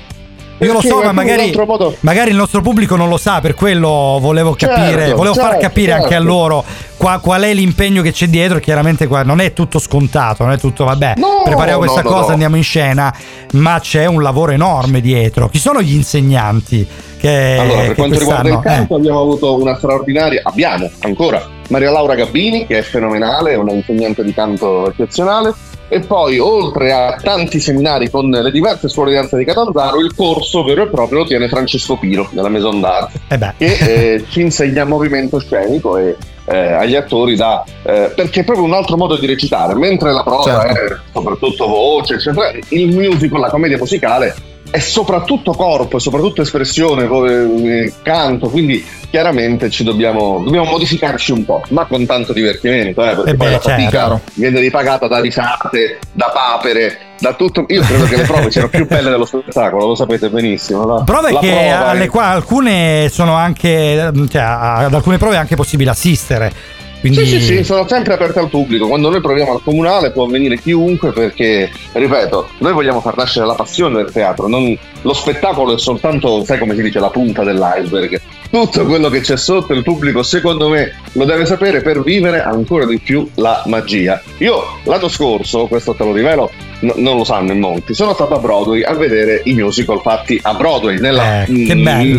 [0.62, 1.54] Io lo so, ma magari,
[2.02, 5.60] magari il nostro pubblico non lo sa, per quello volevo capire, Certo, volevo far certo,
[5.62, 6.26] capire anche a certo.
[6.26, 6.64] loro
[6.98, 8.60] qua- qual è l'impegno che c'è dietro.
[8.60, 12.34] Chiaramente qua non è tutto scontato, non è tutto vabbè, No, prepariamo questa no, cosa,
[12.34, 13.14] andiamo in scena,
[13.54, 15.48] ma c'è un lavoro enorme dietro.
[15.48, 16.86] Chi sono gli insegnanti?
[17.20, 21.46] Che, Allora, per quanto riguarda il quest'anno- eh, canto, abbiamo avuto una straordinaria, abbiamo ancora
[21.70, 25.54] Maria Laura Gabbini, che è fenomenale, è una insegnante di canto eccezionale.
[25.92, 30.14] E poi, oltre a tanti seminari con le diverse scuole di danza di Catanzaro, il
[30.16, 34.42] corso vero e proprio lo tiene Francesco Piro della Maison d'Arte, eh che eh, ci
[34.42, 39.18] insegna movimento scenico e eh, agli attori da eh, perché è proprio un altro modo
[39.18, 40.94] di recitare mentre la prosa Certo.
[40.94, 44.34] è soprattutto voce eccetera il musical la commedia musicale
[44.72, 51.44] è soprattutto corpo e soprattutto espressione eh, canto quindi chiaramente ci dobbiamo, dobbiamo modificarci un
[51.46, 54.22] po' ma con tanto divertimento eh, perché Eh poi beh, la fatica certo.
[54.36, 58.86] viene ripagata da risate da papere da tutto io credo che le prove siano più
[58.88, 61.04] belle dello spettacolo lo sapete benissimo no?
[61.04, 65.38] Prove La che prova alle è- qua alcune sono anche, cioè ad alcune prove è
[65.38, 66.52] anche possibile assistere.
[67.00, 67.20] Quindi...
[67.20, 68.88] Sì, sì, sì, sono sempre aperte al pubblico.
[68.88, 73.54] Quando noi proviamo al comunale può venire chiunque perché, ripeto, noi vogliamo far nascere la
[73.54, 74.48] passione del teatro.
[74.48, 78.20] non- Lo spettacolo è soltanto, sai come si dice, la punta dell'iceberg.
[78.52, 82.86] Tutto quello che c'è sotto il pubblico, secondo me, lo deve sapere per vivere ancora
[82.86, 84.22] di più la magia.
[84.40, 86.52] Io l'anno scorso, questo te lo rivelo,
[86.82, 90.38] no- non lo sanno in molti, sono stato a Broadway a vedere i musical fatti
[90.42, 91.46] a Broadway, nella, Eh,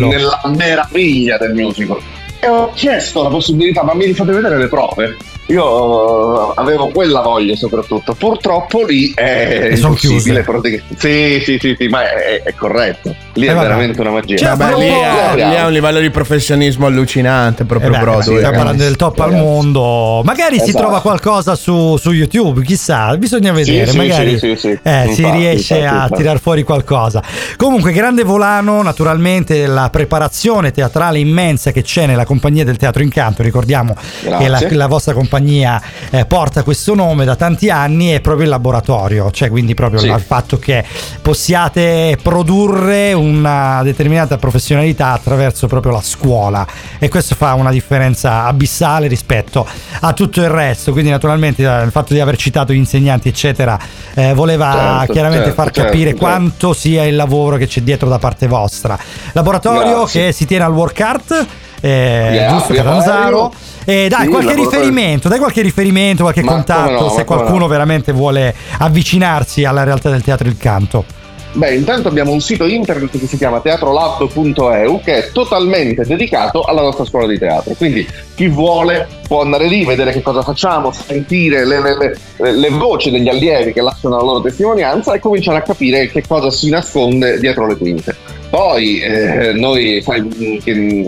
[0.07, 1.97] nella meraviglia del musical.
[2.43, 5.15] E ho chiesto la possibilità, ma mi fate vedere le prove?
[5.45, 8.15] Io eh, avevo quella voglia soprattutto.
[8.15, 10.43] Purtroppo lì è impossibile.
[10.97, 13.15] Sì, sì, sì, sì, ma è, è corretto.
[13.33, 14.55] Lì Eh, è veramente una magia.
[14.55, 18.21] Vabbè, lì, è, lì è un livello di professionismo allucinante, proprio Eh Broadway.
[18.23, 18.55] stiamo ragazzi.
[18.57, 20.21] parlando del top al mondo.
[20.25, 20.77] Magari si Esatto.
[20.83, 23.89] trova qualcosa su, su YouTube, chissà, bisogna vedere.
[23.91, 24.79] sì, magari sì, sì, sì.
[24.83, 27.23] eh, si Infatti, riesce infatti, a tirar fuori qualcosa.
[27.55, 33.43] Comunque, grande volano, naturalmente la preparazione teatrale immensa che c'è nella compagnia del Teatro Incanto.
[33.43, 34.71] Ricordiamo che la, Grazie.
[34.75, 39.49] la vostra compagnia eh, porta questo nome da tanti anni, è proprio il laboratorio, cioè
[39.49, 40.07] quindi proprio Sì.
[40.07, 40.83] il fatto che
[41.21, 46.65] possiate produrre una determinata professionalità attraverso proprio la scuola.
[46.99, 49.65] E questo fa una differenza abissale rispetto
[50.01, 50.91] a tutto il resto.
[50.91, 53.79] Quindi naturalmente eh, il fatto di aver citato gli insegnanti eccetera
[54.13, 56.25] eh, voleva Certo, chiaramente certo, far certo, capire certo.
[56.25, 58.97] quanto sia il lavoro che c'è dietro da parte vostra.
[59.33, 60.25] Laboratorio Grazie.
[60.27, 61.45] che si tiene al Work Art
[61.81, 63.51] eh, Yeah, giusto yeah, Catanzaro?
[63.85, 67.67] e dai Sì, qualche riferimento dai qualche riferimento qualche Ma contatto no, se qualcuno no.
[67.67, 71.03] veramente vuole avvicinarsi alla realtà del teatro il canto
[71.53, 76.81] Beh, intanto abbiamo un sito internet che si chiama teatrolab.eu che è totalmente dedicato alla
[76.81, 77.73] nostra scuola di teatro.
[77.73, 82.69] Quindi chi vuole può andare lì, vedere che cosa facciamo, sentire le, le- le- le
[82.69, 86.69] voci degli allievi che lasciano la loro testimonianza e cominciare a capire che cosa si
[86.69, 88.15] nasconde dietro le quinte.
[88.51, 90.03] Poi eh, noi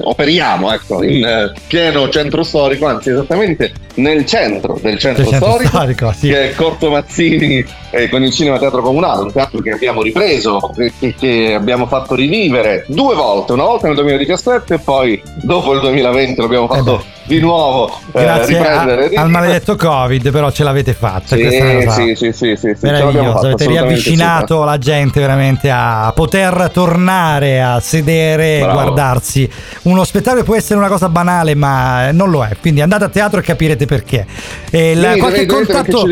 [0.02, 5.70] operiamo ecco, in eh, pieno centro storico, anzi esattamente nel centro del centro, centro storico,
[5.70, 6.30] storico, sì.
[6.30, 10.72] che è Corto Mazzini eh, con il Cinema Teatro Comunale, un teatro che abbiamo ripreso,
[10.74, 15.82] che, che abbiamo fatto rivivere due volte, una volta nel 2017 e poi dopo il
[15.82, 19.16] 2020 l'abbiamo fatto di nuovo eh, Eh grazie a- riprendere.
[19.16, 24.64] al maledetto covid però ce l'avete fatta Sì, sì, sì, sì, sì, sì, avete riavvicinato
[24.64, 28.82] la gente veramente a poter tornare a sedere e Bravo.
[28.82, 29.50] guardarsi.
[29.84, 32.56] Uno spettacolo può essere una cosa banale ma non lo è.
[32.60, 34.26] Quindi andate a teatro e capirete perché.
[34.70, 36.06] E Venite, qualche contatto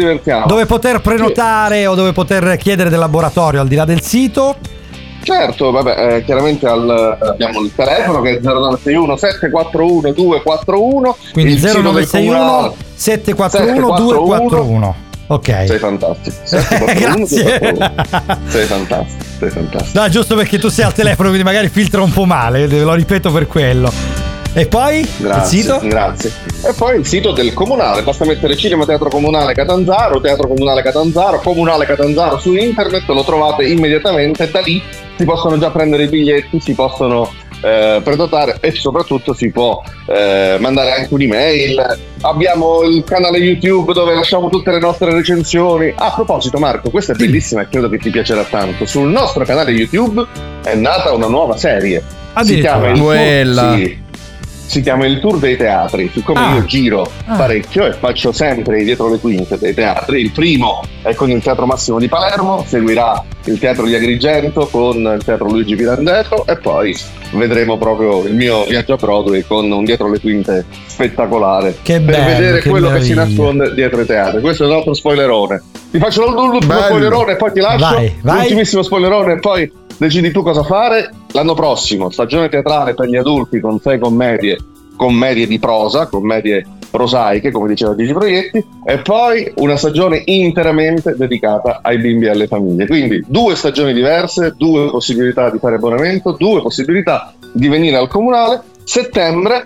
[0.47, 4.55] dove poter prenotare o dove poter chiedere del laboratorio al di là del sito
[5.23, 11.17] Certo, vabbè, eh, chiaramente al- abbiamo il telefono che è 0961 741 241.
[11.33, 12.73] quindi il sito del 0961 comunale.
[12.95, 14.95] 741 241
[15.27, 16.35] ok Sei fantastico.
[16.43, 17.43] 741 Grazie.
[17.59, 18.39] 241.
[18.49, 19.99] Sei fantastico, sei fantastico.
[20.01, 23.31] No, giusto perché tu sei al telefono, quindi magari filtra un po' male, lo ripeto
[23.31, 23.91] per quello.
[24.53, 25.79] E poi Grazie, il sito?
[25.81, 26.29] grazie.
[26.65, 31.39] E poi il sito del comunale, basta mettere Cinema Teatro Comunale Catanzaro, Teatro Comunale Catanzaro,
[31.39, 34.83] Comunale Catanzaro su internet, lo trovate immediatamente, da lì
[35.21, 37.31] si possono già prendere i biglietti, si possono
[37.61, 41.99] eh, prenotare e soprattutto si può eh, mandare anche un'email.
[42.21, 45.93] Abbiamo il canale YouTube dove lasciamo tutte le nostre recensioni.
[45.95, 48.87] A proposito Marco, questa è bellissima e credo che ti piacerà tanto.
[48.87, 50.25] Sul nostro canale YouTube
[50.63, 52.03] è nata una nuova serie.
[52.41, 53.75] Si chiama il Quella.
[53.75, 53.99] Sì,
[54.71, 56.09] si chiama il Tour dei Teatri.
[56.13, 56.53] Siccome Ah.
[56.55, 57.35] io giro Ah.
[57.35, 61.41] parecchio e faccio sempre i dietro le quinte dei teatri, il primo è con il
[61.41, 66.55] Teatro Massimo di Palermo, seguirà il Teatro di Agrigento con il Teatro Luigi Pirandello e
[66.57, 66.95] poi
[67.31, 72.15] vedremo proprio il mio viaggio a Broadway con un dietro le quinte spettacolare Che per
[72.15, 73.41] bello, vedere che quello che si meraviglia.
[73.43, 74.41] nasconde dietro i teatri.
[74.41, 75.61] Questo è un altro spoilerone.
[75.91, 77.77] Ti faccio l'ultimo spoilerone e poi ti lascio.
[77.95, 78.37] Vai, vai.
[78.39, 79.71] L'ultimissimo spoilerone e poi
[80.01, 81.11] decidi tu cosa fare.
[81.33, 84.57] L'anno prossimo, stagione teatrale per gli adulti con sei commedie,
[84.95, 91.81] commedie di prosa, commedie prosaiche, come diceva Gigi Proietti, e poi una stagione interamente dedicata
[91.83, 92.87] ai bimbi e alle famiglie.
[92.87, 98.61] Quindi due stagioni diverse, due possibilità di fare abbonamento, due possibilità di venire al comunale.
[98.83, 99.65] Settembre,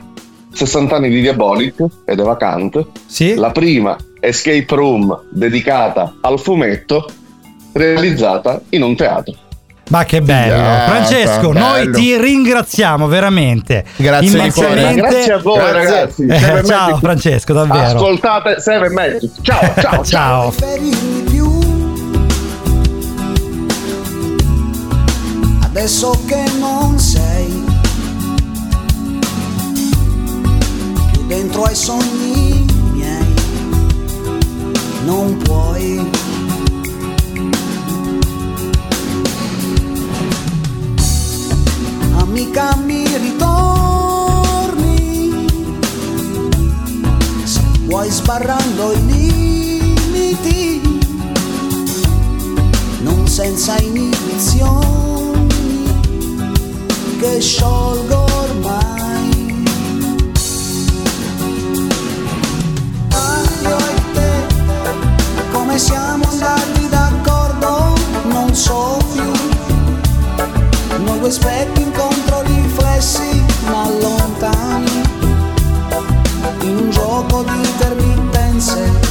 [0.51, 2.85] 60 anni di Diabolic ed Eva Kant.
[3.35, 7.07] La prima escape room dedicata al fumetto,
[7.71, 9.43] realizzata in un teatro.
[9.89, 11.97] Ma che bello, Figata, Francesco, noi bello.
[11.97, 13.85] ti ringraziamo veramente.
[13.95, 15.01] Grazie immensamente.
[15.01, 16.25] Grazie a voi, ragazzi.
[16.25, 16.99] Eh, ciao Magic.
[16.99, 17.97] Francesco, davvero.
[17.97, 19.31] Ascoltate Seven Magic.
[19.41, 20.53] Ciao, ciao, ciao.
[25.85, 27.63] adesso che non sei
[31.11, 33.33] più dentro ai sogni miei,
[35.03, 36.14] non puoi.
[42.35, 44.27] mica mi ritorni.
[47.45, 50.99] Se vuoi sbarrando i limiti,
[53.03, 55.47] non senza inibizioni
[57.21, 59.63] che sciolgo ormai.
[63.61, 64.31] Io e te,
[65.53, 67.93] come siamo andati d'accordo,
[68.27, 69.31] non so più.
[71.05, 72.14] Noi due specchi incontro
[72.95, 75.01] riflessi, ma lontani.
[76.61, 79.04] In un gioco di intermittenze,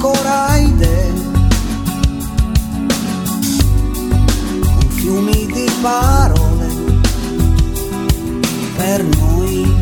[0.00, 1.12] ancora idee
[4.62, 6.68] con fiumi di parole
[8.76, 9.76] per noi.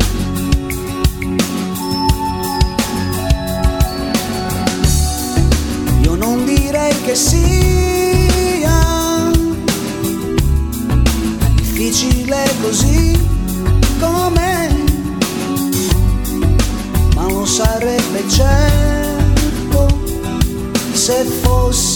[6.01, 8.71] Io non direi che sia
[11.53, 13.19] difficile così
[13.99, 14.69] com'è,
[17.13, 18.76] ma lo sarebbe certo
[21.07, 21.86] se fossi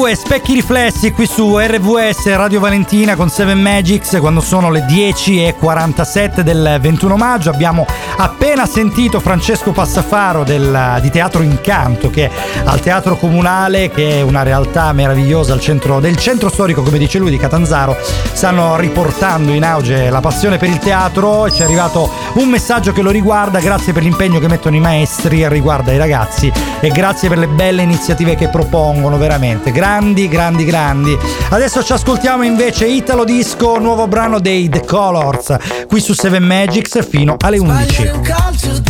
[0.00, 6.40] 2, specchi riflessi qui su RVS Radio Valentina con 7 Magics quando sono le 10.47
[6.40, 7.50] del 21 maggio.
[7.50, 7.84] Abbiamo
[8.22, 12.30] appena sentito Francesco Passafaro del- di Teatro Incanto che è
[12.64, 17.18] al Teatro Comunale, che è una realtà meravigliosa al centro, del centro storico, come dice
[17.18, 17.96] lui, di Catanzaro.
[18.32, 22.92] Stanno riportando in auge la passione per il teatro e ci è arrivato un messaggio
[22.92, 23.58] che lo riguarda.
[23.58, 27.82] Grazie per l'impegno che mettono i maestri riguardo ai ragazzi e grazie per le belle
[27.82, 31.16] iniziative che propongono, veramente grandi, grandi, grandi.
[31.50, 35.56] Adesso ci ascoltiamo invece Italo Disco, nuovo brano dei The Colors,
[35.88, 38.09] qui su 7 Magics fino alle 11.
[38.12, 38.89] Un calcio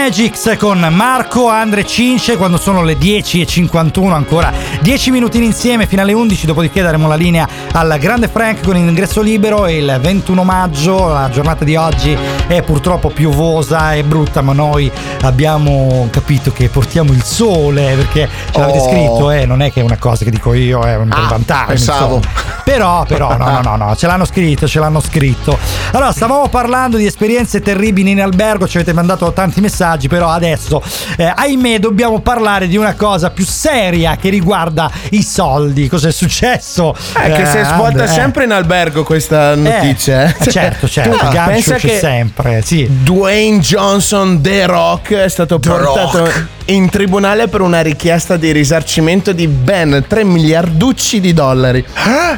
[0.00, 4.50] Magics con Marco, Andre Cince quando sono le 10.51 ancora
[4.80, 9.20] 10 minuti insieme fino alle 11 dopodiché daremo la linea al Grande Frank con ingresso
[9.20, 12.16] libero e il 21 maggio la giornata di oggi
[12.46, 14.90] è purtroppo piovosa e brutta ma noi
[15.20, 18.88] abbiamo capito che portiamo il sole perché ce l'avete Oh.
[18.88, 21.74] scritto eh, non è che è una cosa che dico io è un Ah, vantarmi
[21.74, 22.16] pensavo.
[22.16, 22.49] insomma.
[22.70, 25.58] Però però no no no no ce l'hanno scritto ce l'hanno scritto
[25.92, 30.80] allora stavamo parlando di esperienze terribili in albergo ci avete mandato tanti messaggi però adesso
[31.16, 36.12] eh, ahimè dobbiamo parlare di una cosa più seria che riguarda i soldi cosa è
[36.12, 38.04] successo Eh, che si è svolta Andre?
[38.04, 38.08] Eh.
[38.08, 40.24] sempre in albergo questa notizia.
[40.24, 40.34] eh.
[40.38, 42.86] Eh, certo, certo, il gancio pensa c'è sempre, sì.
[43.02, 46.46] Dwayne Johnson The Rock è stato The portato Rock.
[46.70, 51.84] In tribunale per una richiesta di risarcimento di ben 3 miliarducci di dollari.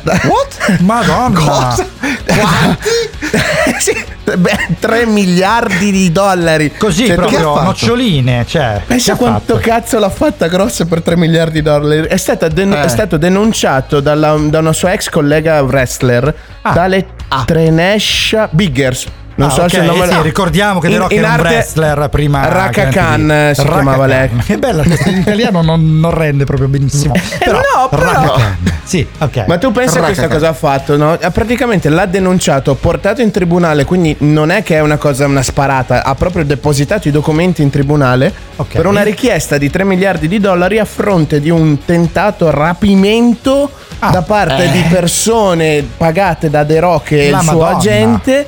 [0.05, 0.79] What?
[0.81, 1.39] Madonna.
[1.39, 1.87] Cosa?
[3.79, 3.93] sì,
[4.37, 6.73] ben 3 miliardi di dollari.
[6.77, 8.81] Così Cioè, proprio noccioline, cioè.
[8.87, 9.69] Pensa quanto fatto?
[9.69, 12.07] cazzo l'ha fatta grossa per 3 miliardi di dollari.
[12.07, 12.85] È, stata den- Eh.
[12.85, 17.07] è stato denunciato dalla- da una sua ex collega wrestler, tale
[17.45, 19.07] Trenesha Biggers.
[19.35, 22.09] Non Ah, so ok, se il nome sì, ricordiamo che The Rock era un wrestler
[22.11, 24.29] prima Raka Khan si Raka chiamava lei.
[24.45, 27.15] Che bella, questa in italiano non, non rende proprio benissimo.
[27.39, 28.57] Però, no, però- Raka.
[28.85, 29.45] Sì, ok.
[29.47, 31.19] Ma tu pensa a questa cosa ha fatto, no?
[31.33, 36.05] Praticamente l'ha denunciato, portato in tribunale, quindi non è che è una cosa, una sparata,
[36.05, 38.73] ha proprio depositato i documenti in tribunale Ok.
[38.77, 43.71] per una richiesta di 3 miliardi di dollari a fronte di un tentato rapimento
[44.05, 44.71] Ah, da parte eh.
[44.73, 47.77] di persone pagate da The Rock e La il suo Madonna.
[47.77, 48.47] agente.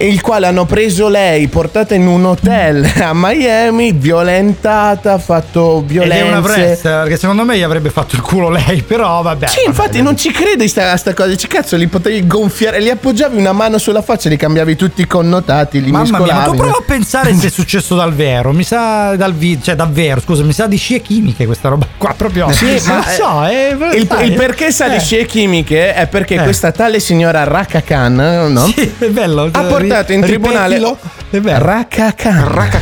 [0.00, 6.18] Il quale hanno preso lei, portata in un hotel a Miami, violentata, fatto Ed violenze.
[6.24, 9.48] è una wrestler, perché secondo me gli avrebbe fatto il culo lei, però vabbè.
[9.48, 11.28] Sì, infatti non ci credi sta, sta cosa.
[11.30, 15.06] Dici, cazzo, li potevi gonfiare, li appoggiavi una mano sulla faccia, li cambiavi tutti i
[15.08, 16.50] connotati, li Mamma mia, ma mescolavi.
[16.50, 18.52] tu prova a pensare se è successo dal vero.
[18.52, 22.14] Mi sa dal vi- cioè davvero, scusa, mi sa di scie chimiche questa roba qua.
[22.16, 22.52] Proprio.
[22.52, 25.00] Sì, ma so, eh, il, sai, il perché sa di eh.
[25.00, 26.42] scie chimiche è perché Eh.
[26.44, 28.14] questa tale signora Raka Khan,
[28.52, 28.66] no?
[28.66, 29.48] Sì, è bello.
[29.50, 30.98] ha portato in Ripetilo.
[31.30, 31.84] È bello.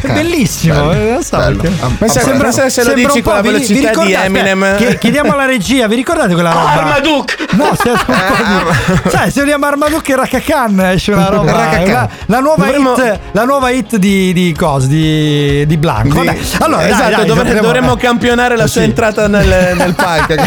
[0.02, 1.60] Bellissimo, eh, non so Bello.
[1.62, 1.76] perché.
[1.82, 3.80] Ah, Pensa, Sembra- pensa se lo sembra dici un con la po', vi- vi velocità
[3.80, 4.98] di ricordate- Eminem.
[4.98, 6.72] chiediamo alla regia, vi ricordate quella roba?
[6.72, 7.34] Armaduke!
[7.52, 9.10] No, se di...
[9.10, 11.50] Sai, se uniamo Armaduke e Raka Khan esce una roba.
[11.50, 11.90] Raka Khan.
[11.92, 14.86] La, la nuova Dovremmo- hit, la nuova hit di, di cosa?
[14.86, 16.16] Di, di Blanco.
[16.22, 18.86] Vabbè, allora, dai, esatto, dai, dovre- dovremmo- dovremmo campionare la sua Sì.
[18.86, 20.34] entrata nel, nel palco.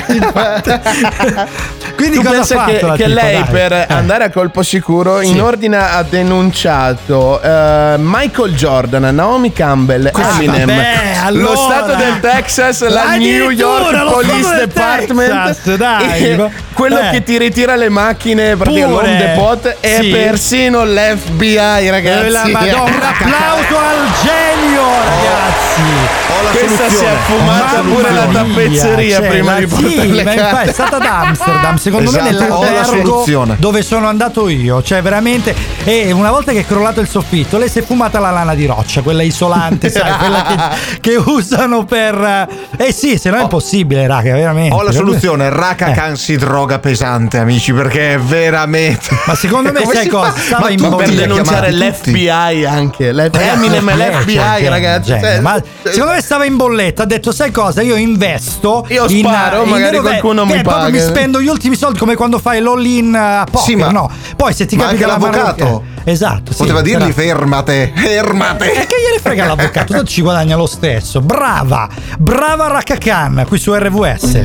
[1.96, 3.50] Quindi tu cosa pensa ha che, che tipa, lei dai?
[3.52, 3.86] per Eh.
[3.90, 10.68] andare a colpo sicuro in ordine ha denunciato eh, Michael Jordan, Naomi Campbell, Ah, Eminem,
[10.68, 11.52] vabbè, allora.
[11.52, 16.38] lo Stato del Texas, la New York Police Department, Texas, dai.
[16.74, 17.10] quello Eh.
[17.12, 20.10] che ti ritira le macchine l'home depot e Sì.
[20.10, 22.26] persino l'FBI, ragazzi.
[22.26, 25.82] Eh, la Madonna, un applauso al genio, ragazzi.
[26.32, 27.18] Ho la Questa si è soluzione.
[27.26, 30.96] fumata Mamma pure la tappezzeria cioè, prima la- di portare sì, le ma è stata
[30.98, 33.56] ad Amsterdam, secondo me Esatto, nell'albergo soluzione.
[33.60, 37.70] dove sono andato io, cioè veramente e una volta che è crollato il soffitto, lei
[37.70, 42.48] si è fumata la lana di roccia, quella isolante, sai, quella che, che usano per
[42.78, 44.74] Eh sì, se no è impossibile, raga, veramente.
[44.76, 45.94] Ho la soluzione, Raka Eh.
[45.94, 49.08] Khan si droga pesante, amici, perché è veramente.
[49.26, 50.34] Ma secondo me sai cosa?
[50.38, 53.12] Stava Ma in tutti per denunciare l'FBI anche.
[53.14, 55.10] L'F- Ragazzi, Eminem e eh, l'FBI, cioè, ragazzi.
[55.10, 57.04] cioè, cioè, ma secondo me stava in bolletta.
[57.04, 57.82] Ha detto: Sai cosa?
[57.82, 58.86] Io investo.
[58.90, 60.90] Io in- sparo, in magari vero- qualcuno eh, mi proprio paga.
[60.90, 63.68] mi spendo gli ultimi soldi come quando fai l'all-in a poker.
[63.68, 64.10] Sì, ma- no.
[64.36, 65.84] Poi se ti ma capita l'avvocato.
[66.10, 66.52] Eh, Esatto.
[66.52, 68.72] sì, Poteva dirgli però- fermate, fermate.
[68.74, 69.94] E che gliene frega l'avvocato?
[69.94, 71.22] Tanto ci guadagna lo stesso.
[71.22, 71.88] Brava,
[72.18, 74.42] brava Raka Khan qui su RVS.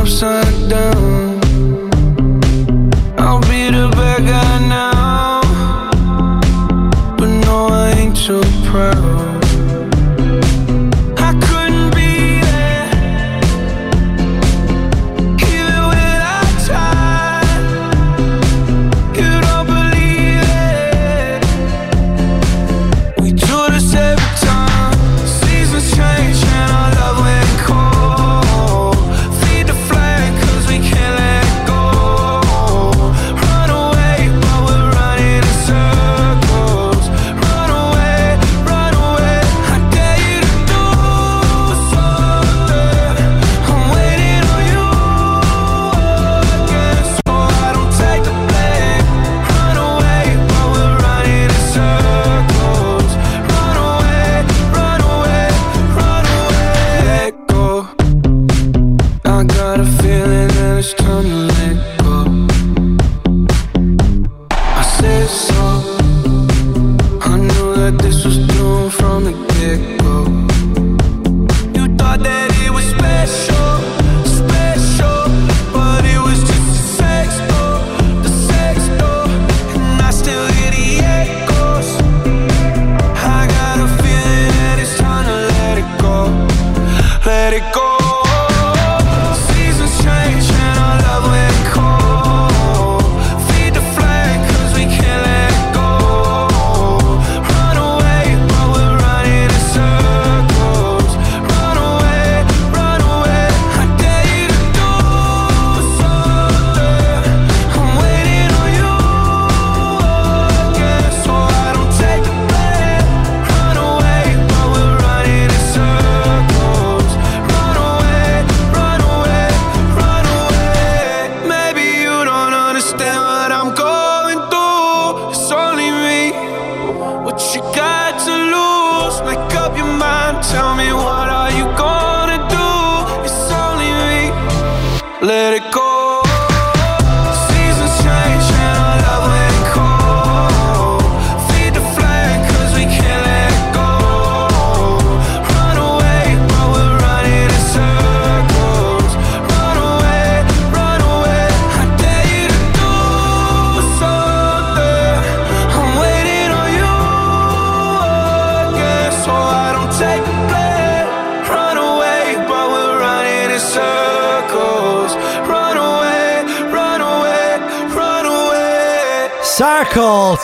[0.00, 1.40] upside down.
[3.18, 5.40] I'll be the bad guy now,
[7.16, 9.13] but no, I ain't too proud.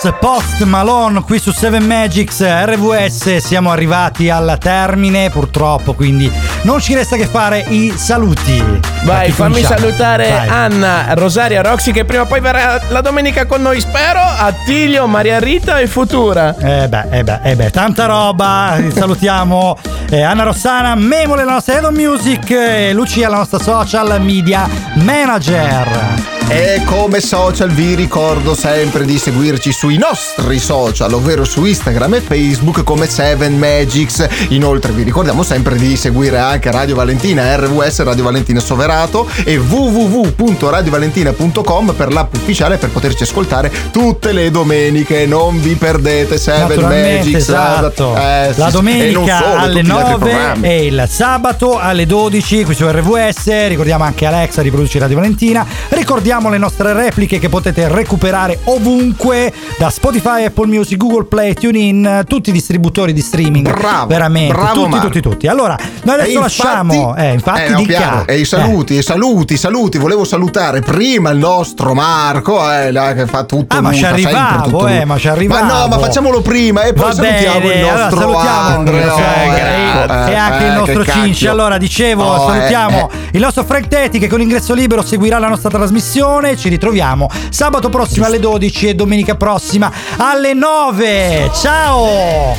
[0.00, 6.30] Circles, Post Malone qui su 7 Magics RVS siamo arrivati al termine purtroppo quindi
[6.62, 8.62] non ci resta che fare i saluti
[9.04, 9.78] Vai, fammi cominciamo?
[9.78, 10.48] salutare Vai.
[10.48, 15.38] Anna, Rosaria, Roxy che prima o poi verrà la domenica con noi, spero, Attilio, Maria
[15.38, 16.54] Rita e Futura.
[16.56, 18.78] Eh beh, eh beh, eh beh, tanta roba.
[18.94, 19.78] Salutiamo
[20.10, 24.68] eh, Anna Rossana, Memole, la nostra Head of Music e Lucia, la nostra social media
[24.96, 26.29] manager.
[26.52, 32.20] E come social vi ricordo sempre di seguirci sui nostri social, ovvero su Instagram e
[32.20, 34.26] Facebook come 7 Magics.
[34.48, 41.94] Inoltre vi ricordiamo sempre di seguire anche Radio Valentina, RVS Radio Valentina Soverato e www.radiovalentina.com
[41.96, 45.26] per l'app ufficiale per poterci ascoltare tutte le domeniche.
[45.26, 47.36] Non vi perdete 7 Naturalmente, Magics.
[47.36, 48.16] esatto.
[48.16, 50.66] Eh, la domenica solo, alle tutti gli altri 9 programmi.
[50.66, 53.68] e il sabato alle 12 qui su RVS.
[53.68, 55.64] Ricordiamo anche Alexa di Radio Valentina.
[56.10, 62.24] Ricordiamo le nostre repliche che potete recuperare ovunque da Spotify, Apple Music, Google Play, TuneIn,
[62.26, 63.72] tutti i distributori di streaming.
[63.72, 65.46] Bravo, veramente, bravo, tutti, tutti, tutti.
[65.46, 68.24] Allora, noi adesso lasciamo, eh, infatti, eh, no, dica.
[68.24, 69.98] E i saluti, i saluti, i saluti.
[69.98, 74.88] Volevo salutare prima il nostro Marco, eh, là, che fa tutto Ah, ma ci arrivavo,
[74.88, 75.64] eh, ma ci arrivavo.
[75.64, 80.26] Ma no, ma facciamolo prima e poi Va salutiamo bene, il allora nostro salutiamo Andrea.
[80.28, 81.46] e anche il nostro Cinci.
[81.46, 85.46] Allora, dicevo, Oh, salutiamo eh, il nostro Frank Tetti che con ingresso libero seguirà la
[85.46, 85.98] nostra trasmissione.
[86.00, 91.50] Ci ritroviamo sabato prossimo alle 12 e domenica prossima alle 9.
[91.54, 92.56] Ciao!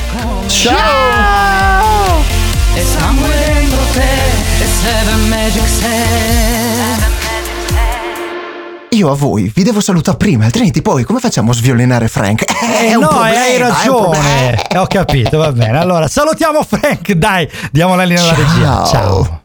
[0.47, 2.21] Ciao!
[2.75, 7.09] E sangue dentro te, e Seven Magic Set.
[8.89, 12.43] Io a voi vi devo salutare prima, altrimenti poi come facciamo a sviolinare Frank?
[12.43, 14.61] Eh, È un no, problema, hai ragione.
[14.69, 15.79] Eh, Ho capito, va bene.
[15.79, 18.63] Allora, salutiamo Frank, dai, diamo la linea alla regia.
[18.63, 18.85] Ciao.
[18.85, 19.40] Ciao.